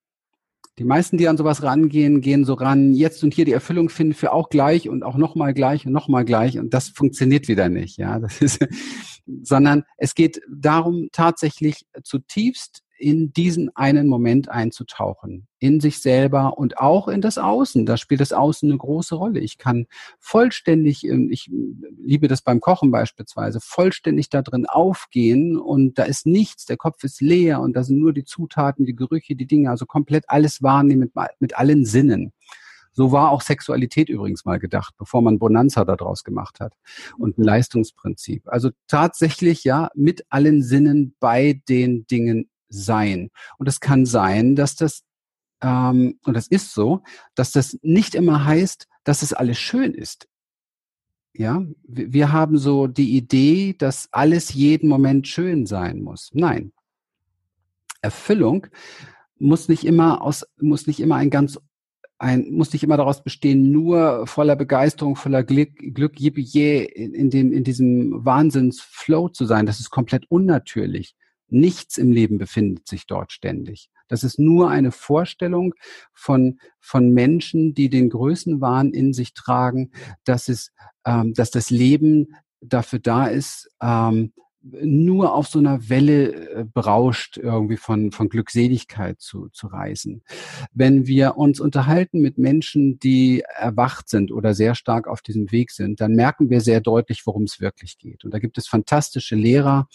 Die 0.80 0.84
meisten, 0.86 1.18
die 1.18 1.28
an 1.28 1.38
sowas 1.38 1.64
rangehen, 1.64 2.22
gehen 2.22 2.46
so 2.46 2.54
ran, 2.54 2.94
jetzt 2.94 3.24
und 3.24 3.34
hier 3.34 3.46
die 3.46 3.52
Erfüllung 3.52 3.90
finden 3.90 4.14
für 4.14 4.32
auch 4.32 4.50
gleich 4.50 4.88
und 4.88 5.04
auch 5.04 5.18
nochmal 5.18 5.54
gleich 5.54 5.86
und 5.86 5.92
nochmal 5.92 6.26
gleich 6.26 6.58
und 6.58 6.74
das 6.74 6.90
funktioniert 6.90 7.48
wieder 7.48 7.70
nicht, 7.70 7.98
ja. 7.98 8.20
Das 8.20 8.42
ist, 8.42 8.60
sondern 9.44 9.84
es 9.98 10.16
geht 10.16 10.42
darum, 10.50 11.10
tatsächlich 11.12 11.86
zutiefst 12.04 12.84
in 13.02 13.34
diesen 13.34 13.76
einen 13.76 14.08
Moment 14.08 14.50
einzutauchen, 14.50 15.48
in 15.60 15.80
sich 15.80 16.00
selber 16.00 16.58
und 16.58 16.78
auch 16.78 17.08
in 17.08 17.22
das 17.22 17.38
Außen. 17.38 17.86
Da 17.86 17.98
spielt 17.98 18.22
das 18.22 18.32
Außen 18.32 18.70
eine 18.70 18.78
große 18.78 19.16
Rolle. 19.16 19.40
Ich 19.40 19.58
kann 19.58 19.88
vollständig, 20.20 21.04
ähm, 21.06 21.30
ich 21.32 21.50
liebe 21.98 22.28
das 22.28 22.42
beim 22.42 22.62
Kochen 22.62 22.92
beispielsweise, 22.92 23.60
vollständig 23.60 24.30
da 24.30 24.42
drin 24.42 24.66
aufgehen 24.68 25.58
und 25.58 25.98
da 25.98 26.04
ist 26.04 26.26
nichts, 26.26 26.66
der 26.66 26.78
Kopf 26.78 27.04
ist 27.04 27.22
leer 27.22 27.60
und 27.60 27.76
da 27.76 27.84
sind 27.84 28.00
nur 28.00 28.14
die 28.14 28.24
Zutaten, 28.24 28.86
die 28.86 28.96
Gerüche, 28.96 29.36
die 29.36 29.48
Dinge, 29.48 29.72
also 29.72 29.86
komplett 29.86 30.26
alles 30.28 30.62
wahrnehmen 30.62 31.12
mit, 31.16 31.26
mit 31.40 31.58
allen 31.58 31.86
Sinnen. 31.86 32.32
So 32.94 33.12
war 33.12 33.32
auch 33.32 33.42
Sexualität 33.42 34.10
übrigens 34.10 34.44
mal 34.44 34.60
gedacht, 34.60 34.96
bevor 34.98 35.22
man 35.22 35.40
Bonanza 35.40 35.86
daraus 35.86 36.24
gemacht 36.24 36.60
hat 36.60 36.74
und 37.18 37.38
ein 37.38 37.44
Leistungsprinzip. 37.44 38.44
Also 38.48 38.72
tatsächlich 38.88 39.64
ja 39.64 39.90
mit 39.96 40.26
allen 40.30 40.62
Sinnen 40.62 41.16
bei 41.20 41.62
den 41.70 42.06
Dingen 42.08 42.50
sein. 42.72 43.30
Und 43.58 43.68
es 43.68 43.80
kann 43.80 44.06
sein, 44.06 44.56
dass 44.56 44.76
das, 44.76 45.04
ähm, 45.62 46.20
und 46.26 46.34
das 46.36 46.48
ist 46.48 46.74
so, 46.74 47.04
dass 47.36 47.52
das 47.52 47.78
nicht 47.82 48.16
immer 48.16 48.46
heißt, 48.46 48.88
dass 49.04 49.22
es 49.22 49.34
alles 49.34 49.58
schön 49.58 49.94
ist. 49.94 50.28
Ja, 51.34 51.64
wir 51.84 52.32
haben 52.32 52.58
so 52.58 52.88
die 52.88 53.16
Idee, 53.16 53.74
dass 53.78 54.10
alles 54.12 54.54
jeden 54.54 54.90
Moment 54.90 55.28
schön 55.28 55.66
sein 55.66 56.02
muss. 56.02 56.30
Nein. 56.34 56.74
Erfüllung 58.02 58.68
muss 59.40 59.70
nicht 59.70 59.86
immer 59.86 60.22
aus, 60.22 60.46
muss 60.60 60.88
nicht 60.88 61.00
immer 61.00 61.16
ein 61.16 61.30
ganz 61.30 61.58
ein, 62.22 62.52
muss 62.52 62.72
nicht 62.72 62.84
immer 62.84 62.98
daraus 62.98 63.24
bestehen, 63.24 63.72
nur 63.72 64.28
voller 64.28 64.56
Begeisterung, 64.56 65.16
voller 65.16 65.44
Glück, 65.44 65.76
Glück 65.78 66.20
in, 66.20 67.14
in, 67.14 67.30
dem, 67.30 67.52
in 67.52 67.64
diesem 67.64 68.24
Wahnsinnsflow 68.24 69.30
zu 69.30 69.46
sein. 69.46 69.66
Das 69.66 69.80
ist 69.80 69.90
komplett 69.90 70.26
unnatürlich. 70.30 71.16
Nichts 71.52 71.98
im 71.98 72.12
Leben 72.12 72.38
befindet 72.38 72.88
sich 72.88 73.06
dort 73.08 73.32
ständig. 73.32 73.90
Das 74.08 74.24
ist 74.24 74.40
nur 74.40 74.70
eine 74.70 74.92
Vorstellung 74.92 75.74
von, 76.14 76.60
von 76.80 77.10
Menschen, 77.12 77.74
die 77.74 77.90
den 77.90 78.10
Größenwahn 78.10 78.92
in 78.92 79.14
sich 79.14 79.34
tragen, 79.34 79.92
dass 80.24 80.50
es, 80.50 80.72
ähm, 81.06 81.34
dass 81.34 81.52
das 81.52 81.70
Leben 81.70 82.36
dafür 82.62 83.00
da 83.00 83.28
ist, 83.28 83.70
ähm, 83.82 84.34
nur 84.64 85.34
auf 85.34 85.48
so 85.48 85.60
einer 85.60 85.90
Welle 85.90 86.34
äh, 86.34 86.66
berauscht, 86.66 87.38
irgendwie 87.38 87.78
von, 87.78 88.12
von 88.12 88.30
Glückseligkeit 88.30 89.20
zu, 89.20 89.50
zu 89.50 89.68
reisen. 89.68 90.24
Wenn 90.72 91.08
wir 91.08 91.38
uns 91.38 91.60
unterhalten 91.60 92.22
mit 92.22 92.38
Menschen, 92.38 93.00
die 93.00 93.42
erwacht 93.42 94.10
sind 94.10 94.32
oder 94.32 94.54
sehr 94.54 94.76
stark 94.76 95.08
auf 95.08 95.22
diesem 95.22 95.52
Weg 95.52 95.72
sind, 95.72 96.00
dann 96.00 96.14
merken 96.14 96.50
wir 96.50 96.62
sehr 96.62 96.80
deutlich, 96.80 97.26
worum 97.26 97.44
es 97.44 97.60
wirklich 97.60 97.98
geht. 97.98 98.24
Und 98.24 98.34
da 98.34 98.40
gibt 98.40 98.58
es 98.58 98.68
fantastische 98.68 99.36
Lehrer, 99.36 99.88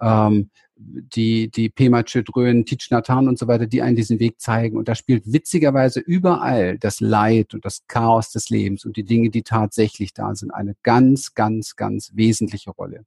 ähm, 0.00 0.50
die, 0.82 1.50
die 1.50 1.68
Pema 1.68 2.02
Chödrön, 2.02 2.64
Tich 2.64 2.88
Nathan 2.90 3.28
und 3.28 3.38
so 3.38 3.46
weiter, 3.46 3.66
die 3.66 3.82
einen 3.82 3.96
diesen 3.96 4.18
Weg 4.18 4.40
zeigen. 4.40 4.76
Und 4.76 4.88
da 4.88 4.94
spielt 4.94 5.32
witzigerweise 5.32 6.00
überall 6.00 6.78
das 6.78 7.00
Leid 7.00 7.54
und 7.54 7.64
das 7.64 7.84
Chaos 7.86 8.30
des 8.30 8.48
Lebens 8.50 8.84
und 8.84 8.96
die 8.96 9.04
Dinge, 9.04 9.30
die 9.30 9.42
tatsächlich 9.42 10.14
da 10.14 10.34
sind, 10.34 10.50
eine 10.52 10.74
ganz, 10.82 11.34
ganz, 11.34 11.76
ganz 11.76 12.12
wesentliche 12.14 12.70
Rolle. 12.70 13.04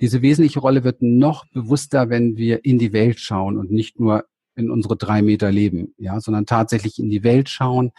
Diese 0.00 0.22
wesentliche 0.22 0.60
Rolle 0.60 0.84
wird 0.84 1.02
noch 1.02 1.46
bewusster, 1.46 2.08
wenn 2.08 2.36
wir 2.36 2.64
in 2.64 2.78
die 2.78 2.92
Welt 2.92 3.20
schauen 3.20 3.58
und 3.58 3.70
nicht 3.70 3.98
nur 3.98 4.24
in 4.54 4.70
unsere 4.70 4.96
drei 4.96 5.22
Meter 5.22 5.50
leben, 5.50 5.94
ja, 5.96 6.20
sondern 6.20 6.46
tatsächlich 6.46 6.98
in 6.98 7.08
die 7.08 7.22
Welt 7.22 7.48
schauen. 7.48 7.92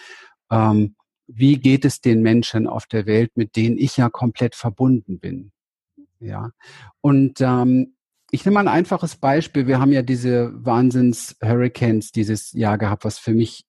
Ähm, 0.52 0.96
wie 1.28 1.58
geht 1.58 1.86
es 1.86 2.02
den 2.02 2.22
Menschen 2.22 2.68
auf 2.68 2.86
der 2.86 3.06
Welt, 3.06 3.32
mit 3.36 3.56
denen 3.56 3.78
ich 3.78 3.98
ja 3.98 4.10
komplett 4.10 4.56
verbunden 4.56 5.20
bin? 5.20 5.52
Ja. 6.20 6.52
Und 7.02 7.42
ähm, 7.42 7.96
ich 8.34 8.44
nehme 8.46 8.56
mal 8.56 8.62
ein 8.62 8.68
einfaches 8.68 9.16
Beispiel. 9.16 9.68
Wir 9.68 9.80
haben 9.80 9.92
ja 9.92 10.02
diese 10.02 10.52
Wahnsinns-Hurricanes 10.66 12.12
dieses 12.12 12.52
Jahr 12.54 12.80
gehabt, 12.80 13.06
was 13.06 13.20
für 13.20 13.32
mich 13.32 13.64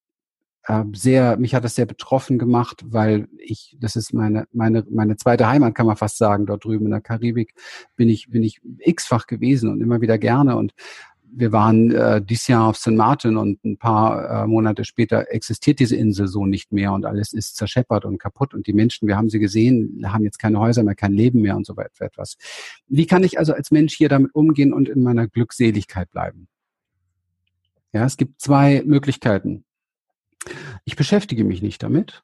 äh, 0.66 0.84
sehr, 0.94 1.36
mich 1.36 1.54
hat 1.54 1.64
das 1.64 1.74
sehr 1.74 1.84
betroffen 1.84 2.38
gemacht, 2.38 2.82
weil 2.86 3.28
ich, 3.36 3.76
das 3.78 3.94
ist 3.94 4.14
meine, 4.14 4.46
meine, 4.52 4.82
meine 4.88 5.16
zweite 5.16 5.46
Heimat, 5.48 5.74
kann 5.74 5.84
man 5.84 5.98
fast 5.98 6.16
sagen, 6.16 6.46
dort 6.46 6.64
drüben 6.64 6.86
in 6.86 6.92
der 6.92 7.02
Karibik 7.02 7.54
bin 7.94 8.08
ich, 8.08 8.30
bin 8.30 8.42
ich 8.42 8.62
x-fach 8.78 9.26
gewesen 9.26 9.70
und 9.70 9.82
immer 9.82 10.00
wieder 10.00 10.16
gerne 10.16 10.56
und 10.56 10.72
wir 11.36 11.52
waren 11.52 11.90
äh, 11.90 12.22
dieses 12.22 12.48
Jahr 12.48 12.68
auf 12.68 12.76
St. 12.76 12.88
Martin 12.92 13.36
und 13.36 13.64
ein 13.64 13.76
paar 13.76 14.44
äh, 14.44 14.46
Monate 14.46 14.84
später 14.84 15.30
existiert 15.30 15.80
diese 15.80 15.96
Insel 15.96 16.28
so 16.28 16.46
nicht 16.46 16.72
mehr 16.72 16.92
und 16.92 17.04
alles 17.04 17.32
ist 17.32 17.56
zerscheppert 17.56 18.04
und 18.04 18.18
kaputt 18.18 18.54
und 18.54 18.66
die 18.66 18.72
Menschen, 18.72 19.08
wir 19.08 19.16
haben 19.16 19.30
sie 19.30 19.38
gesehen, 19.38 20.02
haben 20.06 20.24
jetzt 20.24 20.38
keine 20.38 20.60
Häuser 20.60 20.82
mehr, 20.84 20.94
kein 20.94 21.12
Leben 21.12 21.40
mehr 21.40 21.56
und 21.56 21.66
so 21.66 21.76
weiter 21.76 22.04
etwas. 22.04 22.36
Wie 22.86 23.06
kann 23.06 23.24
ich 23.24 23.38
also 23.38 23.52
als 23.52 23.70
Mensch 23.70 23.94
hier 23.94 24.08
damit 24.08 24.34
umgehen 24.34 24.72
und 24.72 24.88
in 24.88 25.02
meiner 25.02 25.26
Glückseligkeit 25.26 26.10
bleiben? 26.10 26.48
Ja, 27.92 28.04
es 28.04 28.16
gibt 28.16 28.40
zwei 28.40 28.82
Möglichkeiten. 28.84 29.64
Ich 30.84 30.96
beschäftige 30.96 31.44
mich 31.44 31.62
nicht 31.62 31.82
damit. 31.82 32.22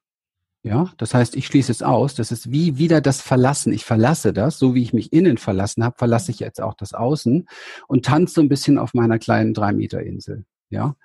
Ja, 0.62 0.92
das 0.98 1.14
heißt, 1.14 1.36
ich 1.36 1.46
schließe 1.46 1.72
es 1.72 1.82
aus. 1.82 2.14
Das 2.14 2.32
ist 2.32 2.50
wie 2.50 2.76
wieder 2.76 3.00
das 3.00 3.22
Verlassen. 3.22 3.72
Ich 3.72 3.84
verlasse 3.84 4.34
das, 4.34 4.58
so 4.58 4.74
wie 4.74 4.82
ich 4.82 4.92
mich 4.92 5.12
innen 5.12 5.38
verlassen 5.38 5.82
habe, 5.84 5.96
verlasse 5.96 6.30
ich 6.30 6.40
jetzt 6.40 6.60
auch 6.60 6.74
das 6.74 6.92
Außen 6.92 7.48
und 7.88 8.04
tanze 8.04 8.34
so 8.34 8.40
ein 8.42 8.50
bisschen 8.50 8.78
auf 8.78 8.92
meiner 8.92 9.18
kleinen 9.18 9.54
drei 9.54 9.72
Meter 9.72 10.02
Insel. 10.02 10.44
Ja, 10.68 10.96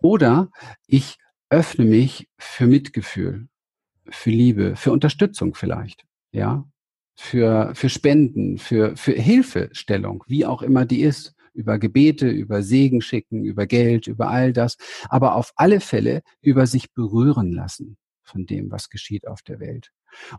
oder 0.00 0.50
ich 0.86 1.18
öffne 1.50 1.84
mich 1.84 2.28
für 2.38 2.66
Mitgefühl, 2.66 3.48
für 4.08 4.30
Liebe, 4.30 4.76
für 4.76 4.92
Unterstützung 4.92 5.54
vielleicht. 5.54 6.04
Ja, 6.32 6.64
für 7.14 7.74
für 7.74 7.90
Spenden, 7.90 8.56
für 8.58 8.96
für 8.96 9.12
Hilfestellung, 9.12 10.24
wie 10.26 10.46
auch 10.46 10.62
immer 10.62 10.86
die 10.86 11.02
ist 11.02 11.34
über 11.54 11.78
Gebete, 11.78 12.28
über 12.28 12.62
Segen 12.62 13.02
schicken, 13.02 13.44
über 13.44 13.66
Geld, 13.66 14.06
über 14.06 14.30
all 14.30 14.54
das, 14.54 14.78
aber 15.10 15.34
auf 15.36 15.52
alle 15.56 15.80
Fälle 15.80 16.22
über 16.40 16.66
sich 16.66 16.94
berühren 16.94 17.52
lassen 17.52 17.98
von 18.22 18.46
dem, 18.46 18.70
was 18.70 18.88
geschieht 18.88 19.26
auf 19.26 19.42
der 19.42 19.60
Welt. 19.60 19.90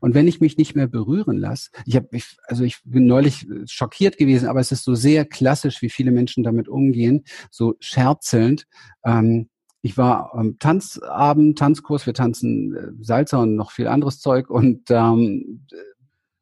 Und 0.02 0.14
wenn 0.14 0.28
ich 0.28 0.40
mich 0.40 0.58
nicht 0.58 0.76
mehr 0.76 0.88
berühren 0.88 1.38
lasse, 1.38 1.70
ich 1.86 1.96
habe, 1.96 2.10
also 2.46 2.64
ich 2.64 2.80
bin 2.84 3.08
neulich 3.08 3.48
schockiert 3.66 4.18
gewesen, 4.18 4.48
aber 4.48 4.60
es 4.60 4.72
ist 4.72 4.84
so 4.84 4.96
sehr 4.96 5.26
klassisch, 5.26 5.82
wie 5.82 5.90
viele 5.90 6.12
Menschen 6.12 6.44
damit 6.44 6.68
umgehen, 6.68 7.24
so 7.50 7.76
scherzelnd. 7.80 8.66
Ähm, 9.04 9.50
ich 9.82 9.98
war 9.98 10.34
am 10.34 10.60
Tanzabend, 10.60 11.58
Tanzkurs, 11.58 12.06
wir 12.06 12.14
tanzen 12.14 12.76
äh, 12.76 13.04
Salzer 13.04 13.42
und 13.42 13.56
noch 13.56 13.72
viel 13.72 13.88
anderes 13.88 14.20
Zeug 14.20 14.50
und 14.50 14.90
ähm, 14.90 15.66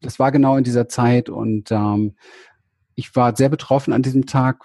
das 0.01 0.19
war 0.19 0.31
genau 0.31 0.57
in 0.57 0.63
dieser 0.63 0.87
Zeit 0.87 1.29
und 1.29 1.71
ähm, 1.71 2.15
ich 2.95 3.15
war 3.15 3.35
sehr 3.35 3.49
betroffen 3.49 3.93
an 3.93 4.03
diesem 4.03 4.25
Tag, 4.25 4.63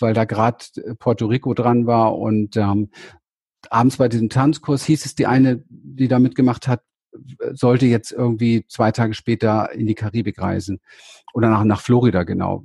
weil 0.00 0.14
da 0.14 0.24
gerade 0.24 0.64
äh, 0.76 0.94
Puerto 0.94 1.26
Rico 1.26 1.52
dran 1.54 1.86
war 1.86 2.16
und 2.16 2.56
ähm, 2.56 2.90
abends 3.72 3.96
bei 3.96 4.08
diesem 4.08 4.28
Tanzkurs 4.28 4.84
hieß 4.84 5.06
es, 5.06 5.14
die 5.14 5.26
eine, 5.26 5.62
die 5.68 6.08
da 6.08 6.18
mitgemacht 6.18 6.68
hat, 6.68 6.82
sollte 7.52 7.86
jetzt 7.86 8.12
irgendwie 8.12 8.66
zwei 8.68 8.90
Tage 8.90 9.14
später 9.14 9.72
in 9.72 9.86
die 9.86 9.94
Karibik 9.94 10.40
reisen 10.40 10.80
oder 11.32 11.48
nach, 11.48 11.64
nach 11.64 11.80
Florida 11.80 12.24
genau, 12.24 12.64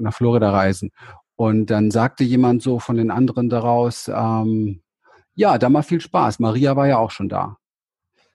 nach 0.00 0.14
Florida 0.14 0.50
reisen. 0.50 0.90
Und 1.34 1.66
dann 1.66 1.90
sagte 1.90 2.24
jemand 2.24 2.62
so 2.62 2.78
von 2.78 2.96
den 2.96 3.10
anderen 3.10 3.48
daraus, 3.48 4.08
ähm, 4.08 4.82
ja, 5.34 5.58
da 5.58 5.68
mal 5.68 5.82
viel 5.82 6.00
Spaß. 6.00 6.38
Maria 6.38 6.76
war 6.76 6.88
ja 6.88 6.98
auch 6.98 7.10
schon 7.10 7.28
da 7.28 7.58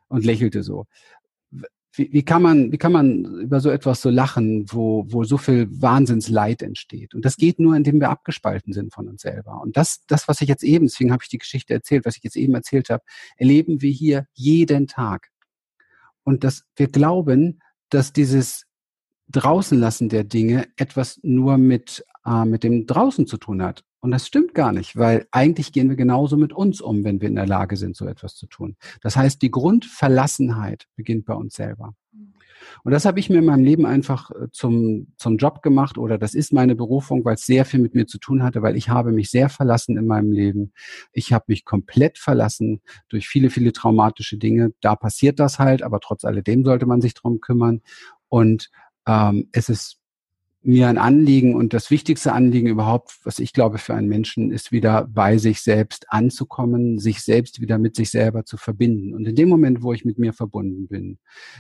und 0.08 0.26
lächelte 0.26 0.62
so 0.62 0.86
wie, 1.94 2.12
wie, 2.12 2.24
kann 2.24 2.42
man, 2.42 2.72
wie 2.72 2.78
kann 2.78 2.92
man 2.92 3.26
über 3.42 3.60
so 3.60 3.70
etwas 3.70 4.02
so 4.02 4.10
lachen, 4.10 4.66
wo, 4.72 5.06
wo 5.10 5.24
so 5.24 5.38
viel 5.38 5.68
Wahnsinnsleid 5.70 6.62
entsteht? 6.62 7.14
Und 7.14 7.26
das 7.26 7.36
geht 7.36 7.60
nur, 7.60 7.76
indem 7.76 8.00
wir 8.00 8.10
abgespalten 8.10 8.72
sind 8.74 8.94
von 8.94 9.08
uns 9.10 9.22
selber. 9.22 9.62
Und 9.62 9.76
das, 9.76 10.06
das, 10.08 10.28
was 10.28 10.42
ich 10.42 10.48
jetzt 10.48 10.64
eben, 10.64 10.86
deswegen 10.86 11.12
habe 11.12 11.24
ich 11.24 11.30
die 11.30 11.38
Geschichte 11.38 11.74
erzählt, 11.74 12.06
was 12.06 12.18
ich 12.18 12.24
jetzt 12.24 12.38
eben 12.38 12.54
erzählt 12.54 12.90
habe, 12.90 13.04
erleben 13.36 13.82
wir 13.82 13.92
hier 13.92 14.26
jeden 14.34 14.88
Tag. 14.88 15.30
Und 16.24 16.44
dass 16.44 16.64
wir 16.76 16.88
glauben, 16.88 17.62
dass 17.90 18.14
dieses 18.14 18.66
Draußenlassen 19.30 20.10
der 20.10 20.24
Dinge 20.24 20.68
etwas 20.78 21.20
nur 21.24 21.58
mit, 21.58 22.06
äh, 22.26 22.46
mit 22.46 22.64
dem 22.64 22.86
Draußen 22.86 23.28
zu 23.28 23.38
tun 23.38 23.62
hat. 23.62 23.84
Und 24.02 24.12
das 24.12 24.26
stimmt 24.26 24.56
gar 24.56 24.72
nicht, 24.72 24.98
weil 24.98 25.28
eigentlich 25.32 25.72
gehen 25.72 25.90
wir 25.90 25.96
genauso 25.96 26.36
mit 26.36 26.54
uns 26.54 26.82
um, 26.82 27.04
wenn 27.04 27.22
wir 27.22 27.30
in 27.30 27.36
der 27.36 27.46
Lage 27.46 27.78
sind, 27.78 27.96
so 27.96 28.08
etwas 28.08 28.36
zu 28.36 28.48
tun. 28.48 28.76
Das 29.02 29.16
heißt, 29.16 29.42
die 29.42 29.52
Grundverlassenheit 29.52 30.88
beginnt 30.96 31.26
bei 31.26 31.36
uns 31.36 31.54
selber. 31.54 31.94
Und 32.84 32.92
das 32.92 33.06
habe 33.06 33.20
ich 33.20 33.30
mir 33.30 33.40
in 33.40 33.46
meinem 33.46 33.64
Leben 33.64 33.86
einfach 33.86 34.32
äh, 34.32 34.48
zum, 34.52 35.14
zum 35.18 35.38
Job 35.38 35.62
gemacht 35.62 35.98
oder 35.98 36.18
das 36.18 36.34
ist 36.34 36.54
meine 36.54 36.76
Berufung, 36.76 37.26
weil 37.26 37.36
es 37.36 37.46
sehr 37.46 37.66
viel 37.66 37.80
mit 37.80 37.96
mir 37.96 38.08
zu 38.08 38.18
tun 38.18 38.44
hatte, 38.44 38.62
weil 38.62 38.76
ich 38.76 38.90
habe 38.90 39.12
mich 39.12 39.30
sehr 39.30 39.50
verlassen 39.50 39.98
in 39.98 40.08
meinem 40.08 40.32
Leben. 40.32 40.74
Ich 41.12 41.34
habe 41.34 41.46
mich 41.48 41.66
komplett 41.66 42.18
verlassen 42.18 42.82
durch 43.10 43.28
viele, 43.28 43.50
viele 43.50 43.74
traumatische 43.74 44.38
Dinge. 44.38 44.74
Da 44.82 44.96
passiert 44.96 45.40
das 45.40 45.60
halt, 45.60 45.84
aber 45.84 46.00
trotz 46.00 46.24
alledem 46.24 46.64
sollte 46.64 46.86
man 46.86 47.02
sich 47.02 47.14
drum 47.14 47.40
kümmern. 47.40 47.82
Und 48.30 48.70
ähm, 49.08 49.50
es 49.52 49.70
ist 49.70 50.01
mir 50.64 50.88
ein 50.88 51.00
Anliegen 51.00 51.56
und 51.56 51.74
das 51.74 51.90
wichtigste 51.90 52.34
Anliegen 52.34 52.68
überhaupt, 52.68 53.18
was 53.24 53.40
ich 53.40 53.52
glaube 53.52 53.80
für 53.80 53.96
einen 53.96 54.08
Menschen, 54.08 54.52
ist 54.52 54.72
wieder 54.72 55.08
bei 55.12 55.40
sich 55.40 55.62
selbst 55.62 56.06
anzukommen, 56.10 57.00
sich 57.00 57.22
selbst 57.22 57.62
wieder 57.62 57.80
mit 57.80 57.96
sich 57.96 58.12
selber 58.12 58.46
zu 58.46 58.58
verbinden. 58.58 59.16
Und 59.16 59.28
in 59.28 59.36
dem 59.36 59.50
Moment, 59.50 59.82
wo 59.82 59.92
ich 59.92 60.06
mit 60.06 60.20
mir 60.20 60.34
verbunden 60.34 60.88
bin, 60.88 61.18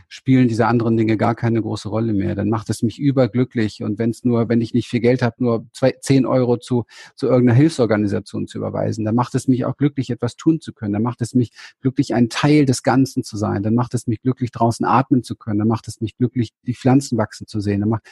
spielen 0.07 0.47
diese 0.47 0.67
anderen 0.67 0.97
Dinge 0.97 1.17
gar 1.17 1.33
keine 1.33 1.63
große 1.63 1.89
Rolle 1.89 2.13
mehr. 2.13 2.35
Dann 2.35 2.49
macht 2.49 2.69
es 2.69 2.83
mich 2.83 2.99
überglücklich. 2.99 3.81
Und 3.81 3.97
wenn 3.97 4.11
es 4.11 4.23
nur, 4.23 4.49
wenn 4.49 4.61
ich 4.61 4.75
nicht 4.75 4.87
viel 4.87 4.99
Geld 4.99 5.23
habe, 5.23 5.35
nur 5.39 5.67
zwei, 5.73 5.95
zehn 5.99 6.27
Euro 6.27 6.57
zu, 6.57 6.85
zu 7.15 7.25
irgendeiner 7.25 7.57
Hilfsorganisation 7.57 8.47
zu 8.47 8.59
überweisen, 8.59 9.03
dann 9.03 9.15
macht 9.15 9.33
es 9.33 9.47
mich 9.47 9.65
auch 9.65 9.77
glücklich, 9.77 10.11
etwas 10.11 10.35
tun 10.35 10.61
zu 10.61 10.73
können. 10.73 10.93
Dann 10.93 11.03
macht 11.03 11.21
es 11.21 11.33
mich 11.33 11.53
glücklich, 11.81 12.13
ein 12.13 12.29
Teil 12.29 12.65
des 12.67 12.83
Ganzen 12.83 13.23
zu 13.23 13.35
sein. 13.35 13.63
Dann 13.63 13.73
macht 13.73 13.95
es 13.95 14.05
mich 14.05 14.21
glücklich, 14.21 14.51
draußen 14.51 14.85
atmen 14.85 15.23
zu 15.23 15.35
können. 15.35 15.57
Dann 15.57 15.67
macht 15.67 15.87
es 15.87 16.01
mich 16.01 16.17
glücklich, 16.17 16.51
die 16.67 16.75
Pflanzen 16.75 17.17
wachsen 17.17 17.47
zu 17.47 17.61
sehen. 17.61 17.79
Dann 17.79 17.89
macht, 17.89 18.03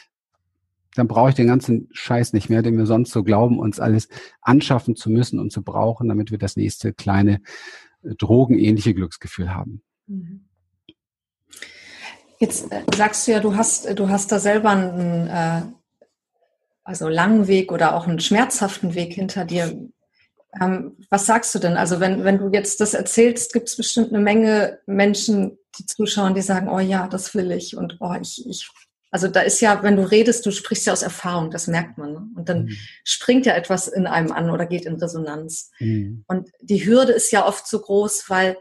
dann 0.95 1.07
brauche 1.07 1.29
ich 1.29 1.35
den 1.35 1.47
ganzen 1.47 1.87
Scheiß 1.91 2.33
nicht 2.33 2.49
mehr, 2.49 2.61
den 2.61 2.77
wir 2.77 2.85
sonst 2.85 3.11
so 3.11 3.23
glauben, 3.23 3.59
uns 3.59 3.79
alles 3.79 4.09
anschaffen 4.41 4.95
zu 4.95 5.09
müssen 5.09 5.39
und 5.39 5.51
zu 5.51 5.63
brauchen, 5.63 6.07
damit 6.07 6.31
wir 6.31 6.37
das 6.37 6.55
nächste 6.55 6.93
kleine 6.93 7.41
äh, 8.03 8.15
drogenähnliche 8.15 8.93
Glücksgefühl 8.93 9.53
haben. 9.53 9.81
Mhm. 10.07 10.45
Jetzt 12.39 12.71
äh, 12.71 12.83
sagst 12.95 13.27
du 13.27 13.31
ja, 13.31 13.39
du 13.39 13.55
hast, 13.55 13.99
du 13.99 14.09
hast 14.09 14.31
da 14.31 14.39
selber 14.39 14.69
einen 14.69 15.27
äh, 15.27 15.61
also 16.83 17.07
langen 17.07 17.47
Weg 17.47 17.71
oder 17.71 17.95
auch 17.95 18.07
einen 18.07 18.19
schmerzhaften 18.19 18.95
Weg 18.95 19.13
hinter 19.13 19.45
dir. 19.45 19.89
Ähm, 20.59 20.97
was 21.11 21.27
sagst 21.27 21.53
du 21.53 21.59
denn? 21.59 21.77
Also 21.77 21.99
wenn, 21.99 22.23
wenn 22.23 22.39
du 22.39 22.49
jetzt 22.51 22.81
das 22.81 22.95
erzählst, 22.95 23.53
gibt 23.53 23.69
es 23.69 23.77
bestimmt 23.77 24.11
eine 24.11 24.23
Menge 24.23 24.79
Menschen, 24.87 25.59
die 25.77 25.85
zuschauen, 25.85 26.33
die 26.33 26.41
sagen, 26.41 26.67
oh 26.67 26.79
ja, 26.79 27.07
das 27.07 27.35
will 27.35 27.51
ich 27.51 27.77
und 27.77 27.97
oh, 27.99 28.15
ich, 28.19 28.43
ich 28.47 28.71
also 29.11 29.27
da 29.27 29.41
ist 29.41 29.59
ja, 29.61 29.81
wenn 29.81 29.95
du 29.95 30.09
redest, 30.09 30.45
du 30.45 30.51
sprichst 30.51 30.85
ja 30.85 30.93
aus 30.93 31.01
Erfahrung, 31.01 31.49
das 31.49 31.67
merkt 31.67 31.97
man. 31.97 32.13
Ne? 32.13 32.27
Und 32.35 32.49
dann 32.49 32.65
mhm. 32.65 32.77
springt 33.03 33.45
ja 33.45 33.53
etwas 33.53 33.87
in 33.87 34.07
einem 34.07 34.31
an 34.31 34.49
oder 34.49 34.65
geht 34.65 34.85
in 34.85 34.95
Resonanz. 34.95 35.71
Mhm. 35.79 36.23
Und 36.27 36.51
die 36.61 36.85
Hürde 36.85 37.13
ist 37.13 37.31
ja 37.31 37.45
oft 37.45 37.67
so 37.67 37.79
groß, 37.79 38.29
weil 38.29 38.57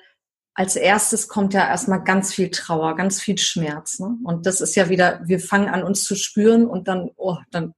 als 0.54 0.74
erstes 0.74 1.28
kommt 1.28 1.54
ja 1.54 1.68
erstmal 1.68 2.02
ganz 2.02 2.34
viel 2.34 2.50
Trauer, 2.50 2.96
ganz 2.96 3.20
viel 3.20 3.38
Schmerz. 3.38 4.00
Ne? 4.00 4.16
Und 4.24 4.46
das 4.46 4.60
ist 4.60 4.74
ja 4.74 4.88
wieder, 4.88 5.20
wir 5.24 5.38
fangen 5.38 5.68
an 5.68 5.84
uns 5.84 6.04
zu 6.04 6.16
spüren 6.16 6.66
und 6.66 6.88
dann, 6.88 7.10
oh, 7.16 7.36
dann 7.50 7.74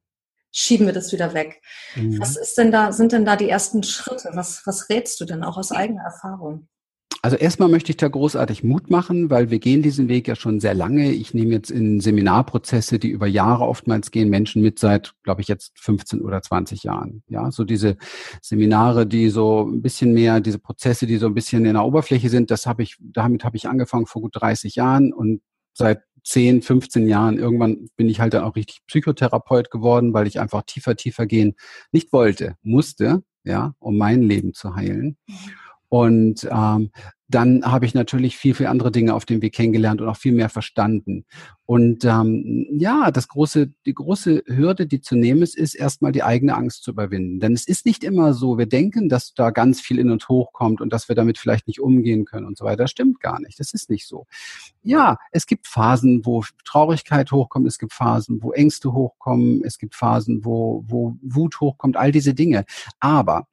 schieben 0.53 0.87
wir 0.87 0.95
das 0.95 1.13
wieder 1.13 1.35
weg. 1.35 1.61
Mhm. 1.95 2.21
Was 2.21 2.37
ist 2.37 2.57
denn 2.57 2.71
da, 2.71 2.93
sind 2.93 3.13
denn 3.13 3.25
da 3.25 3.37
die 3.37 3.49
ersten 3.49 3.83
Schritte? 3.83 4.31
Was, 4.35 4.63
was 4.65 4.89
rätst 4.89 5.21
du 5.21 5.25
denn 5.25 5.45
auch 5.45 5.59
aus 5.59 5.73
eigener 5.73 6.05
Erfahrung? 6.05 6.69
Also 7.23 7.37
erstmal 7.37 7.69
möchte 7.69 7.91
ich 7.91 7.99
da 7.99 8.09
großartig 8.09 8.65
Mut 8.65 8.89
machen, 8.89 9.29
weil 9.29 9.51
wir 9.51 9.59
gehen 9.59 9.83
diesen 9.83 10.09
Weg 10.09 10.27
ja 10.27 10.35
schon 10.37 10.59
sehr 10.59 10.73
lange. 10.73 11.13
Ich 11.13 11.35
nehme 11.35 11.53
jetzt 11.53 11.71
in 11.71 12.01
Seminarprozesse, 12.01 12.99
die 12.99 13.11
über 13.11 13.27
Jahre 13.27 13.65
oftmals 13.65 14.11
gehen, 14.11 14.31
Menschen 14.31 14.63
mit 14.63 14.79
seit, 14.79 15.13
glaube 15.23 15.43
ich, 15.43 15.49
jetzt 15.49 15.79
15 15.79 16.23
oder 16.23 16.41
20 16.41 16.83
Jahren. 16.83 17.23
Ja, 17.29 17.51
so 17.51 17.65
diese 17.65 17.99
Seminare, 18.41 19.07
die 19.07 19.29
so 19.29 19.69
ein 19.71 19.83
bisschen 19.83 20.15
mehr, 20.15 20.41
diese 20.41 20.59
Prozesse, 20.59 21.07
die 21.07 21.19
so 21.19 21.27
ein 21.27 21.35
bisschen 21.35 21.67
in 21.67 21.75
der 21.75 21.85
Oberfläche 21.85 22.31
sind, 22.31 22.51
das 22.51 22.65
habe 22.65 22.83
ich, 22.83 22.97
damit 22.99 23.45
habe 23.45 23.57
ich 23.59 23.69
angefangen 23.69 24.07
vor 24.07 24.23
gut 24.23 24.41
30 24.41 24.75
Jahren 24.77 25.13
und 25.13 25.43
seit 25.75 26.01
10, 26.25 26.63
15 26.63 27.07
Jahren 27.07 27.39
irgendwann 27.39 27.89
bin 27.97 28.09
ich 28.09 28.21
halt 28.21 28.33
dann 28.33 28.45
auch 28.45 28.57
richtig 28.57 28.81
Psychotherapeut 28.87 29.71
geworden, 29.71 30.15
weil 30.15 30.27
ich 30.27 30.41
einfach 30.41 30.63
tiefer, 30.63 30.97
tiefer 30.97 31.27
gehen 31.27 31.55
nicht 31.93 32.13
wollte, 32.15 32.57
musste, 32.63 33.23
ja, 33.45 33.75
um 33.79 33.99
mein 33.99 34.23
Leben 34.23 34.55
zu 34.55 34.75
heilen. 34.75 35.19
Mhm. 35.27 35.35
Und 35.91 36.49
ähm, 36.51 36.91
dann 37.31 37.65
habe 37.65 37.85
ich 37.85 37.95
natürlich 37.95 38.37
viel, 38.37 38.55
viel 38.55 38.67
andere 38.67 38.91
Dinge 38.91 39.15
auf 39.15 39.25
dem 39.25 39.43
Weg 39.43 39.55
kennengelernt 39.55 40.01
und 40.01 40.09
auch 40.09 40.17
viel 40.17 40.33
mehr 40.33 40.49
verstanden. 40.49 41.25
Und 41.65 42.05
ähm, 42.05 42.67
ja, 42.73 43.11
das 43.11 43.29
große, 43.29 43.73
die 43.87 43.95
große 43.95 44.43
Hürde, 44.47 44.87
die 44.87 45.01
zu 45.01 45.15
nehmen 45.15 45.43
ist, 45.43 45.57
ist 45.57 45.75
erstmal 45.75 46.13
die 46.13 46.23
eigene 46.23 46.57
Angst 46.57 46.83
zu 46.85 46.93
überwinden. 46.93 47.39
Denn 47.39 47.53
es 47.53 47.67
ist 47.67 47.87
nicht 47.87 48.03
immer 48.03 48.35
so, 48.35 48.57
wir 48.57 48.67
denken, 48.67 49.09
dass 49.09 49.35
da 49.35 49.51
ganz 49.51 49.81
viel 49.81 49.99
in 49.99 50.11
uns 50.11 50.29
hochkommt 50.29 50.81
und 50.81 50.93
dass 50.93 51.09
wir 51.09 51.15
damit 51.15 51.39
vielleicht 51.39 51.67
nicht 51.67 51.81
umgehen 51.81 52.25
können 52.25 52.47
und 52.47 52.57
so 52.57 52.65
weiter. 52.65 52.85
Das 52.85 52.91
stimmt 52.93 53.21
gar 53.21 53.41
nicht. 53.41 53.59
Das 53.59 53.73
ist 53.75 53.91
nicht 53.91 54.07
so. 54.07 54.27
Ja, 54.83 55.17
es 55.33 55.47
gibt 55.47 55.67
Phasen, 55.67 56.25
wo 56.25 56.45
Traurigkeit 56.65 57.31
hochkommt, 57.33 57.67
es 57.67 57.79
gibt 57.79 57.93
Phasen, 57.93 58.43
wo 58.43 58.53
Ängste 58.53 58.93
hochkommen, 58.93 59.63
es 59.65 59.79
gibt 59.79 59.95
Phasen, 59.95 60.45
wo, 60.45 60.85
wo 60.87 61.17
Wut 61.23 61.61
hochkommt, 61.61 61.97
all 61.97 62.13
diese 62.13 62.35
Dinge. 62.35 62.65
Aber 62.99 63.47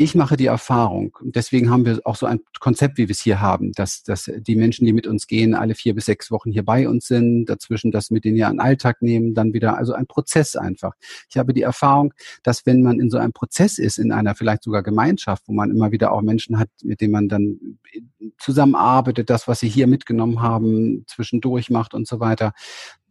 ich 0.00 0.14
mache 0.14 0.36
die 0.36 0.46
Erfahrung, 0.46 1.18
deswegen 1.22 1.70
haben 1.70 1.84
wir 1.84 2.00
auch 2.04 2.14
so 2.14 2.24
ein 2.24 2.38
Konzept, 2.60 2.98
wie 2.98 3.08
wir 3.08 3.12
es 3.12 3.20
hier 3.20 3.40
haben, 3.40 3.72
dass, 3.72 4.04
dass 4.04 4.30
die 4.32 4.54
Menschen, 4.54 4.86
die 4.86 4.92
mit 4.92 5.08
uns 5.08 5.26
gehen, 5.26 5.56
alle 5.56 5.74
vier 5.74 5.92
bis 5.92 6.04
sechs 6.04 6.30
Wochen 6.30 6.52
hier 6.52 6.64
bei 6.64 6.88
uns 6.88 7.08
sind, 7.08 7.46
dazwischen 7.46 7.90
das 7.90 8.12
mit 8.12 8.24
denen 8.24 8.36
ja 8.36 8.48
einen 8.48 8.60
Alltag 8.60 9.02
nehmen, 9.02 9.34
dann 9.34 9.52
wieder, 9.54 9.76
also 9.76 9.94
ein 9.94 10.06
Prozess 10.06 10.54
einfach. 10.54 10.92
Ich 11.28 11.36
habe 11.36 11.52
die 11.52 11.62
Erfahrung, 11.62 12.14
dass 12.44 12.64
wenn 12.64 12.80
man 12.80 13.00
in 13.00 13.10
so 13.10 13.18
einem 13.18 13.32
Prozess 13.32 13.78
ist, 13.78 13.98
in 13.98 14.12
einer 14.12 14.36
vielleicht 14.36 14.62
sogar 14.62 14.84
Gemeinschaft, 14.84 15.42
wo 15.48 15.52
man 15.52 15.72
immer 15.72 15.90
wieder 15.90 16.12
auch 16.12 16.22
Menschen 16.22 16.60
hat, 16.60 16.68
mit 16.84 17.00
denen 17.00 17.12
man 17.12 17.28
dann 17.28 17.58
zusammenarbeitet, 18.38 19.28
das, 19.30 19.48
was 19.48 19.58
sie 19.58 19.68
hier 19.68 19.88
mitgenommen 19.88 20.40
haben, 20.40 21.04
zwischendurch 21.08 21.70
macht 21.70 21.92
und 21.92 22.06
so 22.06 22.20
weiter, 22.20 22.52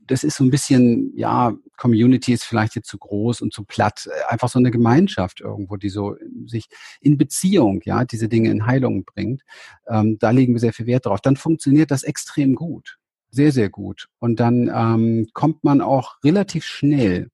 das 0.07 0.23
ist 0.23 0.37
so 0.37 0.43
ein 0.43 0.49
bisschen, 0.49 1.15
ja, 1.15 1.53
Community 1.77 2.33
ist 2.33 2.43
vielleicht 2.43 2.75
jetzt 2.75 2.87
zu 2.87 2.97
groß 2.97 3.41
und 3.41 3.53
zu 3.53 3.63
platt. 3.63 4.09
Einfach 4.29 4.49
so 4.49 4.59
eine 4.59 4.71
Gemeinschaft 4.71 5.41
irgendwo, 5.41 5.77
die 5.77 5.89
so 5.89 6.15
sich 6.45 6.67
in 7.01 7.17
Beziehung, 7.17 7.81
ja, 7.85 8.05
diese 8.05 8.27
Dinge 8.27 8.49
in 8.49 8.65
Heilung 8.65 9.05
bringt. 9.05 9.43
Ähm, 9.87 10.17
da 10.19 10.31
legen 10.31 10.53
wir 10.53 10.59
sehr 10.59 10.73
viel 10.73 10.87
Wert 10.87 11.05
drauf. 11.05 11.21
Dann 11.21 11.35
funktioniert 11.35 11.91
das 11.91 12.03
extrem 12.03 12.55
gut. 12.55 12.97
Sehr, 13.29 13.51
sehr 13.51 13.69
gut. 13.69 14.07
Und 14.19 14.39
dann 14.39 14.71
ähm, 14.73 15.27
kommt 15.33 15.63
man 15.63 15.81
auch 15.81 16.15
relativ 16.23 16.65
schnell 16.65 17.29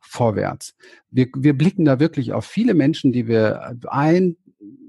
vorwärts. 0.00 0.74
Wir, 1.10 1.28
wir 1.34 1.56
blicken 1.56 1.84
da 1.84 2.00
wirklich 2.00 2.32
auf 2.32 2.44
viele 2.44 2.74
Menschen, 2.74 3.12
die 3.12 3.28
wir 3.28 3.76
ein, 3.88 4.36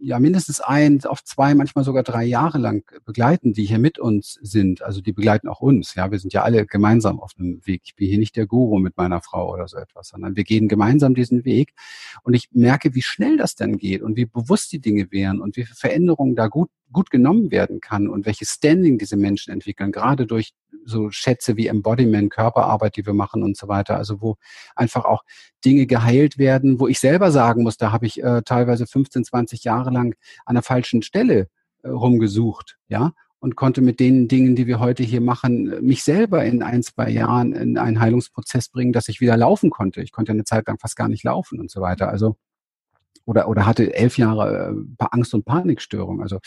ja 0.01 0.19
mindestens 0.19 0.59
ein, 0.59 1.03
auf 1.05 1.23
zwei, 1.23 1.55
manchmal 1.55 1.85
sogar 1.85 2.03
drei 2.03 2.23
Jahre 2.25 2.57
lang 2.57 2.83
begleiten, 3.05 3.53
die 3.53 3.65
hier 3.65 3.79
mit 3.79 3.99
uns 3.99 4.39
sind. 4.41 4.81
Also 4.81 5.01
die 5.01 5.13
begleiten 5.13 5.47
auch 5.47 5.61
uns. 5.61 5.95
Ja, 5.95 6.11
wir 6.11 6.19
sind 6.19 6.33
ja 6.33 6.43
alle 6.43 6.65
gemeinsam 6.65 7.19
auf 7.19 7.31
einem 7.37 7.65
Weg. 7.65 7.81
Ich 7.85 7.95
bin 7.95 8.07
hier 8.07 8.19
nicht 8.19 8.35
der 8.35 8.45
Guru 8.45 8.79
mit 8.79 8.97
meiner 8.97 9.21
Frau 9.21 9.51
oder 9.51 9.67
so 9.67 9.77
etwas, 9.77 10.09
sondern 10.09 10.35
wir 10.35 10.43
gehen 10.43 10.67
gemeinsam 10.67 11.15
diesen 11.15 11.45
Weg. 11.45 11.73
Und 12.23 12.33
ich 12.33 12.49
merke, 12.51 12.93
wie 12.93 13.01
schnell 13.01 13.37
das 13.37 13.55
dann 13.55 13.77
geht 13.77 14.01
und 14.01 14.15
wie 14.17 14.25
bewusst 14.25 14.71
die 14.71 14.79
Dinge 14.79 15.11
wären 15.11 15.41
und 15.41 15.55
wie 15.55 15.63
viele 15.63 15.75
Veränderungen 15.75 16.35
da 16.35 16.47
gut 16.47 16.69
gut 16.93 17.09
genommen 17.09 17.51
werden 17.51 17.81
kann 17.81 18.07
und 18.07 18.25
welches 18.25 18.49
Standing 18.49 18.97
diese 18.97 19.17
Menschen 19.17 19.51
entwickeln, 19.51 19.91
gerade 19.91 20.25
durch 20.25 20.53
so 20.85 21.11
Schätze 21.11 21.57
wie 21.57 21.67
Embodiment, 21.67 22.31
Körperarbeit, 22.31 22.95
die 22.95 23.05
wir 23.05 23.13
machen 23.13 23.43
und 23.43 23.57
so 23.57 23.67
weiter. 23.67 23.97
Also 23.97 24.21
wo 24.21 24.35
einfach 24.75 25.05
auch 25.05 25.23
Dinge 25.65 25.85
geheilt 25.85 26.37
werden, 26.37 26.79
wo 26.79 26.87
ich 26.87 26.99
selber 26.99 27.31
sagen 27.31 27.63
muss, 27.63 27.77
da 27.77 27.91
habe 27.91 28.05
ich 28.05 28.21
äh, 28.23 28.41
teilweise 28.43 28.87
15, 28.87 29.25
20 29.25 29.63
Jahre 29.63 29.91
lang 29.91 30.15
an 30.45 30.55
der 30.55 30.63
falschen 30.63 31.01
Stelle 31.01 31.47
äh, 31.81 31.89
rumgesucht, 31.89 32.77
ja, 32.87 33.13
und 33.43 33.57
konnte 33.57 33.81
mit 33.81 33.99
den 33.99 34.29
Dingen, 34.29 34.55
die 34.55 34.67
wir 34.67 34.79
heute 34.79 35.03
hier 35.03 35.19
machen, 35.19 35.85
mich 35.85 36.03
selber 36.05 36.45
in 36.45 36.63
ein, 36.63 36.81
zwei 36.81 37.09
Jahren 37.09 37.51
in 37.51 37.77
einen 37.77 37.99
Heilungsprozess 37.99 38.69
bringen, 38.69 38.93
dass 38.93 39.09
ich 39.09 39.19
wieder 39.19 39.35
laufen 39.35 39.69
konnte. 39.69 40.01
Ich 40.01 40.13
konnte 40.13 40.31
eine 40.31 40.45
Zeit 40.45 40.65
lang 40.65 40.79
fast 40.79 40.95
gar 40.95 41.09
nicht 41.09 41.25
laufen 41.25 41.59
und 41.59 41.69
so 41.69 41.81
weiter. 41.81 42.07
Also 42.07 42.37
oder, 43.25 43.47
oder 43.47 43.65
hatte 43.65 43.93
elf 43.93 44.17
Jahre 44.17 44.75
äh, 44.99 45.05
Angst- 45.11 45.33
und 45.33 45.45
Panikstörung. 45.45 46.21
Also 46.21 46.39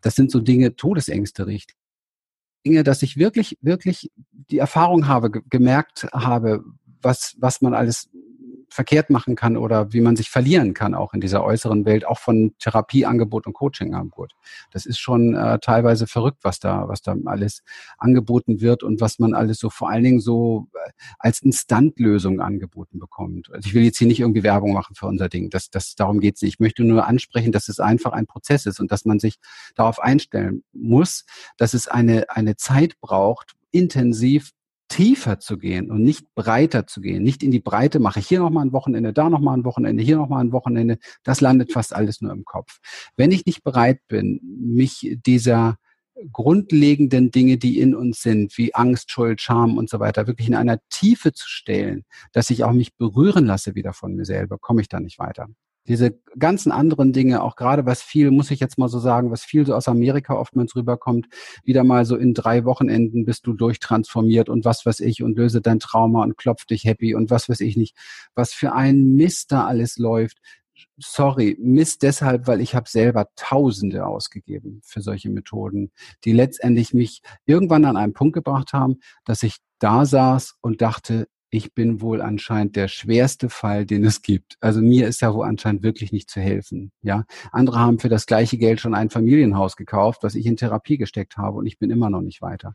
das 0.00 0.14
sind 0.14 0.30
so 0.30 0.40
Dinge, 0.40 0.76
Todesängste 0.76 1.46
richtig. 1.46 1.76
Dinge, 2.64 2.84
dass 2.84 3.02
ich 3.02 3.16
wirklich, 3.16 3.58
wirklich 3.60 4.10
die 4.30 4.58
Erfahrung 4.58 5.08
habe, 5.08 5.30
gemerkt 5.30 6.08
habe, 6.12 6.64
was, 7.00 7.34
was 7.38 7.60
man 7.60 7.74
alles 7.74 8.08
verkehrt 8.72 9.10
machen 9.10 9.36
kann 9.36 9.56
oder 9.56 9.92
wie 9.92 10.00
man 10.00 10.16
sich 10.16 10.30
verlieren 10.30 10.74
kann, 10.74 10.94
auch 10.94 11.12
in 11.12 11.20
dieser 11.20 11.44
äußeren 11.44 11.84
Welt, 11.84 12.06
auch 12.06 12.18
von 12.18 12.54
Therapieangebot 12.58 13.46
und 13.46 13.52
Coachingangebot. 13.52 14.32
Das 14.70 14.86
ist 14.86 14.98
schon 14.98 15.34
äh, 15.34 15.58
teilweise 15.58 16.06
verrückt, 16.06 16.38
was 16.42 16.58
da, 16.58 16.88
was 16.88 17.02
da 17.02 17.14
alles 17.26 17.62
angeboten 17.98 18.60
wird 18.60 18.82
und 18.82 19.00
was 19.00 19.18
man 19.18 19.34
alles 19.34 19.58
so 19.58 19.70
vor 19.70 19.90
allen 19.90 20.04
Dingen 20.04 20.20
so 20.20 20.68
äh, 20.74 20.90
als 21.18 21.40
Instantlösung 21.42 22.40
angeboten 22.40 22.98
bekommt. 22.98 23.50
Also 23.52 23.68
ich 23.68 23.74
will 23.74 23.84
jetzt 23.84 23.98
hier 23.98 24.08
nicht 24.08 24.20
irgendwie 24.20 24.42
Werbung 24.42 24.72
machen 24.72 24.94
für 24.94 25.06
unser 25.06 25.28
Ding. 25.28 25.50
Das, 25.50 25.70
das, 25.70 25.94
darum 25.94 26.20
geht's 26.20 26.42
nicht. 26.42 26.54
Ich 26.54 26.60
möchte 26.60 26.84
nur 26.84 27.06
ansprechen, 27.06 27.52
dass 27.52 27.68
es 27.68 27.78
einfach 27.78 28.12
ein 28.12 28.26
Prozess 28.26 28.66
ist 28.66 28.80
und 28.80 28.90
dass 28.90 29.04
man 29.04 29.18
sich 29.18 29.36
darauf 29.74 30.00
einstellen 30.00 30.64
muss, 30.72 31.24
dass 31.58 31.74
es 31.74 31.88
eine, 31.88 32.30
eine 32.30 32.56
Zeit 32.56 33.00
braucht, 33.00 33.54
intensiv 33.70 34.52
tiefer 34.92 35.40
zu 35.40 35.56
gehen 35.56 35.90
und 35.90 36.02
nicht 36.02 36.34
breiter 36.34 36.86
zu 36.86 37.00
gehen. 37.00 37.22
Nicht 37.22 37.42
in 37.42 37.50
die 37.50 37.60
Breite 37.60 37.98
mache 37.98 38.20
ich 38.20 38.28
hier 38.28 38.40
nochmal 38.40 38.66
ein 38.66 38.72
Wochenende, 38.72 39.14
da 39.14 39.30
nochmal 39.30 39.56
ein 39.56 39.64
Wochenende, 39.64 40.02
hier 40.02 40.16
nochmal 40.16 40.44
ein 40.44 40.52
Wochenende. 40.52 40.98
Das 41.24 41.40
landet 41.40 41.72
fast 41.72 41.94
alles 41.94 42.20
nur 42.20 42.30
im 42.30 42.44
Kopf. 42.44 42.78
Wenn 43.16 43.32
ich 43.32 43.46
nicht 43.46 43.64
bereit 43.64 44.00
bin, 44.06 44.38
mich 44.42 45.16
dieser 45.24 45.78
grundlegenden 46.30 47.30
Dinge, 47.30 47.56
die 47.56 47.80
in 47.80 47.94
uns 47.94 48.20
sind, 48.20 48.58
wie 48.58 48.74
Angst, 48.74 49.10
Schuld, 49.10 49.40
Scham 49.40 49.78
und 49.78 49.88
so 49.88 49.98
weiter, 49.98 50.26
wirklich 50.26 50.46
in 50.46 50.54
einer 50.54 50.78
Tiefe 50.90 51.32
zu 51.32 51.48
stellen, 51.48 52.04
dass 52.32 52.50
ich 52.50 52.62
auch 52.62 52.72
mich 52.72 52.94
berühren 52.94 53.46
lasse 53.46 53.74
wieder 53.74 53.94
von 53.94 54.14
mir 54.14 54.26
selber, 54.26 54.58
komme 54.58 54.82
ich 54.82 54.88
da 54.88 55.00
nicht 55.00 55.18
weiter. 55.18 55.48
Diese 55.88 56.18
ganzen 56.38 56.70
anderen 56.70 57.12
Dinge, 57.12 57.42
auch 57.42 57.56
gerade 57.56 57.86
was 57.86 58.02
viel, 58.02 58.30
muss 58.30 58.50
ich 58.50 58.60
jetzt 58.60 58.78
mal 58.78 58.88
so 58.88 59.00
sagen, 59.00 59.30
was 59.32 59.42
viel 59.42 59.66
so 59.66 59.74
aus 59.74 59.88
Amerika 59.88 60.34
oftmals 60.34 60.76
rüberkommt, 60.76 61.26
wieder 61.64 61.82
mal 61.82 62.04
so 62.04 62.16
in 62.16 62.34
drei 62.34 62.64
Wochenenden 62.64 63.24
bist 63.24 63.46
du 63.46 63.52
durchtransformiert 63.52 64.48
und 64.48 64.64
was 64.64 64.86
weiß 64.86 65.00
ich 65.00 65.22
und 65.22 65.36
löse 65.36 65.60
dein 65.60 65.80
Trauma 65.80 66.22
und 66.22 66.36
klopf 66.36 66.66
dich 66.66 66.84
happy 66.84 67.14
und 67.14 67.30
was 67.30 67.48
weiß 67.48 67.60
ich 67.60 67.76
nicht, 67.76 67.96
was 68.34 68.52
für 68.52 68.72
ein 68.72 69.14
Mist 69.14 69.50
da 69.50 69.66
alles 69.66 69.98
läuft. 69.98 70.38
Sorry, 70.98 71.56
Mist 71.60 72.02
deshalb, 72.02 72.46
weil 72.46 72.60
ich 72.60 72.74
habe 72.74 72.88
selber 72.88 73.26
Tausende 73.34 74.06
ausgegeben 74.06 74.80
für 74.84 75.00
solche 75.00 75.30
Methoden, 75.30 75.90
die 76.24 76.32
letztendlich 76.32 76.94
mich 76.94 77.22
irgendwann 77.44 77.84
an 77.84 77.96
einen 77.96 78.12
Punkt 78.12 78.34
gebracht 78.34 78.72
haben, 78.72 79.00
dass 79.24 79.42
ich 79.42 79.56
da 79.80 80.06
saß 80.06 80.56
und 80.60 80.80
dachte, 80.80 81.26
ich 81.54 81.74
bin 81.74 82.00
wohl 82.00 82.22
anscheinend 82.22 82.76
der 82.76 82.88
schwerste 82.88 83.50
Fall, 83.50 83.84
den 83.84 84.04
es 84.04 84.22
gibt. 84.22 84.56
Also 84.60 84.80
mir 84.80 85.06
ist 85.06 85.20
ja 85.20 85.34
wohl 85.34 85.46
anscheinend 85.46 85.82
wirklich 85.82 86.10
nicht 86.10 86.30
zu 86.30 86.40
helfen. 86.40 86.92
Ja, 87.02 87.24
andere 87.52 87.78
haben 87.78 87.98
für 87.98 88.08
das 88.08 88.24
gleiche 88.24 88.56
Geld 88.56 88.80
schon 88.80 88.94
ein 88.94 89.10
Familienhaus 89.10 89.76
gekauft, 89.76 90.22
was 90.22 90.34
ich 90.34 90.46
in 90.46 90.56
Therapie 90.56 90.96
gesteckt 90.96 91.36
habe 91.36 91.58
und 91.58 91.66
ich 91.66 91.78
bin 91.78 91.90
immer 91.90 92.08
noch 92.08 92.22
nicht 92.22 92.40
weiter. 92.40 92.74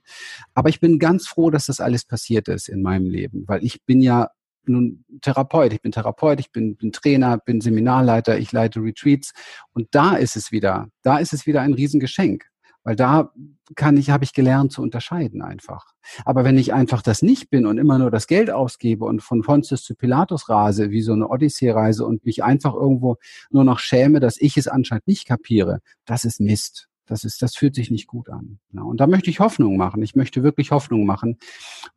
Aber 0.53 0.69
ich 0.69 0.79
bin 0.79 0.99
ganz 0.99 1.27
froh, 1.27 1.49
dass 1.49 1.65
das 1.65 1.79
alles 1.79 2.05
passiert 2.05 2.47
ist 2.49 2.69
in 2.69 2.83
meinem 2.83 3.09
Leben, 3.09 3.45
weil 3.47 3.65
ich 3.65 3.83
bin 3.83 3.99
ja 3.99 4.29
nun 4.67 5.05
Therapeut. 5.21 5.73
Ich 5.73 5.81
bin 5.81 5.91
Therapeut, 5.91 6.39
ich 6.39 6.51
bin, 6.51 6.75
bin 6.75 6.91
Trainer, 6.91 7.39
bin 7.39 7.61
Seminarleiter, 7.61 8.37
ich 8.37 8.51
leite 8.51 8.79
Retreats 8.81 9.33
und 9.73 9.87
da 9.91 10.15
ist 10.15 10.35
es 10.35 10.51
wieder, 10.51 10.89
da 11.01 11.17
ist 11.17 11.33
es 11.33 11.47
wieder 11.47 11.61
ein 11.61 11.73
Riesengeschenk. 11.73 12.45
Weil 12.87 12.95
da 12.95 13.33
kann 13.75 13.97
ich, 13.97 14.11
habe 14.11 14.23
ich 14.23 14.31
gelernt 14.31 14.71
zu 14.71 14.81
unterscheiden 14.81 15.41
einfach. 15.41 15.87
Aber 16.23 16.45
wenn 16.45 16.57
ich 16.57 16.73
einfach 16.73 17.01
das 17.01 17.21
nicht 17.21 17.49
bin 17.49 17.65
und 17.65 17.77
immer 17.77 17.99
nur 17.99 18.11
das 18.11 18.27
Geld 18.27 18.49
ausgebe 18.49 19.03
und 19.03 19.21
von 19.21 19.41
Pontius 19.41 19.83
zu 19.83 19.93
Pilatus 19.93 20.47
rase, 20.47 20.89
wie 20.89 21.01
so 21.01 21.11
eine 21.11 21.27
Odyssee-Reise 21.27 22.05
und 22.05 22.23
mich 22.23 22.45
einfach 22.45 22.73
irgendwo 22.73 23.17
nur 23.49 23.65
noch 23.65 23.79
schäme, 23.79 24.21
dass 24.21 24.37
ich 24.39 24.55
es 24.55 24.69
anscheinend 24.69 25.05
nicht 25.05 25.27
kapiere, 25.27 25.81
das 26.05 26.23
ist 26.23 26.39
Mist. 26.39 26.86
Das 27.07 27.23
ist, 27.23 27.41
das 27.41 27.55
fühlt 27.55 27.73
sich 27.73 27.89
nicht 27.89 28.07
gut 28.07 28.29
an. 28.29 28.59
Ja, 28.73 28.83
und 28.83 28.99
da 28.99 29.07
möchte 29.07 29.29
ich 29.29 29.39
Hoffnung 29.39 29.77
machen. 29.77 30.03
Ich 30.03 30.15
möchte 30.15 30.43
wirklich 30.43 30.71
Hoffnung 30.71 31.05
machen, 31.05 31.37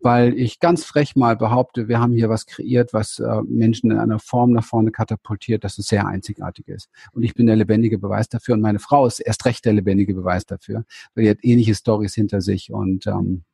weil 0.00 0.34
ich 0.38 0.60
ganz 0.60 0.84
frech 0.84 1.16
mal 1.16 1.36
behaupte, 1.36 1.88
wir 1.88 2.00
haben 2.00 2.12
hier 2.14 2.30
was 2.30 2.46
kreiert, 2.46 2.92
was 2.92 3.18
äh, 3.18 3.42
Menschen 3.42 3.90
in 3.90 3.98
einer 3.98 4.18
Form 4.18 4.52
nach 4.52 4.64
vorne 4.64 4.92
katapultiert, 4.92 5.64
dass 5.64 5.78
es 5.78 5.86
sehr 5.86 6.06
einzigartig 6.06 6.68
ist. 6.68 6.88
Und 7.12 7.24
ich 7.24 7.34
bin 7.34 7.46
der 7.46 7.56
lebendige 7.56 7.98
Beweis 7.98 8.28
dafür 8.28 8.54
und 8.54 8.60
meine 8.60 8.78
Frau 8.78 9.06
ist 9.06 9.20
erst 9.20 9.44
recht 9.44 9.64
der 9.64 9.72
lebendige 9.72 10.14
Beweis 10.14 10.46
dafür, 10.46 10.84
weil 11.14 11.24
die 11.24 11.30
hat 11.30 11.38
ähnliche 11.42 11.74
Stories 11.74 12.14
hinter 12.14 12.40
sich 12.40 12.72
und 12.72 13.06
ähm, 13.06 13.44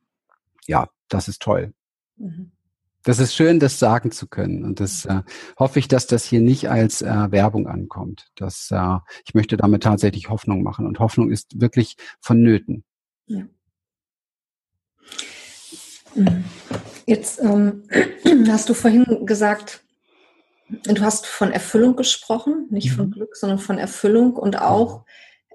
ja, 0.67 0.87
das 1.09 1.27
ist 1.27 1.41
toll. 1.41 1.73
Mhm. 2.17 2.51
Das 3.03 3.19
ist 3.19 3.35
schön, 3.35 3.59
das 3.59 3.79
sagen 3.79 4.11
zu 4.11 4.27
können. 4.27 4.65
Und 4.65 4.79
das 4.79 5.05
äh, 5.05 5.21
hoffe 5.57 5.79
ich, 5.79 5.87
dass 5.87 6.07
das 6.07 6.25
hier 6.25 6.41
nicht 6.41 6.69
als 6.69 7.01
äh, 7.01 7.31
Werbung 7.31 7.67
ankommt. 7.67 8.27
Das, 8.35 8.69
äh, 8.71 8.97
ich 9.25 9.33
möchte 9.33 9.55
damit 9.55 9.83
tatsächlich 9.83 10.29
Hoffnung 10.29 10.61
machen. 10.61 10.85
Und 10.85 10.99
Hoffnung 10.99 11.31
ist 11.31 11.61
wirklich 11.61 11.95
vonnöten. 12.19 12.83
Ja. 13.27 13.43
Mhm. 16.15 16.43
Jetzt 17.05 17.41
ähm, 17.41 17.83
hast 18.49 18.69
du 18.69 18.73
vorhin 18.73 19.25
gesagt, 19.25 19.83
du 20.69 21.01
hast 21.01 21.25
von 21.25 21.51
Erfüllung 21.51 21.95
gesprochen, 21.95 22.67
nicht 22.69 22.91
mhm. 22.91 22.95
von 22.95 23.11
Glück, 23.11 23.35
sondern 23.35 23.59
von 23.59 23.77
Erfüllung 23.77 24.35
und 24.35 24.61
auch, 24.61 25.05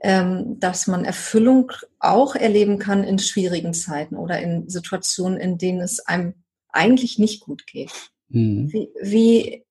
ähm, 0.03 0.59
dass 0.59 0.87
man 0.87 1.05
Erfüllung 1.05 1.71
auch 1.99 2.35
erleben 2.35 2.79
kann 2.79 3.05
in 3.05 3.19
schwierigen 3.19 3.75
Zeiten 3.75 4.17
oder 4.17 4.41
in 4.41 4.69
Situationen, 4.69 5.39
in 5.39 5.59
denen 5.59 5.81
es 5.81 6.01
einem 6.01 6.35
eigentlich 6.73 7.19
nicht 7.19 7.41
gut 7.41 7.67
geht. 7.67 7.93
Mhm. 8.29 8.73
Wie, 8.73 8.89
wie 9.01 9.65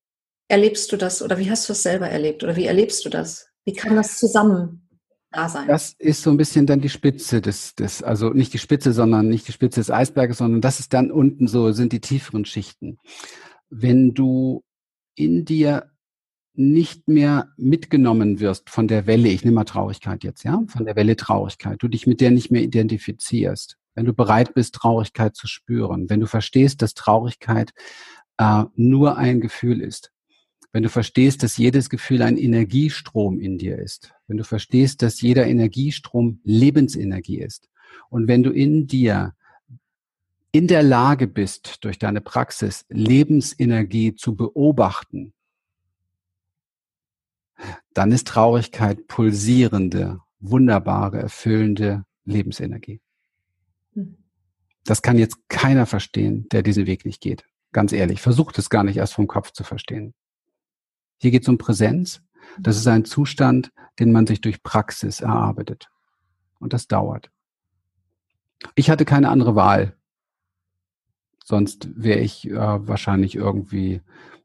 erlebst 0.48 0.92
du 0.92 0.98
das 0.98 1.22
oder 1.22 1.38
wie 1.38 1.50
hast 1.50 1.68
du 1.68 1.74
es 1.74 1.84
selber 1.84 2.10
erlebt 2.10 2.44
oder 2.44 2.56
wie 2.56 2.66
erlebst 2.66 3.04
du 3.06 3.10
das? 3.10 3.48
Wie 3.66 3.74
kann 3.74 3.96
das 3.96 4.18
zusammen 4.18 4.88
da 5.32 5.50
sein? 5.50 5.68
Das 5.68 5.96
ist 5.98 6.24
so 6.24 6.30
ein 6.30 6.38
bisschen 6.38 6.66
dann 6.66 6.82
die 6.82 6.90
Spitze 6.90 7.42
des, 7.42 7.76
des, 7.76 8.04
also 8.04 8.30
nicht 8.30 8.54
die 8.54 8.60
Spitze, 8.60 8.94
sondern 8.94 9.28
nicht 9.30 9.48
die 9.48 9.54
Spitze 9.54 9.80
des 9.80 9.92
Eisberges, 9.92 10.38
sondern 10.38 10.62
das 10.62 10.80
ist 10.80 10.94
dann 10.94 11.12
unten 11.12 11.48
so, 11.48 11.72
sind 11.72 11.94
die 11.94 12.02
tieferen 12.02 12.46
Schichten. 12.46 12.98
Wenn 13.70 14.14
du 14.14 14.64
in 15.16 15.46
dir 15.46 15.92
nicht 16.54 17.08
mehr 17.08 17.50
mitgenommen 17.56 18.40
wirst 18.40 18.70
von 18.70 18.88
der 18.88 19.08
Welle, 19.08 19.30
ich 19.30 19.46
nehme 19.46 19.56
mal 19.56 19.64
Traurigkeit 19.64 20.24
jetzt, 20.24 20.44
ja, 20.44 20.62
von 20.68 20.86
der 20.86 20.96
Welle 20.96 21.16
Traurigkeit, 21.16 21.82
du 21.82 21.88
dich 21.88 22.08
mit 22.08 22.20
der 22.20 22.32
nicht 22.32 22.52
mehr 22.52 22.62
identifizierst, 22.62 23.78
wenn 23.96 24.06
du 24.06 24.14
bereit 24.14 24.54
bist, 24.54 24.76
Traurigkeit 24.76 25.36
zu 25.36 25.48
spüren, 25.48 26.10
wenn 26.10 26.20
du 26.20 26.28
verstehst, 26.28 26.82
dass 26.82 26.94
Traurigkeit 26.94 27.72
äh, 28.38 28.64
nur 28.76 29.18
ein 29.18 29.42
Gefühl 29.42 29.82
ist, 29.82 30.12
wenn 30.72 30.84
du 30.84 30.90
verstehst, 30.90 31.44
dass 31.44 31.58
jedes 31.58 31.90
Gefühl 31.90 32.22
ein 32.22 32.38
Energiestrom 32.38 33.40
in 33.40 33.58
dir 33.58 33.78
ist, 33.78 34.14
wenn 34.28 34.38
du 34.38 34.44
verstehst, 34.44 35.02
dass 35.02 35.22
jeder 35.22 35.46
Energiestrom 35.48 36.40
Lebensenergie 36.44 37.40
ist 37.40 37.70
und 38.10 38.28
wenn 38.28 38.44
du 38.44 38.52
in 38.52 38.88
dir 38.88 39.34
in 40.54 40.68
der 40.68 40.84
Lage 40.84 41.28
bist, 41.28 41.84
durch 41.84 41.98
deine 41.98 42.20
Praxis 42.20 42.86
Lebensenergie 42.90 44.16
zu 44.16 44.36
beobachten, 44.36 45.34
dann 47.94 48.12
ist 48.12 48.28
Traurigkeit 48.28 49.08
pulsierende, 49.08 50.20
wunderbare, 50.40 51.20
erfüllende 51.20 52.06
Lebensenergie. 52.26 53.02
Das 54.86 55.02
kann 55.02 55.18
jetzt 55.18 55.38
keiner 55.50 55.86
verstehen, 55.86 56.48
der 56.52 56.64
diesen 56.64 56.88
Weg 56.88 57.06
nicht 57.06 57.22
geht. 57.22 57.46
Ganz 57.72 57.92
ehrlich, 57.92 58.22
versucht 58.22 58.58
es 58.58 58.70
gar 58.70 58.84
nicht 58.84 58.98
erst 58.98 59.14
vom 59.14 59.28
Kopf 59.28 59.52
zu 59.52 59.64
verstehen. 59.64 60.14
Hier 61.20 61.32
geht 61.32 61.44
es 61.44 61.50
um 61.50 61.58
Präsenz. 61.58 62.22
Das 62.60 62.78
ist 62.78 62.88
ein 62.88 63.06
Zustand, 63.06 63.72
den 64.00 64.12
man 64.12 64.26
sich 64.26 64.42
durch 64.42 64.64
Praxis 64.64 65.22
erarbeitet. 65.22 65.90
Und 66.60 66.74
das 66.74 66.88
dauert. 66.88 67.32
Ich 68.76 68.90
hatte 68.90 69.06
keine 69.06 69.30
andere 69.30 69.56
Wahl. 69.56 69.96
Sonst 71.44 71.90
wäre 71.96 72.20
ich 72.20 72.50
äh, 72.50 72.56
wahrscheinlich 72.56 73.36
irgendwie 73.36 74.02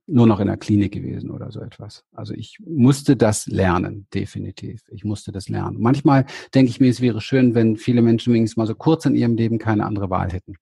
nur 0.06 0.26
noch 0.26 0.40
in 0.40 0.46
der 0.46 0.56
Klinik 0.56 0.92
gewesen 0.92 1.30
oder 1.30 1.50
so 1.50 1.60
etwas. 1.60 2.04
Also 2.12 2.32
ich 2.32 2.58
musste 2.64 3.16
das 3.16 3.46
lernen, 3.46 4.06
definitiv. 4.14 4.84
Ich 4.88 5.04
musste 5.04 5.32
das 5.32 5.48
lernen. 5.48 5.80
Manchmal 5.80 6.26
denke 6.54 6.70
ich 6.70 6.80
mir, 6.80 6.90
es 6.90 7.00
wäre 7.00 7.20
schön, 7.20 7.54
wenn 7.54 7.76
viele 7.76 8.02
Menschen 8.02 8.32
wenigstens 8.32 8.56
mal 8.56 8.66
so 8.66 8.74
kurz 8.74 9.04
in 9.04 9.16
ihrem 9.16 9.36
Leben 9.36 9.58
keine 9.58 9.84
andere 9.84 10.08
Wahl 10.08 10.32
hätten. 10.32 10.54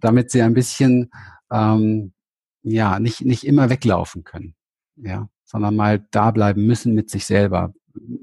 Damit 0.00 0.30
sie 0.30 0.42
ein 0.42 0.54
bisschen, 0.54 1.10
ähm, 1.50 2.12
ja, 2.62 2.98
nicht, 2.98 3.24
nicht 3.24 3.44
immer 3.44 3.70
weglaufen 3.70 4.24
können. 4.24 4.54
Ja, 4.96 5.28
sondern 5.44 5.76
mal 5.76 6.06
da 6.10 6.30
bleiben 6.30 6.66
müssen 6.66 6.94
mit 6.94 7.08
sich 7.08 7.26
selber, 7.26 7.72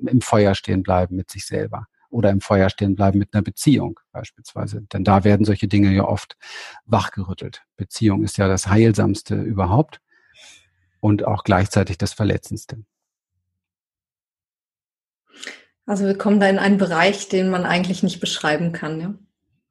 im 0.06 0.22
Feuer 0.22 0.56
stehen 0.56 0.84
bleiben 0.84 1.16
mit 1.16 1.32
sich 1.32 1.46
selber 1.46 1.88
oder 2.10 2.30
im 2.30 2.42
Feuer 2.42 2.70
stehen 2.70 2.96
bleiben 2.96 3.20
mit 3.20 3.34
einer 3.34 3.44
Beziehung 3.44 4.00
beispielsweise. 4.12 4.82
Denn 4.94 5.04
da 5.04 5.24
werden 5.24 5.46
solche 5.46 5.68
Dinge 5.68 5.94
ja 5.94 6.04
oft 6.04 6.38
wachgerüttelt. 6.86 7.64
Beziehung 7.76 8.24
ist 8.24 8.38
ja 8.38 8.48
das 8.48 8.68
Heilsamste 8.68 9.36
überhaupt 9.36 10.02
und 11.00 11.26
auch 11.26 11.44
gleichzeitig 11.44 11.98
das 11.98 12.14
Verletzendste. 12.14 12.84
Also 15.86 16.06
wir 16.06 16.18
kommen 16.18 16.40
da 16.40 16.50
in 16.50 16.60
einen 16.60 16.78
Bereich, 16.78 17.30
den 17.30 17.50
man 17.50 17.66
eigentlich 17.66 18.04
nicht 18.04 18.20
beschreiben 18.20 18.74
kann, 18.74 19.00
ja? 19.00 19.14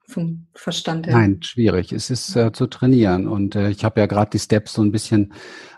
Vom 0.09 0.47
Verstand 0.55 1.07
her. 1.07 1.16
Nein, 1.16 1.42
schwierig. 1.42 1.92
Es 1.92 2.11
ist 2.11 2.37
äh, 2.37 2.53
zu 2.53 2.66
trainieren. 2.69 3.27
Und 3.27 3.57
äh, 3.57 3.71
ich 3.71 3.85
habe 3.85 4.01
ja 4.01 4.07
gerade 4.07 4.31
die 4.31 4.38
Steps 4.38 4.75
so 4.75 4.83
ein 4.83 4.92
bisschen 4.92 5.33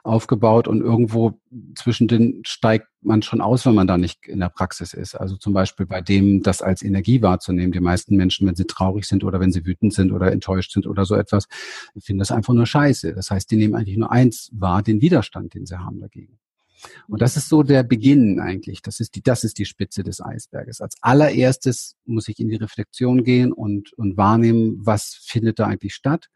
aufgebaut 0.05 0.69
und 0.69 0.81
irgendwo 0.81 1.41
zwischen 1.77 2.09
den 2.09 2.43
steigt 2.45 2.89
man 3.01 3.23
schon 3.23 3.41
aus, 3.41 3.65
wenn 3.65 3.75
man 3.75 3.87
da 3.87 3.97
nicht 3.97 4.27
in 4.27 4.41
der 4.41 4.51
Praxis 4.51 4.93
ist. 4.93 5.15
Also 5.15 5.37
zum 5.37 5.55
Beispiel 5.55 5.87
bei 5.87 6.03
dem, 6.03 6.43
das 6.43 6.61
als 6.61 6.83
Energie 6.83 7.23
wahrzunehmen. 7.23 7.73
Die 7.73 7.81
meisten 7.81 8.17
Menschen, 8.17 8.47
wenn 8.47 8.55
sie 8.55 8.67
traurig 8.67 9.07
sind 9.07 9.25
oder 9.25 9.41
wenn 9.41 9.53
sie 9.53 9.65
wütend 9.65 9.95
sind 9.95 10.13
oder 10.13 10.31
enttäuscht 10.31 10.73
sind 10.73 10.87
oder 10.87 11.05
so 11.05 11.15
etwas, 11.15 11.47
finden 11.99 12.19
das 12.19 12.31
einfach 12.31 12.53
nur 12.53 12.67
scheiße. 12.67 13.15
Das 13.15 13.31
heißt, 13.31 13.51
die 13.51 13.57
nehmen 13.57 13.75
eigentlich 13.75 13.97
nur 13.97 14.13
eins 14.13 14.51
wahr, 14.53 14.83
den 14.83 15.01
Widerstand, 15.01 15.55
den 15.55 15.65
sie 15.65 15.79
haben 15.79 16.01
dagegen. 16.01 16.39
Und 17.09 17.23
das 17.23 17.37
ist 17.37 17.49
so 17.49 17.63
der 17.63 17.83
Beginn 17.83 18.41
eigentlich. 18.41 18.83
Das 18.83 19.01
ist 19.01 19.15
die, 19.15 19.23
das 19.23 19.45
ist 19.45 19.59
die 19.59 19.65
Spitze 19.65 20.03
des 20.03 20.21
Eisberges. 20.21 20.81
Als 20.81 20.97
allererstes 21.01 21.97
muss 22.05 22.29
ich 22.29 22.39
in 22.39 22.49
die 22.49 22.57
Reflexion 22.57 23.25
gehen 23.25 23.53
und, 23.53 23.93
und 23.95 24.17
wahrnehmen, 24.17 24.79
was 24.81 25.19
findet 25.23 25.59
da 25.59 25.67
eigentlich 25.67 25.95
statt. 25.95 26.29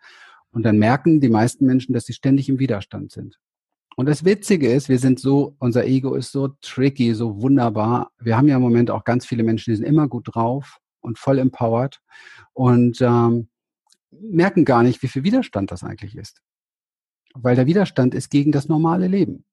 Und 0.50 0.64
dann 0.64 0.78
merken 0.78 1.20
die 1.20 1.31
meisten 1.31 1.66
Menschen, 1.66 1.92
dass 1.94 2.05
sie 2.05 2.12
ständig 2.12 2.48
im 2.48 2.59
Widerstand 2.59 3.12
sind. 3.12 3.38
Und 3.96 4.07
das 4.07 4.24
Witzige 4.24 4.72
ist, 4.72 4.88
wir 4.88 4.98
sind 4.98 5.20
so, 5.20 5.55
unser 5.59 5.85
Ego 5.85 6.14
ist 6.14 6.33
so 6.33 6.48
tricky, 6.61 7.14
so 7.14 7.42
wunderbar. 7.42 8.11
Wir 8.18 8.37
haben 8.37 8.48
ja 8.48 8.57
im 8.57 8.62
Moment 8.62 8.90
auch 8.90 9.05
ganz 9.05 9.26
viele 9.26 9.42
Menschen, 9.42 9.70
die 9.70 9.76
sind 9.76 9.87
immer 9.87 10.09
gut 10.09 10.35
drauf 10.35 10.78
und 11.00 11.18
voll 11.18 11.38
empowered 11.38 12.00
und 12.55 13.00
ähm, 13.02 13.48
merken 14.11 14.64
gar 14.64 14.83
nicht, 14.83 15.02
wie 15.02 15.09
viel 15.09 15.24
Widerstand 15.24 15.70
das 15.70 15.85
eigentlich 15.85 16.16
ist. 16.16 16.42
Weil 17.35 17.57
der 17.57 17.66
Widerstand 17.66 18.14
ist 18.14 18.31
gegen 18.31 18.52
das 18.52 18.68
normale 18.68 19.09
Leben. 19.09 19.44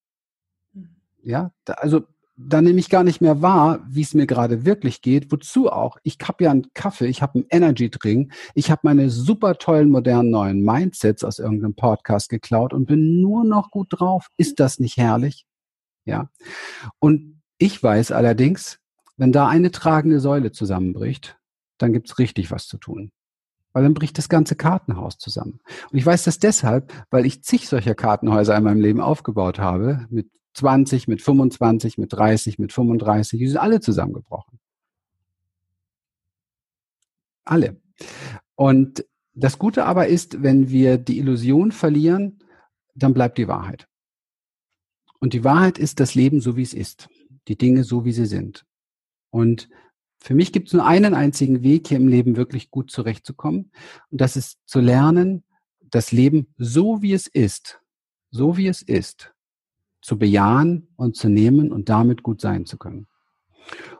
Ja, 1.30 1.52
da, 1.64 1.74
also 1.74 2.08
da 2.38 2.60
nehme 2.60 2.80
ich 2.80 2.90
gar 2.90 3.04
nicht 3.04 3.22
mehr 3.22 3.44
wahr, 3.44 3.82
wie 3.88 4.02
es 4.02 4.16
mir 4.16 4.26
gerade 4.26 4.66
wirklich 4.66 5.04
geht. 5.04 5.32
Wozu 5.32 5.70
auch? 5.70 5.98
Ich 6.02 6.18
habe 6.24 6.44
ja 6.44 6.50
einen 6.50 6.74
Kaffee, 6.74 7.06
ich 7.06 7.22
habe 7.22 7.36
einen 7.36 7.46
Energy 7.52 7.92
Drink, 7.92 8.34
ich 8.56 8.72
habe 8.72 8.82
meine 8.84 9.12
super 9.12 9.60
tollen 9.60 9.92
modernen 9.92 10.32
neuen 10.32 10.64
Mindsets 10.64 11.24
aus 11.24 11.38
irgendeinem 11.38 11.76
Podcast 11.76 12.30
geklaut 12.30 12.74
und 12.74 12.88
bin 12.88 13.22
nur 13.22 13.44
noch 13.44 13.70
gut 13.70 13.90
drauf. 13.92 14.30
Ist 14.38 14.60
das 14.60 14.80
nicht 14.80 14.98
herrlich? 14.98 15.46
Ja. 16.04 16.32
Und 16.98 17.42
ich 17.60 17.84
weiß 17.84 18.12
allerdings, 18.12 18.80
wenn 19.18 19.32
da 19.32 19.48
eine 19.48 19.70
tragende 19.70 20.20
Säule 20.20 20.52
zusammenbricht, 20.52 21.38
dann 21.78 21.94
gibt's 21.94 22.18
richtig 22.18 22.50
was 22.50 22.68
zu 22.68 22.78
tun. 22.78 23.12
Weil 23.72 23.84
dann 23.84 23.94
bricht 23.94 24.18
das 24.18 24.30
ganze 24.30 24.56
Kartenhaus 24.56 25.20
zusammen. 25.20 25.60
Und 25.92 26.00
ich 26.00 26.06
weiß 26.08 26.24
das 26.24 26.40
deshalb, 26.40 26.92
weil 27.12 27.28
ich 27.28 27.44
zig 27.44 27.70
solcher 27.70 27.94
Kartenhäuser 27.94 28.58
in 28.58 28.64
meinem 28.64 28.82
Leben 28.82 29.00
aufgebaut 29.00 29.60
habe, 29.60 30.08
mit 30.10 30.32
20, 30.60 31.08
mit 31.08 31.22
25, 31.22 31.98
mit 31.98 32.14
30, 32.14 32.60
mit 32.60 32.74
35, 32.74 33.40
die 33.40 33.48
sind 33.48 33.58
alle 33.58 33.80
zusammengebrochen. 33.80 34.60
Alle. 37.46 37.82
Und 38.56 39.06
das 39.34 39.58
Gute 39.58 39.86
aber 39.86 40.08
ist, 40.08 40.44
wenn 40.44 40.70
wir 40.70 40.98
die 40.98 41.18
Illusion 41.18 41.72
verlieren, 41.72 42.44
dann 42.94 43.14
bleibt 43.14 43.38
die 43.38 43.48
Wahrheit. 43.48 43.88
Und 45.20 45.34
die 45.34 45.44
Wahrheit 45.44 45.78
ist 45.78 46.00
das 46.00 46.14
Leben 46.16 46.42
so, 46.42 46.58
wie 46.58 46.62
es 46.62 46.74
ist. 46.74 47.10
Die 47.48 47.58
Dinge 47.58 47.84
so, 47.84 48.06
wie 48.06 48.12
sie 48.12 48.26
sind. 48.26 48.66
Und 49.30 49.70
für 50.20 50.36
mich 50.36 50.52
gibt 50.52 50.68
es 50.68 50.74
nur 50.74 50.86
einen 50.86 51.14
einzigen 51.14 51.64
Weg, 51.64 51.88
hier 51.88 51.98
im 51.98 52.08
Leben 52.10 52.36
wirklich 52.36 52.70
gut 52.70 52.92
zurechtzukommen. 52.92 53.72
Und 54.10 54.22
das 54.22 54.36
ist 54.36 54.60
zu 54.66 54.82
lernen, 54.82 55.44
das 55.80 56.12
Leben 56.12 56.54
so, 56.58 57.02
wie 57.02 57.14
es 57.14 57.28
ist, 57.28 57.82
so 58.30 58.58
wie 58.58 58.68
es 58.68 58.82
ist, 58.82 59.34
zu 60.10 60.18
bejahen 60.18 60.88
und 60.96 61.16
zu 61.16 61.30
nehmen 61.30 61.72
und 61.72 61.88
damit 61.88 62.24
gut 62.24 62.42
sein 62.42 62.66
zu 62.66 62.80
können. 62.80 63.06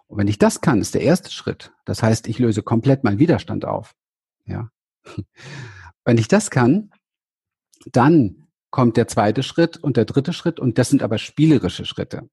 Und 0.08 0.18
wenn 0.18 0.28
ich 0.28 0.40
das 0.40 0.60
kann, 0.60 0.82
ist 0.82 0.96
der 0.96 1.04
erste 1.04 1.30
Schritt. 1.30 1.72
Das 1.86 2.02
heißt, 2.02 2.28
ich 2.28 2.40
löse 2.40 2.64
komplett 2.64 3.04
meinen 3.04 3.20
Widerstand 3.20 3.64
auf. 3.64 3.94
Ja. 4.48 4.72
Wenn 6.06 6.18
ich 6.18 6.28
das 6.28 6.50
kann, 6.50 6.90
dann 7.92 8.48
kommt 8.72 8.98
der 8.98 9.08
zweite 9.08 9.44
Schritt 9.44 9.78
und 9.78 9.98
der 9.98 10.06
dritte 10.06 10.34
Schritt 10.34 10.60
und 10.60 10.80
das 10.80 10.90
sind 10.90 11.04
aber 11.04 11.20
spielerische 11.20 11.86
Schritte. 11.86 12.28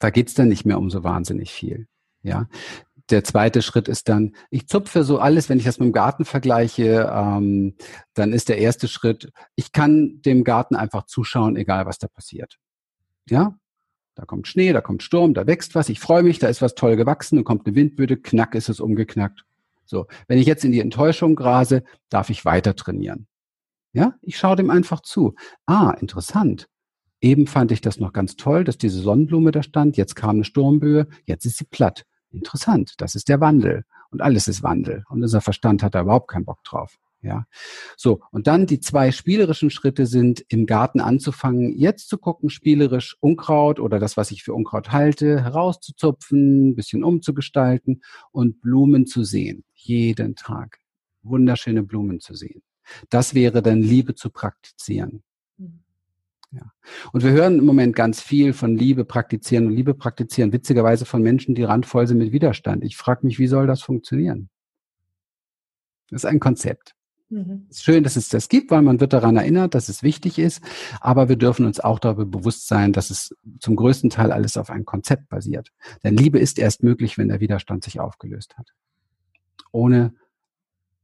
Da 0.00 0.10
geht's 0.10 0.34
dann 0.34 0.48
nicht 0.48 0.66
mehr 0.66 0.78
um 0.78 0.90
so 0.90 1.04
wahnsinnig 1.04 1.52
viel. 1.52 1.86
Ja, 2.22 2.48
der 3.10 3.22
zweite 3.22 3.62
Schritt 3.62 3.86
ist 3.86 4.08
dann, 4.08 4.34
ich 4.50 4.66
zupfe 4.66 5.04
so 5.04 5.20
alles, 5.20 5.48
wenn 5.48 5.58
ich 5.58 5.66
das 5.66 5.78
mit 5.78 5.86
dem 5.86 5.92
Garten 5.92 6.24
vergleiche, 6.24 7.08
ähm, 7.14 7.76
dann 8.14 8.32
ist 8.32 8.48
der 8.48 8.58
erste 8.58 8.88
Schritt, 8.88 9.30
ich 9.54 9.70
kann 9.70 10.20
dem 10.22 10.42
Garten 10.42 10.74
einfach 10.74 11.06
zuschauen, 11.06 11.54
egal 11.54 11.86
was 11.86 11.98
da 11.98 12.08
passiert. 12.08 12.58
Ja, 13.30 13.58
da 14.14 14.24
kommt 14.26 14.48
Schnee, 14.48 14.72
da 14.72 14.80
kommt 14.80 15.02
Sturm, 15.02 15.34
da 15.34 15.46
wächst 15.46 15.74
was, 15.74 15.88
ich 15.88 16.00
freue 16.00 16.22
mich, 16.22 16.38
da 16.38 16.48
ist 16.48 16.60
was 16.60 16.74
toll 16.74 16.96
gewachsen 16.96 17.38
und 17.38 17.44
kommt 17.44 17.66
eine 17.66 17.76
Windböde, 17.76 18.16
knack 18.18 18.54
ist 18.54 18.68
es 18.68 18.80
umgeknackt. 18.80 19.44
So, 19.86 20.06
wenn 20.28 20.38
ich 20.38 20.46
jetzt 20.46 20.64
in 20.64 20.72
die 20.72 20.80
Enttäuschung 20.80 21.34
grase, 21.34 21.84
darf 22.10 22.30
ich 22.30 22.44
weiter 22.44 22.76
trainieren. 22.76 23.26
Ja, 23.92 24.14
ich 24.22 24.38
schaue 24.38 24.56
dem 24.56 24.70
einfach 24.70 25.00
zu. 25.00 25.34
Ah, 25.66 25.96
interessant. 26.00 26.68
Eben 27.20 27.46
fand 27.46 27.72
ich 27.72 27.80
das 27.80 27.98
noch 27.98 28.12
ganz 28.12 28.36
toll, 28.36 28.64
dass 28.64 28.78
diese 28.78 29.00
Sonnenblume 29.00 29.50
da 29.50 29.62
stand. 29.62 29.96
Jetzt 29.96 30.14
kam 30.14 30.36
eine 30.36 30.44
Sturmböe. 30.44 31.08
Jetzt 31.24 31.44
ist 31.44 31.58
sie 31.58 31.64
platt. 31.64 32.04
Interessant. 32.30 32.94
Das 32.98 33.14
ist 33.14 33.28
der 33.28 33.40
Wandel. 33.40 33.84
Und 34.10 34.22
alles 34.22 34.48
ist 34.48 34.62
Wandel. 34.62 35.04
Und 35.08 35.22
unser 35.22 35.40
Verstand 35.40 35.82
hat 35.82 35.94
da 35.94 36.02
überhaupt 36.02 36.28
keinen 36.28 36.44
Bock 36.44 36.62
drauf. 36.62 36.98
Ja. 37.22 37.46
So. 37.96 38.20
Und 38.30 38.46
dann 38.46 38.66
die 38.66 38.80
zwei 38.80 39.12
spielerischen 39.12 39.70
Schritte 39.70 40.06
sind, 40.06 40.44
im 40.48 40.66
Garten 40.66 41.00
anzufangen, 41.00 41.76
jetzt 41.76 42.08
zu 42.08 42.18
gucken, 42.18 42.48
spielerisch 42.48 43.16
Unkraut 43.20 43.78
oder 43.78 43.98
das, 43.98 44.16
was 44.16 44.30
ich 44.30 44.42
für 44.42 44.54
Unkraut 44.54 44.90
halte, 44.90 45.42
herauszuzupfen, 45.42 46.70
ein 46.70 46.76
bisschen 46.76 47.04
umzugestalten 47.04 48.02
und 48.32 48.60
Blumen 48.60 49.06
zu 49.06 49.24
sehen. 49.24 49.64
Jeden 49.74 50.34
Tag. 50.34 50.78
Wunderschöne 51.22 51.82
Blumen 51.82 52.20
zu 52.20 52.34
sehen. 52.34 52.62
Das 53.10 53.34
wäre 53.34 53.62
dann 53.62 53.82
Liebe 53.82 54.14
zu 54.14 54.30
praktizieren. 54.30 55.22
Mhm. 55.58 55.80
Ja. 56.52 56.72
Und 57.12 57.22
wir 57.22 57.30
hören 57.30 57.58
im 57.58 57.64
Moment 57.64 57.94
ganz 57.94 58.22
viel 58.22 58.54
von 58.54 58.76
Liebe 58.76 59.04
praktizieren 59.04 59.66
und 59.66 59.74
Liebe 59.74 59.94
praktizieren, 59.94 60.52
witzigerweise 60.52 61.04
von 61.04 61.22
Menschen, 61.22 61.54
die 61.54 61.62
randvoll 61.62 62.06
sind 62.06 62.18
mit 62.18 62.32
Widerstand. 62.32 62.82
Ich 62.82 62.96
frage 62.96 63.26
mich, 63.26 63.38
wie 63.38 63.46
soll 63.46 63.66
das 63.66 63.82
funktionieren? 63.82 64.48
Das 66.10 66.24
ist 66.24 66.30
ein 66.30 66.40
Konzept. 66.40 66.94
Mhm. 67.30 67.66
Es 67.70 67.78
ist 67.78 67.84
schön, 67.84 68.02
dass 68.02 68.16
es 68.16 68.28
das 68.28 68.48
gibt, 68.48 68.72
weil 68.72 68.82
man 68.82 69.00
wird 69.00 69.12
daran 69.12 69.36
erinnert, 69.36 69.74
dass 69.74 69.88
es 69.88 70.02
wichtig 70.02 70.38
ist. 70.38 70.62
Aber 71.00 71.28
wir 71.28 71.36
dürfen 71.36 71.64
uns 71.64 71.78
auch 71.78 72.00
darüber 72.00 72.26
bewusst 72.26 72.66
sein, 72.66 72.92
dass 72.92 73.10
es 73.10 73.34
zum 73.60 73.76
größten 73.76 74.10
Teil 74.10 74.32
alles 74.32 74.56
auf 74.56 74.68
ein 74.68 74.84
Konzept 74.84 75.28
basiert. 75.28 75.72
Denn 76.02 76.16
Liebe 76.16 76.40
ist 76.40 76.58
erst 76.58 76.82
möglich, 76.82 77.18
wenn 77.18 77.28
der 77.28 77.40
Widerstand 77.40 77.84
sich 77.84 78.00
aufgelöst 78.00 78.58
hat. 78.58 78.72
Ohne, 79.70 80.14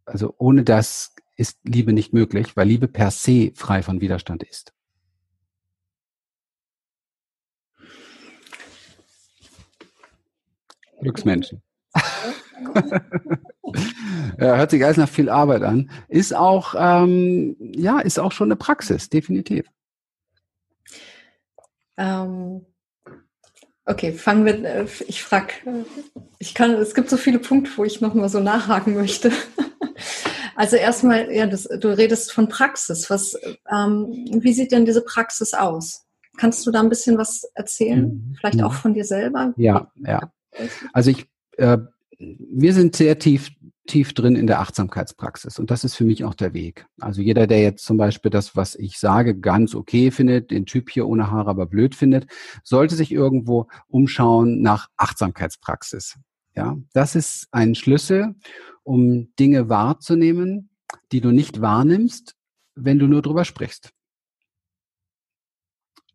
also 0.04 0.34
ohne 0.36 0.64
das 0.64 1.14
ist 1.36 1.60
Liebe 1.62 1.92
nicht 1.92 2.12
möglich, 2.12 2.56
weil 2.56 2.66
Liebe 2.66 2.88
per 2.88 3.12
se 3.12 3.52
frei 3.54 3.82
von 3.82 4.00
Widerstand 4.00 4.42
ist. 4.42 4.72
Glücksmenschen. 11.00 11.62
ja, 14.38 14.56
hört 14.56 14.70
sich 14.70 14.84
alles 14.84 14.96
nach 14.96 15.08
viel 15.08 15.28
Arbeit 15.28 15.62
an. 15.62 15.90
Ist 16.08 16.34
auch, 16.34 16.74
ähm, 16.78 17.56
ja, 17.58 18.00
ist 18.00 18.18
auch 18.18 18.32
schon 18.32 18.48
eine 18.48 18.56
Praxis, 18.56 19.08
definitiv. 19.08 19.66
Ähm, 21.96 22.66
okay, 23.84 24.12
fangen 24.12 24.44
wir, 24.44 24.64
äh, 24.64 24.86
ich 25.06 25.22
frage, 25.22 25.54
ich 26.38 26.54
kann, 26.54 26.72
es 26.72 26.94
gibt 26.94 27.08
so 27.08 27.16
viele 27.16 27.38
Punkte, 27.38 27.70
wo 27.76 27.84
ich 27.84 28.00
nochmal 28.00 28.28
so 28.28 28.40
nachhaken 28.40 28.94
möchte. 28.94 29.32
Also 30.58 30.76
erstmal, 30.76 31.30
ja, 31.30 31.46
das, 31.46 31.64
du 31.64 31.88
redest 31.88 32.32
von 32.32 32.48
Praxis. 32.48 33.10
Was, 33.10 33.38
ähm, 33.70 34.24
wie 34.40 34.54
sieht 34.54 34.72
denn 34.72 34.86
diese 34.86 35.02
Praxis 35.02 35.52
aus? 35.52 36.06
Kannst 36.38 36.66
du 36.66 36.70
da 36.70 36.80
ein 36.80 36.88
bisschen 36.88 37.18
was 37.18 37.44
erzählen? 37.54 38.06
Mhm. 38.06 38.36
Vielleicht 38.38 38.62
auch 38.62 38.72
von 38.72 38.94
dir 38.94 39.04
selber? 39.04 39.52
Ja, 39.56 39.92
ja. 39.96 40.32
Also 40.94 41.10
ich, 41.10 41.28
äh, 41.58 41.78
wir 42.18 42.72
sind 42.72 42.96
sehr 42.96 43.18
tief 43.18 43.50
tief 43.86 44.12
drin 44.12 44.36
in 44.36 44.46
der 44.46 44.60
Achtsamkeitspraxis. 44.60 45.58
Und 45.58 45.70
das 45.70 45.84
ist 45.84 45.94
für 45.94 46.04
mich 46.04 46.24
auch 46.24 46.34
der 46.34 46.52
Weg. 46.52 46.86
Also 47.00 47.22
jeder, 47.22 47.46
der 47.46 47.62
jetzt 47.62 47.84
zum 47.84 47.96
Beispiel 47.96 48.30
das, 48.30 48.56
was 48.56 48.74
ich 48.74 48.98
sage, 48.98 49.38
ganz 49.38 49.74
okay 49.74 50.10
findet, 50.10 50.50
den 50.50 50.66
Typ 50.66 50.90
hier 50.90 51.06
ohne 51.06 51.30
Haare 51.30 51.50
aber 51.50 51.66
blöd 51.66 51.94
findet, 51.94 52.26
sollte 52.62 52.94
sich 52.94 53.12
irgendwo 53.12 53.68
umschauen 53.88 54.60
nach 54.60 54.88
Achtsamkeitspraxis. 54.96 56.18
Ja, 56.54 56.76
das 56.92 57.14
ist 57.14 57.48
ein 57.50 57.74
Schlüssel 57.74 58.34
um 58.82 59.34
Dinge 59.38 59.68
wahrzunehmen, 59.68 60.70
die 61.12 61.20
du 61.20 61.30
nicht 61.30 61.60
wahrnimmst, 61.60 62.34
wenn 62.74 62.98
du 62.98 63.06
nur 63.06 63.22
drüber 63.22 63.44
sprichst. 63.44 63.90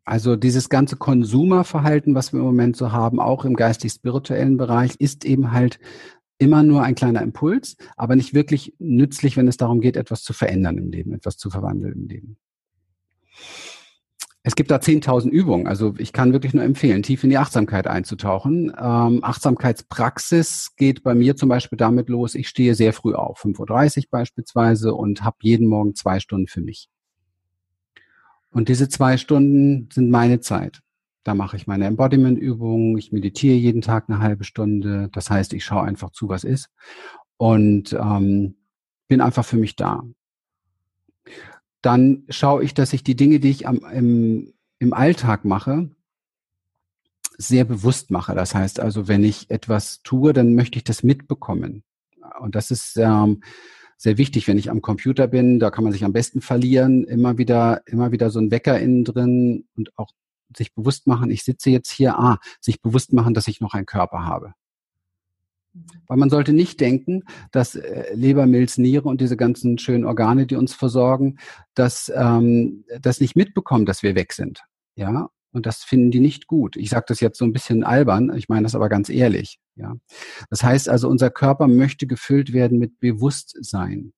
Also 0.04 0.36
dieses 0.36 0.68
ganze 0.68 0.96
Konsumerverhalten, 0.96 2.14
was 2.14 2.32
wir 2.32 2.40
im 2.40 2.46
Moment 2.46 2.76
so 2.76 2.92
haben, 2.92 3.20
auch 3.20 3.44
im 3.44 3.54
geistig-spirituellen 3.54 4.56
Bereich, 4.56 4.96
ist 4.98 5.24
eben 5.24 5.52
halt 5.52 5.78
immer 6.38 6.64
nur 6.64 6.82
ein 6.82 6.96
kleiner 6.96 7.22
Impuls, 7.22 7.76
aber 7.96 8.16
nicht 8.16 8.34
wirklich 8.34 8.74
nützlich, 8.80 9.36
wenn 9.36 9.46
es 9.46 9.56
darum 9.56 9.80
geht, 9.80 9.96
etwas 9.96 10.22
zu 10.22 10.32
verändern 10.32 10.76
im 10.76 10.90
Leben, 10.90 11.12
etwas 11.12 11.36
zu 11.36 11.50
verwandeln 11.50 11.92
im 11.92 12.08
Leben. 12.08 12.36
Es 14.44 14.56
gibt 14.56 14.72
da 14.72 14.76
10.000 14.76 15.28
Übungen. 15.28 15.68
Also 15.68 15.94
ich 15.98 16.12
kann 16.12 16.32
wirklich 16.32 16.52
nur 16.52 16.64
empfehlen, 16.64 17.04
tief 17.04 17.22
in 17.22 17.30
die 17.30 17.38
Achtsamkeit 17.38 17.86
einzutauchen. 17.86 18.72
Ähm, 18.76 19.20
Achtsamkeitspraxis 19.22 20.74
geht 20.76 21.04
bei 21.04 21.14
mir 21.14 21.36
zum 21.36 21.48
Beispiel 21.48 21.76
damit 21.76 22.08
los, 22.08 22.34
ich 22.34 22.48
stehe 22.48 22.74
sehr 22.74 22.92
früh 22.92 23.14
auf, 23.14 23.44
5.30 23.44 23.98
Uhr 23.98 24.04
beispielsweise, 24.10 24.94
und 24.94 25.22
habe 25.22 25.36
jeden 25.42 25.68
Morgen 25.68 25.94
zwei 25.94 26.18
Stunden 26.18 26.48
für 26.48 26.60
mich. 26.60 26.88
Und 28.52 28.68
diese 28.68 28.88
zwei 28.88 29.16
Stunden 29.16 29.88
sind 29.92 30.10
meine 30.10 30.40
Zeit. 30.40 30.82
Da 31.24 31.34
mache 31.34 31.56
ich 31.56 31.66
meine 31.66 31.86
Embodiment-Übungen, 31.86 32.98
ich 32.98 33.12
meditiere 33.12 33.56
jeden 33.56 33.82
Tag 33.82 34.04
eine 34.08 34.18
halbe 34.18 34.44
Stunde. 34.44 35.08
Das 35.12 35.30
heißt, 35.30 35.52
ich 35.52 35.64
schaue 35.64 35.84
einfach 35.84 36.10
zu, 36.10 36.28
was 36.28 36.44
ist. 36.44 36.68
Und 37.36 37.92
ähm, 37.92 38.56
bin 39.08 39.20
einfach 39.20 39.44
für 39.44 39.56
mich 39.56 39.76
da 39.76 40.02
dann 41.82 42.22
schaue 42.28 42.64
ich, 42.64 42.74
dass 42.74 42.92
ich 42.92 43.02
die 43.02 43.16
Dinge, 43.16 43.40
die 43.40 43.50
ich 43.50 43.66
am, 43.66 43.84
im, 43.92 44.54
im 44.78 44.94
Alltag 44.94 45.44
mache, 45.44 45.90
sehr 47.36 47.64
bewusst 47.64 48.10
mache. 48.10 48.34
Das 48.34 48.54
heißt 48.54 48.78
also, 48.78 49.08
wenn 49.08 49.24
ich 49.24 49.50
etwas 49.50 50.00
tue, 50.02 50.32
dann 50.32 50.54
möchte 50.54 50.78
ich 50.78 50.84
das 50.84 51.02
mitbekommen. 51.02 51.82
Und 52.40 52.54
das 52.54 52.70
ist 52.70 52.96
ähm, 52.96 53.42
sehr 54.02 54.18
wichtig, 54.18 54.48
wenn 54.48 54.58
ich 54.58 54.68
am 54.68 54.82
Computer 54.82 55.28
bin. 55.28 55.60
Da 55.60 55.70
kann 55.70 55.84
man 55.84 55.92
sich 55.92 56.04
am 56.04 56.12
besten 56.12 56.40
verlieren. 56.40 57.04
Immer 57.04 57.38
wieder, 57.38 57.82
immer 57.86 58.10
wieder 58.10 58.30
so 58.30 58.40
ein 58.40 58.50
Wecker 58.50 58.80
innen 58.80 59.04
drin 59.04 59.64
und 59.76 59.96
auch 59.96 60.10
sich 60.56 60.74
bewusst 60.74 61.06
machen, 61.06 61.30
ich 61.30 61.44
sitze 61.44 61.70
jetzt 61.70 61.90
hier, 61.90 62.18
ah, 62.18 62.38
sich 62.60 62.82
bewusst 62.82 63.12
machen, 63.12 63.32
dass 63.32 63.46
ich 63.46 63.60
noch 63.60 63.74
einen 63.74 63.86
Körper 63.86 64.26
habe. 64.26 64.54
Weil 66.08 66.16
man 66.16 66.30
sollte 66.30 66.52
nicht 66.52 66.80
denken, 66.80 67.22
dass 67.52 67.76
äh, 67.76 68.12
Leber, 68.12 68.46
Milz, 68.46 68.76
Niere 68.76 69.08
und 69.08 69.20
diese 69.20 69.36
ganzen 69.36 69.78
schönen 69.78 70.04
Organe, 70.04 70.46
die 70.46 70.56
uns 70.56 70.74
versorgen, 70.74 71.38
dass 71.74 72.12
ähm, 72.14 72.84
das 73.00 73.20
nicht 73.20 73.36
mitbekommen, 73.36 73.86
dass 73.86 74.02
wir 74.02 74.16
weg 74.16 74.32
sind. 74.32 74.64
Ja, 74.96 75.30
und 75.52 75.66
das 75.66 75.84
finden 75.84 76.10
die 76.10 76.20
nicht 76.20 76.46
gut. 76.46 76.76
Ich 76.76 76.90
sage 76.90 77.04
das 77.08 77.20
jetzt 77.20 77.38
so 77.38 77.44
ein 77.44 77.52
bisschen 77.52 77.84
albern, 77.84 78.34
ich 78.36 78.48
meine 78.48 78.64
das 78.64 78.74
aber 78.74 78.88
ganz 78.88 79.08
ehrlich. 79.08 79.58
Ja, 79.76 79.96
das 80.50 80.62
heißt 80.62 80.88
also, 80.88 81.08
unser 81.08 81.30
Körper 81.30 81.68
möchte 81.68 82.06
gefüllt 82.06 82.52
werden 82.52 82.78
mit 82.78 83.00
Bewusstsein 83.00 84.12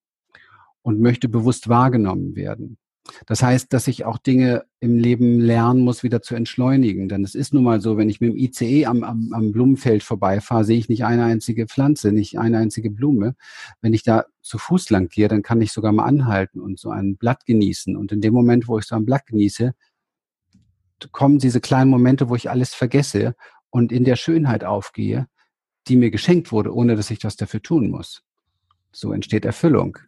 und 0.82 1.00
möchte 1.00 1.28
bewusst 1.28 1.68
wahrgenommen 1.68 2.34
werden. 2.36 2.78
Das 3.26 3.42
heißt, 3.42 3.72
dass 3.72 3.86
ich 3.86 4.06
auch 4.06 4.16
Dinge 4.16 4.64
im 4.80 4.98
Leben 4.98 5.38
lernen 5.38 5.82
muss, 5.82 6.02
wieder 6.02 6.22
zu 6.22 6.34
entschleunigen. 6.34 7.08
Denn 7.08 7.22
es 7.22 7.34
ist 7.34 7.52
nun 7.52 7.64
mal 7.64 7.80
so, 7.80 7.98
wenn 7.98 8.08
ich 8.08 8.20
mit 8.20 8.30
dem 8.30 8.38
ICE 8.38 8.86
am, 8.86 9.04
am, 9.04 9.32
am 9.32 9.52
Blumenfeld 9.52 10.02
vorbeifahre, 10.02 10.64
sehe 10.64 10.78
ich 10.78 10.88
nicht 10.88 11.04
eine 11.04 11.24
einzige 11.24 11.66
Pflanze, 11.66 12.12
nicht 12.12 12.38
eine 12.38 12.58
einzige 12.58 12.90
Blume. 12.90 13.36
Wenn 13.82 13.92
ich 13.92 14.04
da 14.04 14.24
zu 14.40 14.56
Fuß 14.56 14.88
lang 14.88 15.08
gehe, 15.08 15.28
dann 15.28 15.42
kann 15.42 15.60
ich 15.60 15.72
sogar 15.72 15.92
mal 15.92 16.04
anhalten 16.04 16.60
und 16.60 16.78
so 16.78 16.90
ein 16.90 17.16
Blatt 17.16 17.44
genießen. 17.44 17.94
Und 17.94 18.10
in 18.10 18.22
dem 18.22 18.32
Moment, 18.32 18.68
wo 18.68 18.78
ich 18.78 18.86
so 18.86 18.96
ein 18.96 19.04
Blatt 19.04 19.26
genieße, 19.26 19.74
kommen 21.12 21.38
diese 21.38 21.60
kleinen 21.60 21.90
Momente, 21.90 22.28
wo 22.28 22.36
ich 22.36 22.50
alles 22.50 22.74
vergesse 22.74 23.34
und 23.70 23.92
in 23.92 24.04
der 24.04 24.16
Schönheit 24.16 24.64
aufgehe, 24.64 25.26
die 25.88 25.96
mir 25.96 26.10
geschenkt 26.10 26.52
wurde, 26.52 26.74
ohne 26.74 26.96
dass 26.96 27.10
ich 27.10 27.22
was 27.24 27.36
dafür 27.36 27.62
tun 27.62 27.90
muss. 27.90 28.22
So 28.92 29.12
entsteht 29.12 29.44
Erfüllung. 29.44 29.98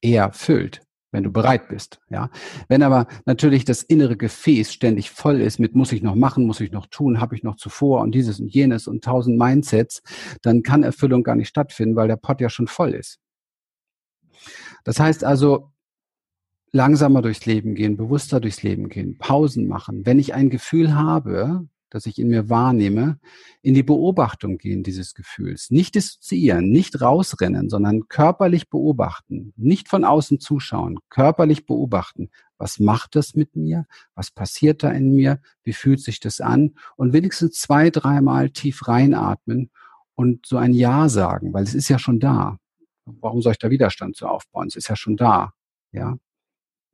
Er 0.00 0.32
füllt 0.32 0.82
wenn 1.12 1.22
du 1.22 1.30
bereit 1.30 1.68
bist, 1.68 2.00
ja. 2.08 2.30
Wenn 2.68 2.82
aber 2.82 3.06
natürlich 3.26 3.64
das 3.64 3.82
innere 3.82 4.16
Gefäß 4.16 4.72
ständig 4.72 5.10
voll 5.10 5.40
ist 5.40 5.58
mit 5.58 5.74
muss 5.74 5.92
ich 5.92 6.02
noch 6.02 6.14
machen, 6.14 6.46
muss 6.46 6.60
ich 6.60 6.72
noch 6.72 6.86
tun, 6.86 7.20
habe 7.20 7.36
ich 7.36 7.42
noch 7.42 7.56
zuvor 7.56 8.00
und 8.00 8.12
dieses 8.12 8.40
und 8.40 8.48
jenes 8.48 8.88
und 8.88 9.04
tausend 9.04 9.38
Mindsets, 9.38 10.02
dann 10.40 10.62
kann 10.62 10.82
Erfüllung 10.82 11.22
gar 11.22 11.36
nicht 11.36 11.48
stattfinden, 11.48 11.96
weil 11.96 12.08
der 12.08 12.16
Pot 12.16 12.40
ja 12.40 12.48
schon 12.48 12.66
voll 12.66 12.94
ist. 12.94 13.18
Das 14.84 14.98
heißt 14.98 15.22
also, 15.22 15.70
langsamer 16.72 17.22
durchs 17.22 17.46
Leben 17.46 17.74
gehen, 17.74 17.96
bewusster 17.96 18.40
durchs 18.40 18.62
Leben 18.62 18.88
gehen, 18.88 19.18
Pausen 19.18 19.68
machen. 19.68 20.04
Wenn 20.06 20.18
ich 20.18 20.34
ein 20.34 20.50
Gefühl 20.50 20.94
habe, 20.94 21.68
das 21.90 22.06
ich 22.06 22.18
in 22.18 22.28
mir 22.28 22.48
wahrnehme, 22.48 23.18
in 23.60 23.74
die 23.74 23.82
Beobachtung 23.82 24.56
gehen 24.56 24.82
dieses 24.82 25.12
Gefühls. 25.12 25.70
Nicht 25.70 25.94
dissoziieren, 25.94 26.70
nicht 26.70 27.02
rausrennen, 27.02 27.68
sondern 27.68 28.08
körperlich 28.08 28.70
beobachten. 28.70 29.52
Nicht 29.56 29.88
von 29.88 30.04
außen 30.04 30.40
zuschauen, 30.40 30.98
körperlich 31.10 31.66
beobachten. 31.66 32.30
Was 32.56 32.78
macht 32.78 33.14
das 33.14 33.34
mit 33.34 33.56
mir? 33.56 33.84
Was 34.14 34.30
passiert 34.30 34.82
da 34.82 34.90
in 34.90 35.14
mir? 35.14 35.40
Wie 35.64 35.74
fühlt 35.74 36.00
sich 36.00 36.18
das 36.18 36.40
an? 36.40 36.76
Und 36.96 37.12
wenigstens 37.12 37.60
zwei, 37.60 37.90
dreimal 37.90 38.48
tief 38.48 38.88
reinatmen 38.88 39.70
und 40.14 40.46
so 40.46 40.56
ein 40.56 40.72
Ja 40.72 41.10
sagen, 41.10 41.52
weil 41.52 41.64
es 41.64 41.74
ist 41.74 41.90
ja 41.90 41.98
schon 41.98 42.20
da. 42.20 42.56
Warum 43.04 43.42
soll 43.42 43.52
ich 43.52 43.58
da 43.58 43.68
Widerstand 43.68 44.16
zu 44.16 44.26
aufbauen? 44.26 44.68
Es 44.68 44.76
ist 44.76 44.88
ja 44.88 44.96
schon 44.96 45.16
da. 45.16 45.52
Ja 45.90 46.16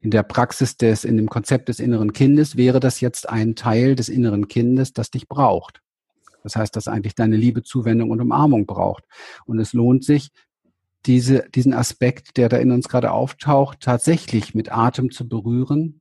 in 0.00 0.10
der 0.10 0.22
Praxis 0.22 0.76
des, 0.76 1.04
in 1.04 1.16
dem 1.16 1.28
Konzept 1.28 1.68
des 1.68 1.80
inneren 1.80 2.12
Kindes 2.12 2.56
wäre 2.56 2.80
das 2.80 3.00
jetzt 3.00 3.28
ein 3.28 3.56
Teil 3.56 3.96
des 3.96 4.08
inneren 4.08 4.48
Kindes, 4.48 4.92
das 4.92 5.10
dich 5.10 5.28
braucht. 5.28 5.80
Das 6.42 6.56
heißt, 6.56 6.74
dass 6.76 6.88
eigentlich 6.88 7.14
deine 7.14 7.36
Liebe, 7.36 7.62
Zuwendung 7.62 8.10
und 8.10 8.20
Umarmung 8.20 8.66
braucht. 8.66 9.04
Und 9.44 9.58
es 9.58 9.72
lohnt 9.72 10.04
sich, 10.04 10.30
diese, 11.06 11.48
diesen 11.54 11.74
Aspekt, 11.74 12.36
der 12.36 12.48
da 12.48 12.58
in 12.58 12.70
uns 12.70 12.88
gerade 12.88 13.12
auftaucht, 13.12 13.80
tatsächlich 13.80 14.54
mit 14.54 14.70
Atem 14.70 15.10
zu 15.10 15.28
berühren, 15.28 16.00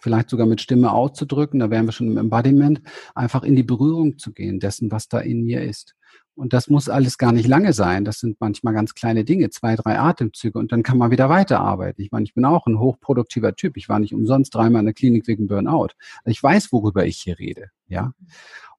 vielleicht 0.00 0.30
sogar 0.30 0.46
mit 0.46 0.60
Stimme 0.60 0.92
auszudrücken, 0.92 1.60
da 1.60 1.70
wären 1.70 1.86
wir 1.86 1.92
schon 1.92 2.08
im 2.08 2.18
Embodiment, 2.18 2.82
einfach 3.14 3.42
in 3.42 3.56
die 3.56 3.62
Berührung 3.62 4.18
zu 4.18 4.32
gehen 4.32 4.60
dessen, 4.60 4.90
was 4.90 5.08
da 5.08 5.18
in 5.18 5.44
mir 5.44 5.62
ist. 5.62 5.94
Und 6.36 6.52
das 6.52 6.68
muss 6.68 6.88
alles 6.88 7.16
gar 7.16 7.32
nicht 7.32 7.46
lange 7.46 7.72
sein. 7.72 8.04
Das 8.04 8.18
sind 8.18 8.40
manchmal 8.40 8.74
ganz 8.74 8.94
kleine 8.94 9.24
Dinge, 9.24 9.50
zwei, 9.50 9.76
drei 9.76 9.98
Atemzüge 9.98 10.58
und 10.58 10.72
dann 10.72 10.82
kann 10.82 10.98
man 10.98 11.10
wieder 11.10 11.28
weiterarbeiten. 11.28 12.02
Ich 12.02 12.10
meine, 12.10 12.24
ich 12.24 12.34
bin 12.34 12.44
auch 12.44 12.66
ein 12.66 12.78
hochproduktiver 12.78 13.54
Typ. 13.54 13.76
Ich 13.76 13.88
war 13.88 14.00
nicht 14.00 14.14
umsonst 14.14 14.54
dreimal 14.54 14.80
in 14.80 14.86
der 14.86 14.94
Klinik 14.94 15.28
wegen 15.28 15.46
Burnout. 15.46 15.90
Ich 16.24 16.42
weiß, 16.42 16.72
worüber 16.72 17.06
ich 17.06 17.18
hier 17.18 17.38
rede, 17.38 17.70
ja. 17.86 18.12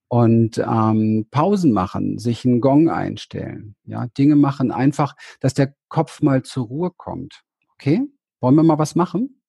Und 0.07 0.57
ähm, 0.59 1.27
Pausen 1.31 1.71
machen, 1.71 2.19
sich 2.19 2.45
einen 2.45 2.61
Gong 2.61 2.89
einstellen, 2.89 3.75
ja, 3.85 4.07
Dinge 4.17 4.35
machen, 4.35 4.71
einfach, 4.71 5.15
dass 5.39 5.53
der 5.53 5.73
Kopf 5.87 6.21
mal 6.21 6.43
zur 6.43 6.65
Ruhe 6.65 6.91
kommt. 6.95 7.43
Okay? 7.73 8.01
Wollen 8.39 8.55
wir 8.55 8.63
mal 8.63 8.77
was 8.77 8.95
machen? 8.95 9.41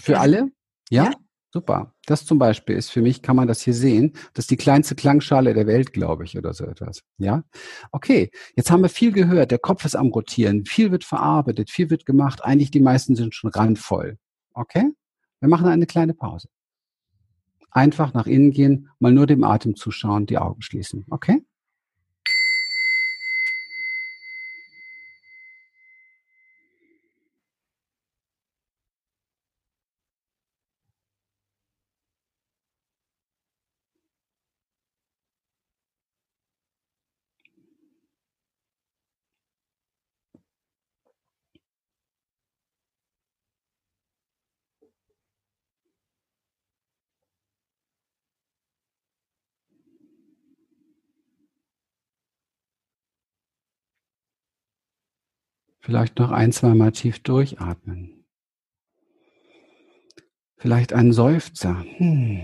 Für 0.00 0.20
alle? 0.20 0.50
ja? 0.90 1.04
ja? 1.04 1.12
Super. 1.56 1.94
Das 2.04 2.26
zum 2.26 2.38
Beispiel 2.38 2.76
ist 2.76 2.90
für 2.90 3.00
mich, 3.00 3.22
kann 3.22 3.34
man 3.34 3.48
das 3.48 3.62
hier 3.62 3.72
sehen, 3.72 4.12
das 4.34 4.42
ist 4.42 4.50
die 4.50 4.58
kleinste 4.58 4.94
Klangschale 4.94 5.54
der 5.54 5.66
Welt, 5.66 5.94
glaube 5.94 6.24
ich, 6.24 6.36
oder 6.36 6.52
so 6.52 6.66
etwas. 6.66 7.02
Ja? 7.16 7.44
Okay, 7.92 8.30
jetzt 8.56 8.70
haben 8.70 8.82
wir 8.82 8.90
viel 8.90 9.10
gehört, 9.10 9.52
der 9.52 9.58
Kopf 9.58 9.86
ist 9.86 9.96
am 9.96 10.08
Rotieren, 10.08 10.66
viel 10.66 10.90
wird 10.90 11.02
verarbeitet, 11.02 11.70
viel 11.70 11.88
wird 11.88 12.04
gemacht, 12.04 12.44
eigentlich 12.44 12.70
die 12.70 12.80
meisten 12.80 13.16
sind 13.16 13.34
schon 13.34 13.48
randvoll. 13.48 14.18
Okay? 14.52 14.90
Wir 15.40 15.48
machen 15.48 15.66
eine 15.66 15.86
kleine 15.86 16.12
Pause. 16.12 16.48
Einfach 17.70 18.12
nach 18.12 18.26
innen 18.26 18.50
gehen, 18.50 18.90
mal 18.98 19.12
nur 19.12 19.26
dem 19.26 19.42
Atem 19.42 19.76
zuschauen, 19.76 20.26
die 20.26 20.36
Augen 20.36 20.60
schließen. 20.60 21.06
Okay? 21.08 21.42
Vielleicht 55.86 56.18
noch 56.18 56.32
ein, 56.32 56.50
zweimal 56.50 56.90
tief 56.90 57.20
durchatmen. 57.20 58.24
Vielleicht 60.56 60.92
einen 60.92 61.12
Seufzer. 61.12 61.84
Hm. 61.98 62.40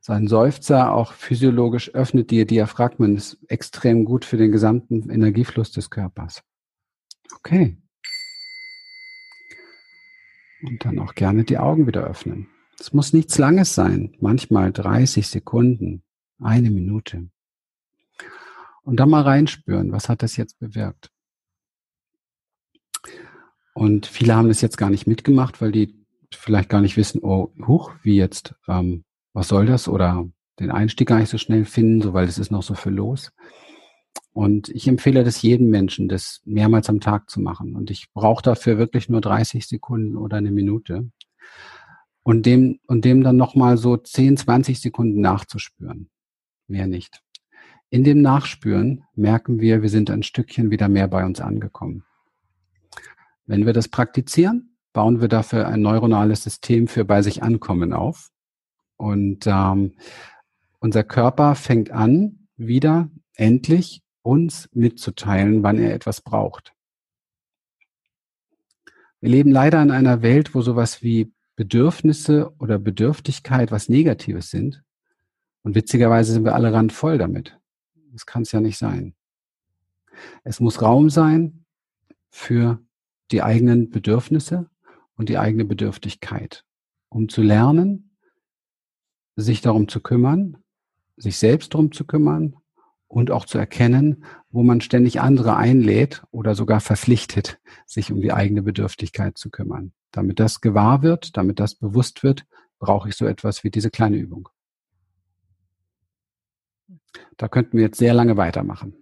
So 0.00 0.12
ein 0.12 0.28
Seufzer 0.28 0.94
auch 0.94 1.12
physiologisch 1.12 1.92
öffnet 1.92 2.30
die 2.30 2.46
Diaphragmen, 2.46 3.16
ist 3.16 3.38
extrem 3.48 4.04
gut 4.04 4.24
für 4.24 4.36
den 4.36 4.52
gesamten 4.52 5.10
Energiefluss 5.10 5.72
des 5.72 5.90
Körpers. 5.90 6.44
Okay. 7.38 7.76
Und 10.62 10.84
dann 10.84 11.00
auch 11.00 11.16
gerne 11.16 11.42
die 11.42 11.58
Augen 11.58 11.88
wieder 11.88 12.04
öffnen. 12.04 12.46
Es 12.78 12.92
muss 12.92 13.12
nichts 13.12 13.38
Langes 13.38 13.74
sein, 13.74 14.16
manchmal 14.20 14.70
30 14.70 15.26
Sekunden, 15.26 16.04
eine 16.38 16.70
Minute. 16.70 17.28
Und 18.82 18.98
dann 18.98 19.10
mal 19.10 19.22
reinspüren, 19.22 19.92
was 19.92 20.08
hat 20.08 20.22
das 20.22 20.36
jetzt 20.36 20.58
bewirkt? 20.58 21.10
Und 23.74 24.06
viele 24.06 24.34
haben 24.34 24.48
das 24.48 24.60
jetzt 24.60 24.76
gar 24.76 24.90
nicht 24.90 25.06
mitgemacht, 25.06 25.60
weil 25.60 25.72
die 25.72 25.94
vielleicht 26.32 26.68
gar 26.68 26.80
nicht 26.80 26.96
wissen, 26.96 27.20
oh, 27.22 27.52
huch, 27.66 27.92
wie 28.02 28.16
jetzt, 28.16 28.54
ähm, 28.68 29.04
was 29.32 29.48
soll 29.48 29.66
das? 29.66 29.88
Oder 29.88 30.28
den 30.58 30.70
Einstieg 30.70 31.08
gar 31.08 31.18
nicht 31.18 31.30
so 31.30 31.38
schnell 31.38 31.64
finden, 31.64 32.02
so 32.02 32.12
weil 32.12 32.28
es 32.28 32.38
ist 32.38 32.50
noch 32.50 32.62
so 32.62 32.74
viel 32.74 32.92
los. 32.92 33.32
Und 34.32 34.68
ich 34.68 34.86
empfehle 34.86 35.24
das 35.24 35.42
jedem 35.42 35.70
Menschen, 35.70 36.08
das 36.08 36.40
mehrmals 36.44 36.88
am 36.88 37.00
Tag 37.00 37.30
zu 37.30 37.40
machen. 37.40 37.74
Und 37.74 37.90
ich 37.90 38.12
brauche 38.12 38.42
dafür 38.42 38.78
wirklich 38.78 39.08
nur 39.08 39.20
30 39.20 39.66
Sekunden 39.66 40.16
oder 40.16 40.36
eine 40.36 40.50
Minute. 40.50 41.10
Und 42.22 42.46
dem, 42.46 42.80
und 42.86 43.04
dem 43.04 43.22
dann 43.22 43.36
nochmal 43.36 43.76
so 43.76 43.96
10, 43.96 44.36
20 44.36 44.80
Sekunden 44.80 45.20
nachzuspüren. 45.20 46.10
Mehr 46.68 46.86
nicht. 46.86 47.22
In 47.92 48.04
dem 48.04 48.22
Nachspüren 48.22 49.02
merken 49.16 49.60
wir, 49.60 49.82
wir 49.82 49.88
sind 49.88 50.10
ein 50.10 50.22
Stückchen 50.22 50.70
wieder 50.70 50.88
mehr 50.88 51.08
bei 51.08 51.24
uns 51.24 51.40
angekommen. 51.40 52.04
Wenn 53.46 53.66
wir 53.66 53.72
das 53.72 53.88
praktizieren, 53.88 54.76
bauen 54.92 55.20
wir 55.20 55.26
dafür 55.26 55.66
ein 55.66 55.82
neuronales 55.82 56.44
System 56.44 56.86
für 56.86 57.04
bei 57.04 57.22
sich 57.22 57.42
ankommen 57.42 57.92
auf. 57.92 58.30
Und 58.96 59.46
ähm, 59.48 59.96
unser 60.78 61.02
Körper 61.02 61.56
fängt 61.56 61.90
an, 61.90 62.46
wieder 62.56 63.10
endlich 63.34 64.02
uns 64.22 64.68
mitzuteilen, 64.72 65.64
wann 65.64 65.78
er 65.78 65.92
etwas 65.92 66.20
braucht. 66.20 66.72
Wir 69.20 69.30
leben 69.30 69.50
leider 69.50 69.82
in 69.82 69.90
einer 69.90 70.22
Welt, 70.22 70.54
wo 70.54 70.62
sowas 70.62 71.02
wie 71.02 71.32
Bedürfnisse 71.56 72.52
oder 72.58 72.78
Bedürftigkeit 72.78 73.72
was 73.72 73.88
Negatives 73.88 74.50
sind. 74.50 74.82
Und 75.62 75.74
witzigerweise 75.74 76.32
sind 76.32 76.44
wir 76.44 76.54
alle 76.54 76.72
randvoll 76.72 77.18
damit. 77.18 77.59
Das 78.12 78.26
kann 78.26 78.42
es 78.42 78.52
ja 78.52 78.60
nicht 78.60 78.78
sein. 78.78 79.14
Es 80.44 80.60
muss 80.60 80.82
Raum 80.82 81.10
sein 81.10 81.64
für 82.28 82.80
die 83.30 83.42
eigenen 83.42 83.90
Bedürfnisse 83.90 84.68
und 85.14 85.28
die 85.28 85.38
eigene 85.38 85.64
Bedürftigkeit, 85.64 86.64
um 87.08 87.28
zu 87.28 87.42
lernen, 87.42 88.16
sich 89.36 89.60
darum 89.60 89.88
zu 89.88 90.00
kümmern, 90.00 90.58
sich 91.16 91.36
selbst 91.38 91.74
darum 91.74 91.92
zu 91.92 92.04
kümmern 92.04 92.56
und 93.06 93.30
auch 93.30 93.44
zu 93.44 93.58
erkennen, 93.58 94.24
wo 94.50 94.62
man 94.62 94.80
ständig 94.80 95.20
andere 95.20 95.56
einlädt 95.56 96.22
oder 96.30 96.54
sogar 96.54 96.80
verpflichtet, 96.80 97.60
sich 97.86 98.12
um 98.12 98.20
die 98.20 98.32
eigene 98.32 98.62
Bedürftigkeit 98.62 99.38
zu 99.38 99.50
kümmern. 99.50 99.92
Damit 100.10 100.40
das 100.40 100.60
gewahr 100.60 101.02
wird, 101.02 101.36
damit 101.36 101.60
das 101.60 101.74
bewusst 101.74 102.22
wird, 102.22 102.46
brauche 102.78 103.08
ich 103.08 103.16
so 103.16 103.26
etwas 103.26 103.62
wie 103.62 103.70
diese 103.70 103.90
kleine 103.90 104.16
Übung. 104.16 104.48
Da 107.36 107.48
könnten 107.48 107.76
wir 107.76 107.84
jetzt 107.84 107.98
sehr 107.98 108.14
lange 108.14 108.36
weitermachen. 108.36 108.94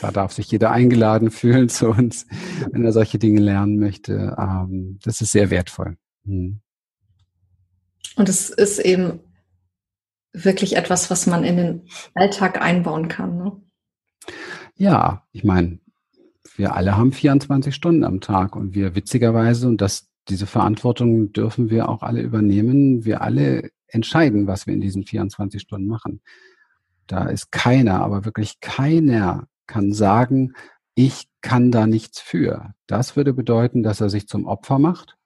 Da 0.00 0.10
darf 0.10 0.32
sich 0.32 0.50
jeder 0.50 0.70
eingeladen 0.70 1.30
fühlen 1.32 1.68
zu 1.68 1.88
uns, 1.88 2.26
wenn 2.70 2.84
er 2.84 2.92
solche 2.92 3.18
Dinge 3.18 3.40
lernen 3.40 3.78
möchte. 3.78 4.36
Ähm, 4.38 4.98
das 5.02 5.20
ist 5.20 5.32
sehr 5.32 5.50
wertvoll. 5.50 5.96
Mhm. 6.24 6.60
Und 8.16 8.28
es 8.28 8.50
ist 8.50 8.78
eben 8.78 9.20
wirklich 10.32 10.76
etwas, 10.76 11.10
was 11.10 11.26
man 11.26 11.44
in 11.44 11.56
den 11.56 11.82
Alltag 12.14 12.60
einbauen 12.60 13.08
kann. 13.08 13.36
Ne? 13.36 13.62
Ja, 14.76 15.26
ich 15.32 15.44
meine, 15.44 15.78
wir 16.56 16.74
alle 16.74 16.96
haben 16.96 17.12
24 17.12 17.74
Stunden 17.74 18.04
am 18.04 18.20
Tag 18.20 18.56
und 18.56 18.74
wir 18.74 18.94
witzigerweise, 18.94 19.68
und 19.68 19.80
das, 19.80 20.10
diese 20.28 20.46
Verantwortung 20.46 21.32
dürfen 21.32 21.70
wir 21.70 21.88
auch 21.88 22.02
alle 22.02 22.22
übernehmen, 22.22 23.04
wir 23.04 23.22
alle 23.22 23.70
entscheiden, 23.88 24.46
was 24.46 24.66
wir 24.66 24.74
in 24.74 24.80
diesen 24.80 25.04
24 25.04 25.60
Stunden 25.60 25.86
machen. 25.86 26.20
Da 27.06 27.26
ist 27.26 27.52
keiner, 27.52 28.00
aber 28.00 28.24
wirklich 28.24 28.60
keiner 28.60 29.46
kann 29.66 29.92
sagen, 29.92 30.54
ich 30.94 31.28
kann 31.40 31.70
da 31.70 31.86
nichts 31.86 32.20
für. 32.20 32.74
Das 32.86 33.16
würde 33.16 33.32
bedeuten, 33.32 33.82
dass 33.82 34.00
er 34.00 34.10
sich 34.10 34.28
zum 34.28 34.46
Opfer 34.46 34.78
macht 34.78 35.16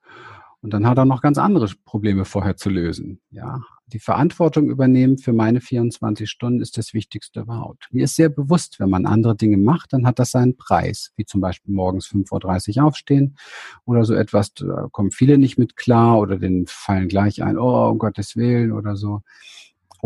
und 0.66 0.72
dann 0.72 0.87
hat 0.87 0.99
er 0.99 1.05
noch 1.05 1.22
ganz 1.22 1.39
andere 1.39 1.70
Probleme 1.85 2.24
vorher 2.24 2.57
zu 2.57 2.70
lösen. 2.70 3.20
Ja, 3.31 3.61
die 3.87 4.01
Verantwortung 4.01 4.68
übernehmen 4.68 5.16
für 5.16 5.33
meine 5.33 5.61
24 5.61 6.29
Stunden 6.29 6.61
ist 6.61 6.77
das 6.77 6.93
Wichtigste 6.93 7.43
überhaupt. 7.43 7.87
Mir 7.93 8.03
ist 8.03 8.16
sehr 8.16 8.31
bewusst, 8.31 8.81
wenn 8.81 8.91
man 8.91 9.07
andere 9.07 9.37
Dinge 9.37 9.59
macht, 9.59 9.93
dann 9.93 10.07
hat 10.09 10.18
das 10.18 10.33
seinen 10.33 10.57
Preis, 10.57 11.12
wie 11.14 11.24
zum 11.24 11.41
Beispiel 11.41 11.72
morgens 11.72 12.09
5.30 12.09 12.79
Uhr 12.79 12.85
aufstehen 12.85 13.37
oder 13.85 14.05
so 14.05 14.14
etwas, 14.14 14.55
da 14.55 14.89
kommen 14.91 15.12
viele 15.12 15.39
nicht 15.39 15.57
mit 15.57 15.77
klar 15.77 16.18
oder 16.18 16.39
denen 16.39 16.66
fallen 16.66 17.07
gleich 17.07 17.45
ein, 17.45 17.59
oh, 17.59 17.89
um 17.89 17.99
Gottes 17.99 18.35
Willen 18.35 18.72
oder 18.72 18.97
so. 18.97 19.20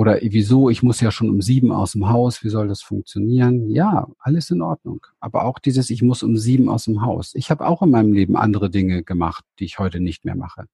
Oder 0.01 0.19
wieso, 0.23 0.71
ich 0.71 0.83
muss 0.83 1.03
ja 1.03 1.11
schon 1.11 1.29
um 1.29 1.43
sieben 1.43 1.73
aus 1.73 1.93
dem 1.93 2.09
Haus, 2.09 2.43
wie 2.43 2.49
soll 2.49 2.69
das 2.69 2.81
funktionieren? 2.81 3.69
Ja, 3.69 4.09
alles 4.19 4.51
in 4.51 4.63
Ordnung. 4.63 5.05
Aber 5.21 5.45
auch 5.45 5.59
dieses, 5.59 5.91
ich 5.91 6.01
muss 6.01 6.23
um 6.23 6.39
sieben 6.39 6.71
aus 6.71 6.87
dem 6.87 7.03
Haus. 7.03 7.35
Ich 7.35 7.51
habe 7.51 7.67
auch 7.67 7.83
in 7.83 7.91
meinem 7.91 8.15
Leben 8.15 8.35
andere 8.35 8.71
Dinge 8.71 9.03
gemacht, 9.03 9.45
die 9.59 9.67
ich 9.67 9.79
heute 9.79 10.01
nicht 10.01 10.25
mehr 10.25 10.37
mache. 10.37 10.65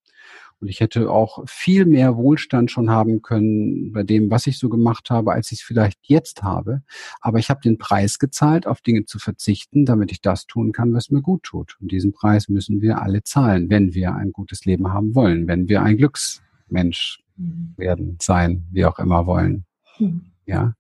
Und 0.61 0.69
ich 0.69 0.79
hätte 0.79 1.11
auch 1.11 1.43
viel 1.49 1.87
mehr 1.87 2.17
Wohlstand 2.17 2.71
schon 2.71 2.89
haben 2.89 3.21
können 3.21 3.91
bei 3.91 4.05
dem, 4.05 4.31
was 4.31 4.47
ich 4.47 4.61
so 4.61 4.69
gemacht 4.69 5.11
habe, 5.11 5.33
als 5.33 5.51
ich 5.51 5.59
es 5.59 5.65
vielleicht 5.65 5.99
jetzt 6.03 6.45
habe. 6.45 6.83
Aber 7.21 7.41
ich 7.41 7.51
habe 7.51 7.61
den 7.61 7.79
Preis 7.79 8.21
gezahlt, 8.21 8.69
auf 8.69 8.81
Dinge 8.81 9.07
zu 9.07 9.19
verzichten, 9.19 9.87
damit 9.87 10.13
ich 10.13 10.21
das 10.21 10.47
tun 10.47 10.71
kann, 10.71 10.95
was 10.95 11.11
mir 11.11 11.21
gut 11.21 11.43
tut. 11.43 11.77
Und 11.81 11.91
diesen 11.91 12.13
Preis 12.13 12.49
müssen 12.49 12.81
wir 12.81 13.03
alle 13.03 13.25
zahlen, 13.25 13.71
wenn 13.71 13.93
wir 13.93 14.15
ein 14.15 14.31
gutes 14.31 14.65
Leben 14.67 14.93
haben 14.93 15.17
wollen, 15.17 15.49
wenn 15.49 15.69
wir 15.69 15.83
ein 15.83 15.97
Glücksmensch 15.97 16.46
mhm. 17.37 17.75
werden, 17.77 18.19
sein, 18.21 18.67
wie 18.71 18.85
auch 18.85 18.99
immer 18.99 19.27
wollen. 19.27 19.65
Mhm. 19.99 20.33
Ja. 20.47 20.75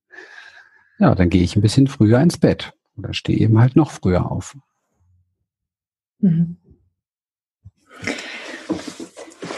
Ja, 0.98 1.14
dann 1.14 1.28
gehe 1.28 1.42
ich 1.42 1.56
ein 1.56 1.62
bisschen 1.62 1.88
früher 1.88 2.20
ins 2.20 2.38
Bett 2.38 2.72
oder 2.96 3.12
stehe 3.12 3.38
eben 3.38 3.58
halt 3.58 3.76
noch 3.76 3.90
früher 3.90 4.30
auf. 4.30 4.56
Mhm. 6.20 6.56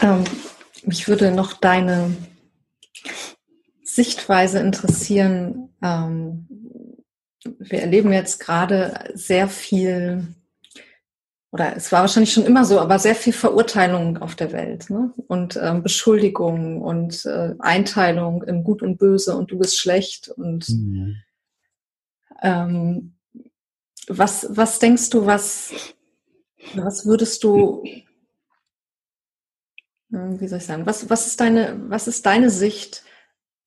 Ähm, 0.01 0.23
mich 0.85 1.07
würde 1.07 1.31
noch 1.31 1.53
deine 1.53 2.15
Sichtweise 3.83 4.59
interessieren. 4.59 5.69
Ähm, 5.81 6.47
wir 7.59 7.81
erleben 7.81 8.11
jetzt 8.11 8.39
gerade 8.39 9.11
sehr 9.13 9.47
viel, 9.47 10.27
oder 11.51 11.75
es 11.75 11.91
war 11.91 12.01
wahrscheinlich 12.01 12.33
schon 12.33 12.45
immer 12.45 12.63
so, 12.63 12.79
aber 12.79 12.99
sehr 12.99 13.15
viel 13.15 13.33
Verurteilung 13.33 14.17
auf 14.17 14.35
der 14.35 14.51
Welt 14.51 14.89
ne? 14.89 15.13
und 15.27 15.59
ähm, 15.61 15.81
Beschuldigung 15.81 16.81
und 16.81 17.25
äh, 17.25 17.55
Einteilung 17.59 18.43
in 18.43 18.63
Gut 18.63 18.83
und 18.83 18.97
Böse 18.97 19.35
und 19.35 19.51
du 19.51 19.57
bist 19.57 19.77
schlecht 19.77 20.29
und 20.29 20.69
mhm. 20.69 21.15
ähm, 22.41 23.15
was, 24.07 24.47
was 24.49 24.79
denkst 24.79 25.09
du, 25.09 25.25
was, 25.25 25.73
was 26.75 27.05
würdest 27.05 27.43
du 27.43 27.83
wie 30.09 30.47
soll 30.47 30.57
ich 30.57 30.65
sagen, 30.65 30.85
was, 30.85 31.09
was, 31.09 31.27
ist 31.27 31.39
deine, 31.39 31.79
was 31.87 32.07
ist 32.07 32.25
deine 32.25 32.49
Sicht? 32.49 33.03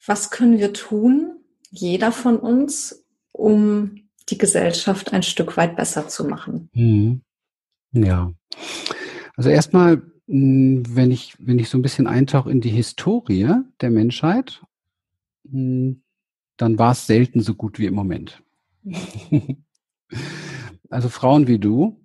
Was 0.05 0.31
können 0.31 0.59
wir 0.59 0.73
tun, 0.73 1.37
jeder 1.71 2.11
von 2.11 2.39
uns, 2.39 3.05
um 3.31 4.09
die 4.29 4.39
Gesellschaft 4.39 5.13
ein 5.13 5.23
Stück 5.23 5.57
weit 5.57 5.77
besser 5.77 6.09
zu 6.09 6.25
machen? 6.25 6.69
Mhm. 6.73 7.23
Ja. 7.93 8.33
Also 9.37 9.51
erstmal, 9.51 10.03
hm, 10.27 10.83
wenn 10.89 11.11
ich, 11.11 11.35
wenn 11.39 11.59
ich 11.59 11.69
so 11.69 11.79
ein 11.79 11.83
bisschen 11.83 12.07
eintauche 12.07 12.51
in 12.51 12.61
die 12.61 12.71
Historie 12.71 13.49
der 13.81 13.91
Menschheit, 13.91 14.63
hm, 15.51 16.03
dann 16.57 16.79
war 16.79 16.93
es 16.93 17.07
selten 17.07 17.41
so 17.41 17.55
gut 17.55 17.79
wie 17.79 17.87
im 17.87 17.95
Moment. 17.95 18.43
also 20.91 21.09
Frauen 21.09 21.47
wie 21.47 21.59
du 21.59 22.03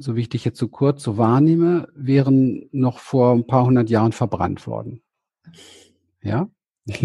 so 0.00 0.16
wie 0.16 0.22
ich 0.22 0.28
dich 0.30 0.44
jetzt 0.44 0.58
so 0.58 0.68
kurz 0.68 1.02
so 1.02 1.18
wahrnehme, 1.18 1.88
wären 1.94 2.68
noch 2.72 2.98
vor 2.98 3.32
ein 3.32 3.46
paar 3.46 3.66
hundert 3.66 3.90
Jahren 3.90 4.12
verbrannt 4.12 4.66
worden. 4.66 5.02
Ja? 6.22 6.48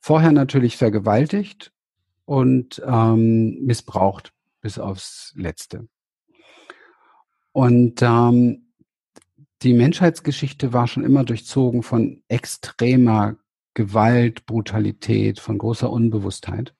Vorher 0.00 0.30
natürlich 0.30 0.76
vergewaltigt 0.76 1.72
und 2.26 2.82
ähm, 2.86 3.64
missbraucht 3.64 4.34
bis 4.60 4.78
aufs 4.78 5.32
Letzte. 5.34 5.88
Und 7.52 8.02
ähm, 8.02 8.72
die 9.62 9.74
Menschheitsgeschichte 9.74 10.72
war 10.72 10.86
schon 10.86 11.04
immer 11.04 11.24
durchzogen 11.24 11.82
von 11.82 12.22
extremer 12.28 13.36
Gewalt, 13.74 14.46
Brutalität, 14.46 15.38
von 15.40 15.58
großer 15.58 15.90
Unbewusstheit. 15.90 16.74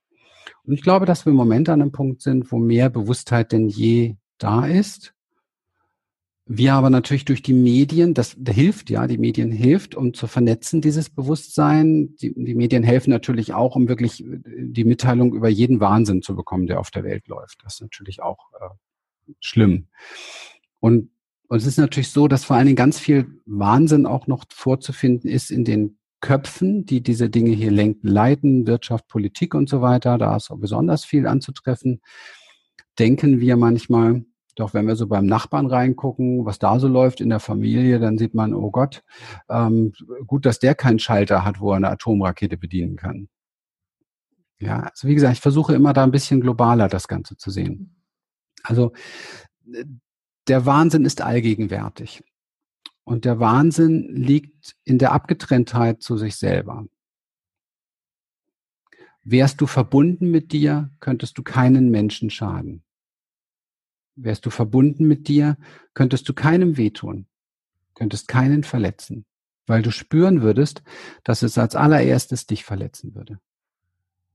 Und 0.65 0.75
ich 0.75 0.83
glaube, 0.83 1.07
dass 1.07 1.27
wir 1.27 1.31
im 1.31 1.37
Moment 1.37 1.69
an 1.69 1.83
einem 1.83 1.93
Punkt 1.93 2.23
sind, 2.23 2.51
wo 2.53 2.59
mehr 2.59 2.91
Bewusstheit 2.91 3.53
denn 3.53 3.69
je 3.69 4.17
da 4.39 4.67
ist 4.67 5.15
wir 6.53 6.75
aber 6.75 6.91
natürlich 6.91 7.25
durch 7.25 7.43
die 7.43 7.53
Medien, 7.53 8.13
das, 8.13 8.37
hilft 8.49 8.91
ja, 8.91 9.07
die 9.07 9.19
Medien 9.19 9.53
hilft, 9.53 9.95
um 9.95 10.15
zu 10.15 10.27
vernetzen, 10.27 10.81
dieses 10.81 11.09
Bewusstsein. 11.09 12.17
Die, 12.17 12.35
die 12.35 12.57
Medien 12.57 12.83
helfen 12.83 13.11
natürlich 13.11 13.55
auch, 13.55 13.77
um 13.77 13.87
wirklich 13.87 14.25
äh, 14.25 14.41
die 14.45 14.83
Mitteilung 14.83 15.33
über 15.33 15.49
jeden 15.49 15.79
Wahnsinn 15.79 16.23
zu 16.23 16.35
bekommen, 16.35 16.67
der 16.67 16.81
auf 16.81 16.91
der 16.91 17.05
Welt 17.05 17.29
läuft. 17.29 17.61
Das 17.63 17.75
ist 17.75 17.83
natürlich 17.83 18.21
auch 18.21 18.51
äh, 18.61 19.33
schlimm. 19.39 19.87
Und, 20.81 21.11
und 21.49 21.59
es 21.59 21.67
ist 21.67 21.79
natürlich 21.79 22.11
so, 22.11 22.29
dass 22.29 22.45
vor 22.45 22.57
allen 22.57 22.67
Dingen 22.67 22.77
ganz 22.77 22.99
viel 22.99 23.41
Wahnsinn 23.47 24.07
auch 24.07 24.27
noch 24.27 24.45
vorzufinden 24.51 25.31
ist 25.31 25.51
in 25.51 25.65
den 25.65 25.99
Köpfen, 26.21 26.85
die 26.85 27.03
diese 27.03 27.31
Dinge 27.31 27.51
hier 27.51 27.71
lenken, 27.71 28.09
leiten, 28.09 28.67
Wirtschaft, 28.67 29.09
Politik 29.09 29.55
und 29.55 29.69
so 29.69 29.81
weiter. 29.81 30.19
Da 30.19 30.37
ist 30.37 30.51
auch 30.51 30.59
besonders 30.59 31.05
viel 31.05 31.27
anzutreffen. 31.27 32.01
Denken 32.99 33.41
wir 33.41 33.57
manchmal, 33.57 34.25
doch 34.57 34.75
wenn 34.75 34.87
wir 34.87 34.97
so 34.97 35.07
beim 35.07 35.27
Nachbarn 35.27 35.67
reingucken, 35.67 36.45
was 36.45 36.59
da 36.59 36.79
so 36.79 36.89
läuft 36.89 37.21
in 37.21 37.31
der 37.31 37.41
Familie, 37.41 37.99
dann 37.99 38.19
sieht 38.19 38.35
man, 38.35 38.53
oh 38.53 38.71
Gott, 38.71 39.03
ähm, 39.49 39.93
gut, 40.27 40.45
dass 40.45 40.59
der 40.59 40.75
keinen 40.75 40.99
Schalter 40.99 41.45
hat, 41.45 41.61
wo 41.61 41.73
er 41.73 41.77
eine 41.77 41.89
Atomrakete 41.89 42.59
bedienen 42.59 42.97
kann. 42.97 43.29
Ja, 44.59 44.81
also 44.81 45.09
wie 45.09 45.15
gesagt, 45.15 45.35
ich 45.35 45.41
versuche 45.41 45.75
immer 45.75 45.95
da 45.95 46.03
ein 46.05 46.11
bisschen 46.11 46.43
globaler 46.43 46.89
das 46.89 47.09
Ganze 47.09 47.39
zu 47.39 47.51
sehen. 47.51 47.97
Also 48.63 48.93
der 50.49 50.67
Wahnsinn 50.67 51.05
ist 51.05 51.21
allgegenwärtig. 51.21 52.23
Und 53.05 53.25
der 53.25 53.41
Wahnsinn 53.41 54.15
liegt 54.15 54.77
in 54.85 54.99
der 54.99 55.13
Abgetrenntheit 55.13 56.03
zu 56.03 56.17
sich 56.17 56.37
selber. 56.37 56.87
Wärst 59.23 59.61
du 59.61 59.67
verbunden 59.67 60.31
mit 60.31 60.53
dir, 60.53 60.91
könntest 61.01 61.37
du 61.37 61.43
keinen 61.43 61.91
Menschen 61.91 62.31
schaden. 62.31 62.83
Wärst 64.17 64.47
du 64.47 64.51
verbunden 64.51 65.07
mit 65.07 65.29
dir, 65.29 65.57
könntest 65.95 66.29
du 66.29 66.35
keinem 66.35 66.77
wehtun, 66.77 67.27
könntest 67.95 68.29
keinen 68.29 68.65
verletzen, 68.65 69.25
weil 69.67 69.83
du 69.83 69.91
spüren 69.91 70.43
würdest, 70.43 70.83
dass 71.25 71.43
es 71.43 71.59
als 71.59 71.75
allererstes 71.75 72.47
dich 72.47 72.65
verletzen 72.65 73.15
würde. 73.15 73.41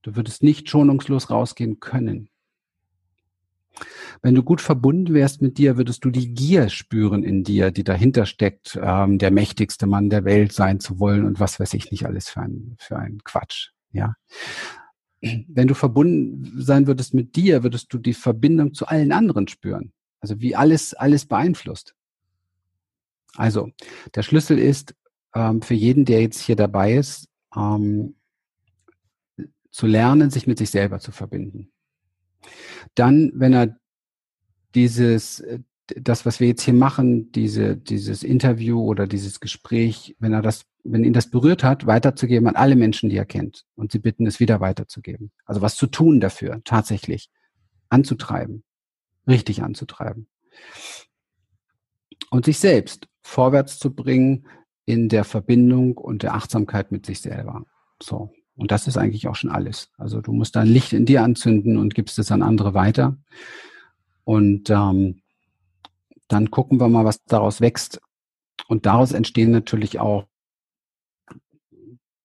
Du 0.02 0.16
würdest 0.16 0.44
nicht 0.44 0.70
schonungslos 0.70 1.30
rausgehen 1.30 1.80
können. 1.80 2.30
Wenn 4.22 4.36
du 4.36 4.44
gut 4.44 4.62
verbunden 4.62 5.14
wärst 5.14 5.42
mit 5.42 5.58
dir, 5.58 5.78
würdest 5.78 6.04
du 6.06 6.10
die 6.10 6.34
Gier 6.34 6.70
spüren 6.70 7.24
in 7.24 7.44
dir, 7.44 7.72
die 7.72 7.84
dahinter 7.84 8.26
steckt, 8.26 8.80
ähm, 8.82 9.18
der 9.18 9.32
mächtigste 9.32 9.88
Mann 9.88 10.10
der 10.10 10.26
Welt 10.26 10.52
sein 10.54 10.80
zu 10.80 11.00
wollen 11.00 11.26
und 11.26 11.40
was 11.40 11.60
weiß 11.60 11.74
ich 11.74 11.92
nicht 11.92 12.06
alles 12.06 12.30
für 12.30 12.42
ein, 12.42 12.76
für 12.80 12.98
ein 12.98 13.20
Quatsch. 13.24 13.72
Ja 13.92 14.16
wenn 15.48 15.68
du 15.68 15.74
verbunden 15.74 16.62
sein 16.62 16.88
würdest 16.88 17.14
mit 17.14 17.36
dir, 17.36 17.64
würdest 17.64 17.92
du 17.94 17.98
die 17.98 18.14
Verbindung 18.14 18.74
zu 18.74 18.88
allen 18.88 19.12
anderen 19.12 19.48
spüren. 19.48 19.92
Also 20.20 20.40
wie 20.40 20.56
alles, 20.56 20.94
alles 20.94 21.26
beeinflusst. 21.26 21.96
Also, 23.36 23.70
der 24.14 24.24
Schlüssel 24.24 24.58
ist 24.58 24.96
ähm, 25.34 25.62
für 25.62 25.74
jeden, 25.74 26.06
der 26.06 26.22
jetzt 26.22 26.40
hier 26.40 26.56
dabei 26.56 26.94
ist, 26.94 27.28
ähm, 27.56 28.16
zu 29.72 29.88
lernen, 29.88 30.30
sich 30.30 30.48
mit 30.48 30.58
sich 30.58 30.70
selber 30.70 31.00
zu 31.00 31.12
verbinden. 31.12 31.72
Dann, 32.96 33.32
wenn 33.36 33.54
er 33.54 33.78
dieses, 34.74 35.40
äh, 35.42 35.60
das, 35.88 36.26
was 36.26 36.40
wir 36.40 36.48
jetzt 36.48 36.64
hier 36.64 36.74
machen, 36.74 37.32
diese, 37.32 37.78
dieses 37.78 38.24
Interview 38.24 38.82
oder 38.82 39.08
dieses 39.08 39.40
Gespräch, 39.40 40.16
wenn 40.20 40.34
er 40.34 40.42
das, 40.42 40.66
wenn 40.84 41.04
ihn 41.04 41.14
das 41.14 41.30
berührt 41.30 41.64
hat, 41.64 41.86
weiterzugeben 41.86 42.48
an 42.48 42.56
alle 42.56 42.76
Menschen, 42.76 43.10
die 43.10 43.18
er 43.18 43.26
kennt 43.26 43.66
und 43.76 43.92
sie 43.92 44.00
bitten, 44.00 44.26
es 44.26 44.40
wieder 44.40 44.60
weiterzugeben. 44.60 45.32
Also 45.46 45.62
was 45.62 45.76
zu 45.76 45.88
tun 45.88 46.20
dafür, 46.20 46.62
tatsächlich. 46.64 47.30
anzutreiben, 47.90 48.64
richtig 49.28 49.62
anzutreiben. 49.62 50.28
Und 52.32 52.46
sich 52.46 52.60
selbst 52.60 53.08
vorwärts 53.22 53.80
zu 53.80 53.94
bringen 53.94 54.48
in 54.86 55.10
der 55.10 55.24
Verbindung 55.24 55.98
und 55.98 56.24
der 56.24 56.34
Achtsamkeit 56.34 56.92
mit 56.92 57.06
sich 57.06 57.22
selber. 57.22 57.66
So. 58.02 58.32
Und 58.56 58.72
das 58.72 58.88
ist 58.88 58.98
eigentlich 58.98 59.28
auch 59.28 59.36
schon 59.36 59.52
alles. 59.52 59.90
Also 59.98 60.22
du 60.22 60.32
musst 60.32 60.56
dein 60.56 60.68
Licht 60.68 60.94
in 60.94 61.06
dir 61.06 61.24
anzünden 61.24 61.78
und 61.78 61.94
gibst 61.94 62.18
es 62.20 62.32
an 62.32 62.42
andere 62.42 62.74
weiter. 62.74 63.18
Und 64.24 64.70
ähm, 64.70 65.22
dann 66.28 66.52
gucken 66.52 66.80
wir 66.80 66.88
mal, 66.88 67.06
was 67.06 67.24
daraus 67.26 67.62
wächst. 67.62 68.02
Und 68.68 68.86
daraus 68.86 69.12
entstehen 69.12 69.52
natürlich 69.52 70.00
auch 70.00 70.26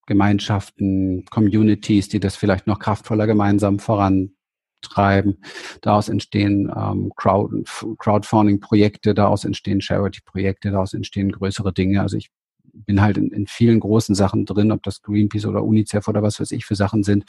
Gemeinschaften, 0.07 1.25
Communities, 1.31 2.09
die 2.09 2.21
das 2.21 2.37
vielleicht 2.37 2.67
noch 2.67 2.79
kraftvoller 2.79 3.27
gemeinsam 3.27 3.79
vorantreiben. 3.79 5.43
Daraus 5.83 6.09
entstehen 6.09 6.73
ähm, 6.75 7.13
Crowd, 7.17 7.65
Crowdfunding-Projekte, 7.99 9.15
daraus 9.15 9.45
entstehen 9.45 9.81
Charity-Projekte, 9.81 10.71
daraus 10.71 10.95
entstehen 10.95 11.31
größere 11.31 11.73
Dinge. 11.73 12.01
Also 12.01 12.17
ich 12.17 12.31
bin 12.73 13.01
halt 13.01 13.19
in, 13.19 13.31
in 13.31 13.47
vielen 13.47 13.81
großen 13.81 14.15
Sachen 14.15 14.47
drin, 14.47 14.73
ob 14.73 14.83
das 14.83 15.03
Greenpeace 15.03 15.47
oder 15.47 15.65
UNICEF 15.65 16.09
oder 16.09 16.23
was 16.23 16.41
weiß 16.41 16.51
ich 16.53 16.65
für 16.65 16.75
Sachen 16.75 17.03
sind, 17.03 17.25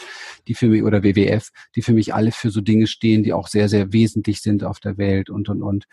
die 0.48 0.54
für 0.54 0.68
mich 0.68 0.84
oder 0.84 1.04
WWF, 1.04 1.50
die 1.76 1.82
für 1.82 1.94
mich 1.94 2.14
alle 2.14 2.32
für 2.32 2.50
so 2.50 2.62
Dinge 2.62 2.88
stehen, 2.88 3.24
die 3.24 3.34
auch 3.34 3.48
sehr, 3.48 3.70
sehr 3.70 3.94
wesentlich 3.94 4.42
sind 4.42 4.64
auf 4.64 4.80
der 4.80 4.98
Welt 4.98 5.30
und, 5.30 5.50
und, 5.50 5.62
und. 5.62 5.86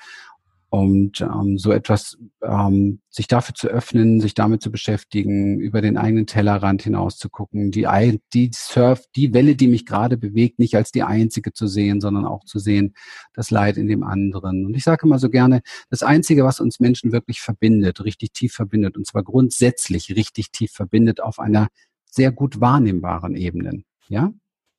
Und 0.71 1.23
ähm, 1.23 1.57
so 1.57 1.73
etwas, 1.73 2.19
ähm, 2.43 3.01
sich 3.09 3.27
dafür 3.27 3.55
zu 3.55 3.69
öffnen, 3.69 4.21
sich 4.21 4.35
damit 4.35 4.61
zu 4.61 4.71
beschäftigen, 4.71 5.59
über 5.59 5.81
den 5.81 5.97
eigenen 5.97 6.27
Tellerrand 6.27 6.83
hinaus 6.83 7.17
zu 7.17 7.31
gucken, 7.31 7.71
die, 7.71 7.87
die 8.35 8.51
Surf, 8.53 9.03
die 9.17 9.33
Welle, 9.33 9.57
die 9.57 9.69
mich 9.69 9.87
gerade 9.87 10.19
bewegt, 10.19 10.59
nicht 10.59 10.75
als 10.75 10.93
die 10.93 11.03
einzige 11.03 11.55
zu 11.55 11.67
sehen, 11.67 12.03
sondern 12.03 12.27
auch 12.27 12.45
zu 12.45 12.59
sehen, 12.59 12.93
das 13.33 13.51
Leid 13.51 13.79
in 13.79 13.87
dem 13.87 14.03
anderen. 14.03 14.67
Und 14.67 14.77
ich 14.77 14.85
sage 14.85 15.07
immer 15.07 15.19
so 15.19 15.31
gerne, 15.31 15.63
das 15.89 16.03
Einzige, 16.03 16.45
was 16.45 16.61
uns 16.61 16.81
Menschen 16.81 17.13
wirklich 17.13 17.41
verbindet, 17.41 18.05
richtig 18.05 18.33
tief 18.33 18.53
verbindet, 18.53 18.99
und 18.99 19.07
zwar 19.07 19.23
grundsätzlich 19.23 20.15
richtig 20.17 20.51
tief 20.51 20.73
verbindet 20.73 21.23
auf 21.23 21.39
einer 21.39 21.69
sehr 22.05 22.31
gut 22.31 22.61
wahrnehmbaren 22.61 23.37
Ebene, 23.37 23.85
ja, 24.09 24.33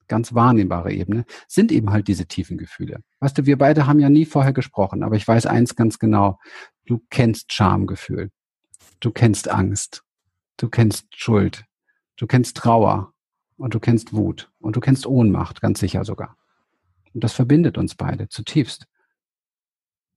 ganz 0.10 0.34
wahrnehmbare 0.34 0.92
Ebene, 0.92 1.26
sind 1.48 1.72
eben 1.72 1.92
halt 1.92 2.08
diese 2.08 2.26
tiefen 2.26 2.58
Gefühle. 2.58 3.02
Weißt 3.20 3.38
du, 3.38 3.46
wir 3.46 3.58
beide 3.58 3.88
haben 3.88 4.00
ja 4.00 4.10
nie 4.10 4.26
vorher 4.26 4.52
gesprochen, 4.54 5.04
aber 5.04 5.16
ich 5.16 5.28
weiß 5.28 5.46
eins 5.46 5.76
ganz 5.76 6.00
genau. 6.00 6.40
Du 6.86 7.02
kennst 7.10 7.54
Schamgefühl. 7.54 8.32
Du 9.00 9.12
kennst 9.12 9.50
Angst. 9.50 10.04
Du 10.58 10.68
kennst 10.68 11.08
Schuld. 11.16 11.64
Du 12.18 12.28
kennst 12.28 12.58
Trauer. 12.58 13.14
Und 13.56 13.74
du 13.74 13.80
kennst 13.80 14.14
Wut. 14.14 14.52
Und 14.60 14.76
du 14.76 14.80
kennst 14.80 15.06
Ohnmacht, 15.06 15.62
ganz 15.62 15.80
sicher 15.80 16.04
sogar. 16.04 16.38
Und 17.14 17.24
das 17.24 17.34
verbindet 17.34 17.78
uns 17.78 17.96
beide 17.96 18.28
zutiefst. 18.30 18.88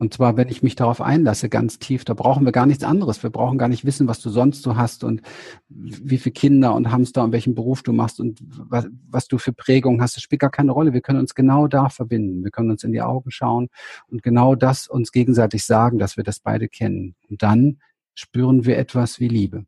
Und 0.02 0.12
zwar, 0.12 0.36
wenn 0.36 0.48
ich 0.48 0.64
mich 0.64 0.74
darauf 0.74 1.00
einlasse, 1.00 1.48
ganz 1.48 1.78
tief, 1.78 2.04
da 2.04 2.14
brauchen 2.14 2.44
wir 2.44 2.50
gar 2.50 2.66
nichts 2.66 2.82
anderes. 2.82 3.22
Wir 3.22 3.30
brauchen 3.30 3.56
gar 3.56 3.68
nicht 3.68 3.84
wissen, 3.84 4.08
was 4.08 4.18
du 4.18 4.30
sonst 4.30 4.62
so 4.62 4.74
hast 4.74 5.04
und 5.04 5.22
wie 5.68 6.18
viele 6.18 6.32
Kinder 6.32 6.74
und 6.74 6.90
Hamster 6.90 7.22
und 7.22 7.30
welchen 7.30 7.54
Beruf 7.54 7.84
du 7.84 7.92
machst 7.92 8.18
und 8.18 8.40
was, 8.42 8.88
was 9.08 9.28
du 9.28 9.38
für 9.38 9.52
Prägungen 9.52 10.02
hast. 10.02 10.16
Das 10.16 10.24
spielt 10.24 10.40
gar 10.40 10.50
keine 10.50 10.72
Rolle. 10.72 10.92
Wir 10.92 11.02
können 11.02 11.20
uns 11.20 11.36
genau 11.36 11.68
da 11.68 11.88
verbinden. 11.88 12.42
Wir 12.42 12.50
können 12.50 12.72
uns 12.72 12.82
in 12.82 12.90
die 12.90 13.00
Augen 13.00 13.30
schauen 13.30 13.68
und 14.08 14.24
genau 14.24 14.56
das 14.56 14.88
uns 14.88 15.12
gegenseitig 15.12 15.64
sagen, 15.64 16.00
dass 16.00 16.16
wir 16.16 16.24
das 16.24 16.40
beide 16.40 16.66
kennen. 16.66 17.14
Und 17.30 17.44
dann 17.44 17.78
spüren 18.12 18.64
wir 18.64 18.78
etwas 18.78 19.20
wie 19.20 19.28
Liebe. 19.28 19.66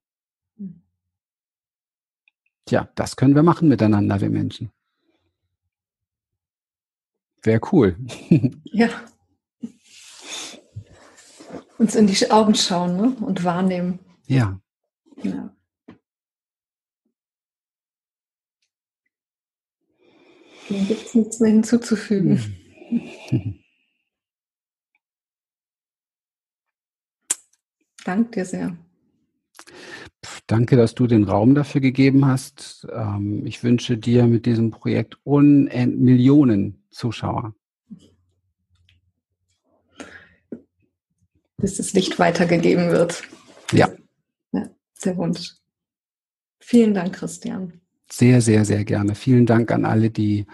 Tja, 2.64 2.89
das 2.97 3.14
können 3.14 3.37
wir 3.37 3.45
machen 3.45 3.68
miteinander, 3.68 4.20
wir 4.20 4.30
Menschen. 4.30 4.72
Wäre 7.41 7.61
cool. 7.70 7.97
Ja 8.64 8.89
uns 11.78 11.94
in 11.94 12.06
die 12.06 12.30
Augen 12.30 12.54
schauen 12.54 12.96
ne? 12.96 13.16
und 13.20 13.44
wahrnehmen. 13.44 13.98
Ja. 14.26 14.60
ja. 15.22 15.54
Dann 20.68 20.86
gibt 20.86 21.06
es 21.06 21.14
nichts 21.14 21.40
mehr 21.40 21.50
hinzuzufügen. 21.50 22.40
Hm. 23.28 23.60
Danke 28.04 28.30
dir 28.30 28.44
sehr. 28.44 28.76
Danke, 30.46 30.76
dass 30.76 30.94
du 30.94 31.06
den 31.06 31.24
Raum 31.24 31.54
dafür 31.54 31.80
gegeben 31.80 32.26
hast. 32.26 32.86
Ähm, 32.92 33.46
ich 33.46 33.64
wünsche 33.64 33.96
dir 33.96 34.26
mit 34.26 34.46
diesem 34.46 34.70
Projekt 34.70 35.18
unend 35.24 36.00
Millionen 36.00 36.84
Zuschauer. 36.90 37.54
Bis 41.57 41.76
das 41.76 41.92
Licht 41.92 42.18
weitergegeben 42.18 42.90
wird. 42.90 43.22
Ja. 43.72 43.92
ja 44.52 44.68
der 45.05 45.16
Wunsch. 45.16 45.55
Vielen 46.61 46.94
Dank, 46.94 47.14
Christian. 47.14 47.80
Sehr, 48.11 48.40
sehr, 48.40 48.64
sehr 48.64 48.84
gerne. 48.84 49.14
Vielen 49.14 49.46
Dank 49.46 49.70
an 49.70 49.84
alle, 49.84 50.11
die 50.11 50.46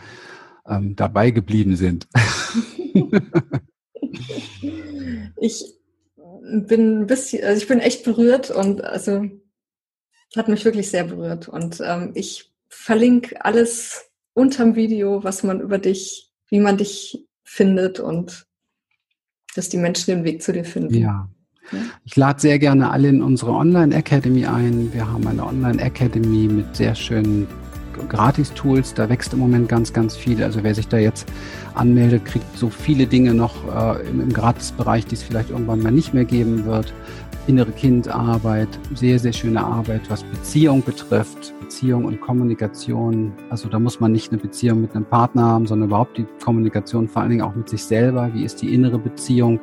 ähm, 0.66 0.96
dabei 0.96 1.30
geblieben 1.30 1.76
sind. 1.76 2.08
ich 5.40 5.64
bin 6.66 7.00
ein 7.00 7.06
bisschen, 7.06 7.44
also 7.44 7.60
ich 7.60 7.68
bin 7.68 7.80
echt 7.80 8.04
berührt 8.04 8.50
und 8.50 8.82
also 8.82 9.24
hat 10.36 10.48
mich 10.48 10.64
wirklich 10.64 10.90
sehr 10.90 11.04
berührt. 11.04 11.48
Und 11.48 11.80
ähm, 11.84 12.12
ich 12.14 12.52
verlinke 12.68 13.44
alles 13.44 14.10
unterm 14.32 14.76
Video, 14.76 15.24
was 15.24 15.42
man 15.42 15.60
über 15.60 15.78
dich, 15.78 16.32
wie 16.48 16.60
man 16.60 16.76
dich 16.76 17.26
findet 17.44 18.00
und 18.00 18.46
dass 19.54 19.68
die 19.68 19.78
Menschen 19.78 20.14
den 20.14 20.24
Weg 20.24 20.42
zu 20.42 20.52
dir 20.52 20.64
finden. 20.64 20.94
Ja. 20.94 21.28
Ich 22.04 22.16
lade 22.16 22.40
sehr 22.40 22.58
gerne 22.58 22.90
alle 22.90 23.08
in 23.08 23.22
unsere 23.22 23.52
Online 23.52 23.94
Academy 23.94 24.44
ein. 24.44 24.92
Wir 24.92 25.10
haben 25.10 25.26
eine 25.26 25.44
Online 25.44 25.80
Academy 25.80 26.48
mit 26.48 26.76
sehr 26.76 26.94
schönen 26.94 27.46
Gratis-Tools. 28.08 28.94
Da 28.94 29.08
wächst 29.08 29.32
im 29.32 29.38
Moment 29.38 29.68
ganz, 29.68 29.92
ganz 29.92 30.16
viel. 30.16 30.42
Also 30.42 30.62
wer 30.62 30.74
sich 30.74 30.88
da 30.88 30.98
jetzt 30.98 31.28
anmeldet, 31.74 32.24
kriegt 32.24 32.56
so 32.56 32.70
viele 32.70 33.06
Dinge 33.06 33.34
noch 33.34 33.54
äh, 33.74 34.08
im, 34.08 34.20
im 34.20 34.32
Gratis-Bereich, 34.32 35.06
die 35.06 35.14
es 35.14 35.22
vielleicht 35.22 35.50
irgendwann 35.50 35.82
mal 35.82 35.92
nicht 35.92 36.14
mehr 36.14 36.24
geben 36.24 36.64
wird 36.64 36.92
innere 37.46 37.72
Kindarbeit, 37.72 38.68
sehr, 38.94 39.18
sehr 39.18 39.32
schöne 39.32 39.62
Arbeit, 39.64 40.02
was 40.08 40.22
Beziehung 40.22 40.82
betrifft, 40.82 41.52
Beziehung 41.60 42.04
und 42.04 42.20
Kommunikation. 42.20 43.32
Also 43.48 43.68
da 43.68 43.78
muss 43.78 43.98
man 43.98 44.12
nicht 44.12 44.30
eine 44.30 44.40
Beziehung 44.40 44.82
mit 44.82 44.94
einem 44.94 45.04
Partner 45.04 45.42
haben, 45.42 45.66
sondern 45.66 45.88
überhaupt 45.88 46.16
die 46.16 46.26
Kommunikation 46.44 47.08
vor 47.08 47.22
allen 47.22 47.30
Dingen 47.30 47.42
auch 47.42 47.54
mit 47.54 47.68
sich 47.68 47.82
selber. 47.82 48.30
Wie 48.34 48.44
ist 48.44 48.62
die 48.62 48.72
innere 48.72 48.98
Beziehung? 48.98 49.58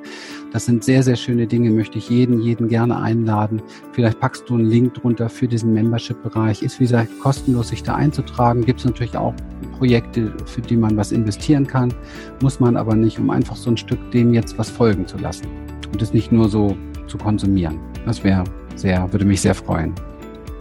Das 0.52 0.66
sind 0.66 0.84
sehr, 0.84 1.02
sehr 1.02 1.16
schöne 1.16 1.48
Dinge, 1.48 1.70
möchte 1.72 1.98
ich 1.98 2.10
jeden, 2.10 2.42
jeden 2.42 2.68
gerne 2.68 2.98
einladen. 2.98 3.62
Vielleicht 3.94 4.20
packst 4.20 4.50
du 4.50 4.56
einen 4.56 4.66
Link 4.66 4.96
drunter 4.96 5.30
für 5.30 5.48
diesen 5.48 5.74
Membership-Bereich. 5.74 6.64
Ist 6.64 6.80
wie 6.80 6.86
gesagt 6.86 7.10
kostenlos, 7.22 7.70
sich 7.70 7.84
da 7.84 7.96
einzutragen. 7.96 8.66
Gibt 8.66 8.80
es 8.80 8.86
natürlich 8.86 9.16
auch 9.16 9.34
Projekte, 9.78 10.34
für 10.46 10.62
die 10.62 10.76
man 10.76 10.98
was 10.98 11.12
investieren 11.12 11.68
kann. 11.68 11.94
Muss 12.42 12.60
man 12.60 12.78
aber 12.78 12.96
nicht, 12.96 13.20
um 13.20 13.30
einfach 13.30 13.56
so 13.56 13.70
ein 13.70 13.78
Stück 13.78 14.00
dem 14.12 14.34
jetzt 14.34 14.58
was 14.58 14.70
folgen 14.70 15.08
zu 15.08 15.18
lassen. 15.18 15.48
Und 15.92 16.02
es 16.02 16.14
nicht 16.14 16.32
nur 16.32 16.50
so 16.50 16.76
zu 17.08 17.18
konsumieren. 17.18 17.80
Das 18.06 18.24
wäre 18.24 18.44
sehr, 18.76 19.12
würde 19.12 19.26
mich 19.26 19.42
sehr 19.42 19.56
freuen. 19.56 19.94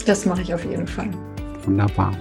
Das 0.07 0.25
mache 0.25 0.43
ich 0.43 0.55
auf 0.55 0.65
jeden 0.65 0.87
Fall. 0.87 1.09
Wunderbar. 1.65 2.13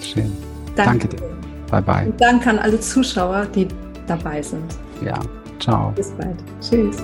Schön. 0.00 0.32
Danke, 0.76 1.08
Danke 1.08 1.08
dir. 1.08 1.34
Bye 1.70 1.82
bye. 1.82 2.06
Und 2.06 2.20
danke 2.20 2.50
an 2.50 2.58
alle 2.58 2.78
Zuschauer, 2.78 3.46
die 3.46 3.66
dabei 4.06 4.42
sind. 4.42 4.76
Ja. 5.04 5.18
Ciao. 5.58 5.92
Bis 5.96 6.10
bald. 6.10 6.36
Tschüss. 6.60 7.02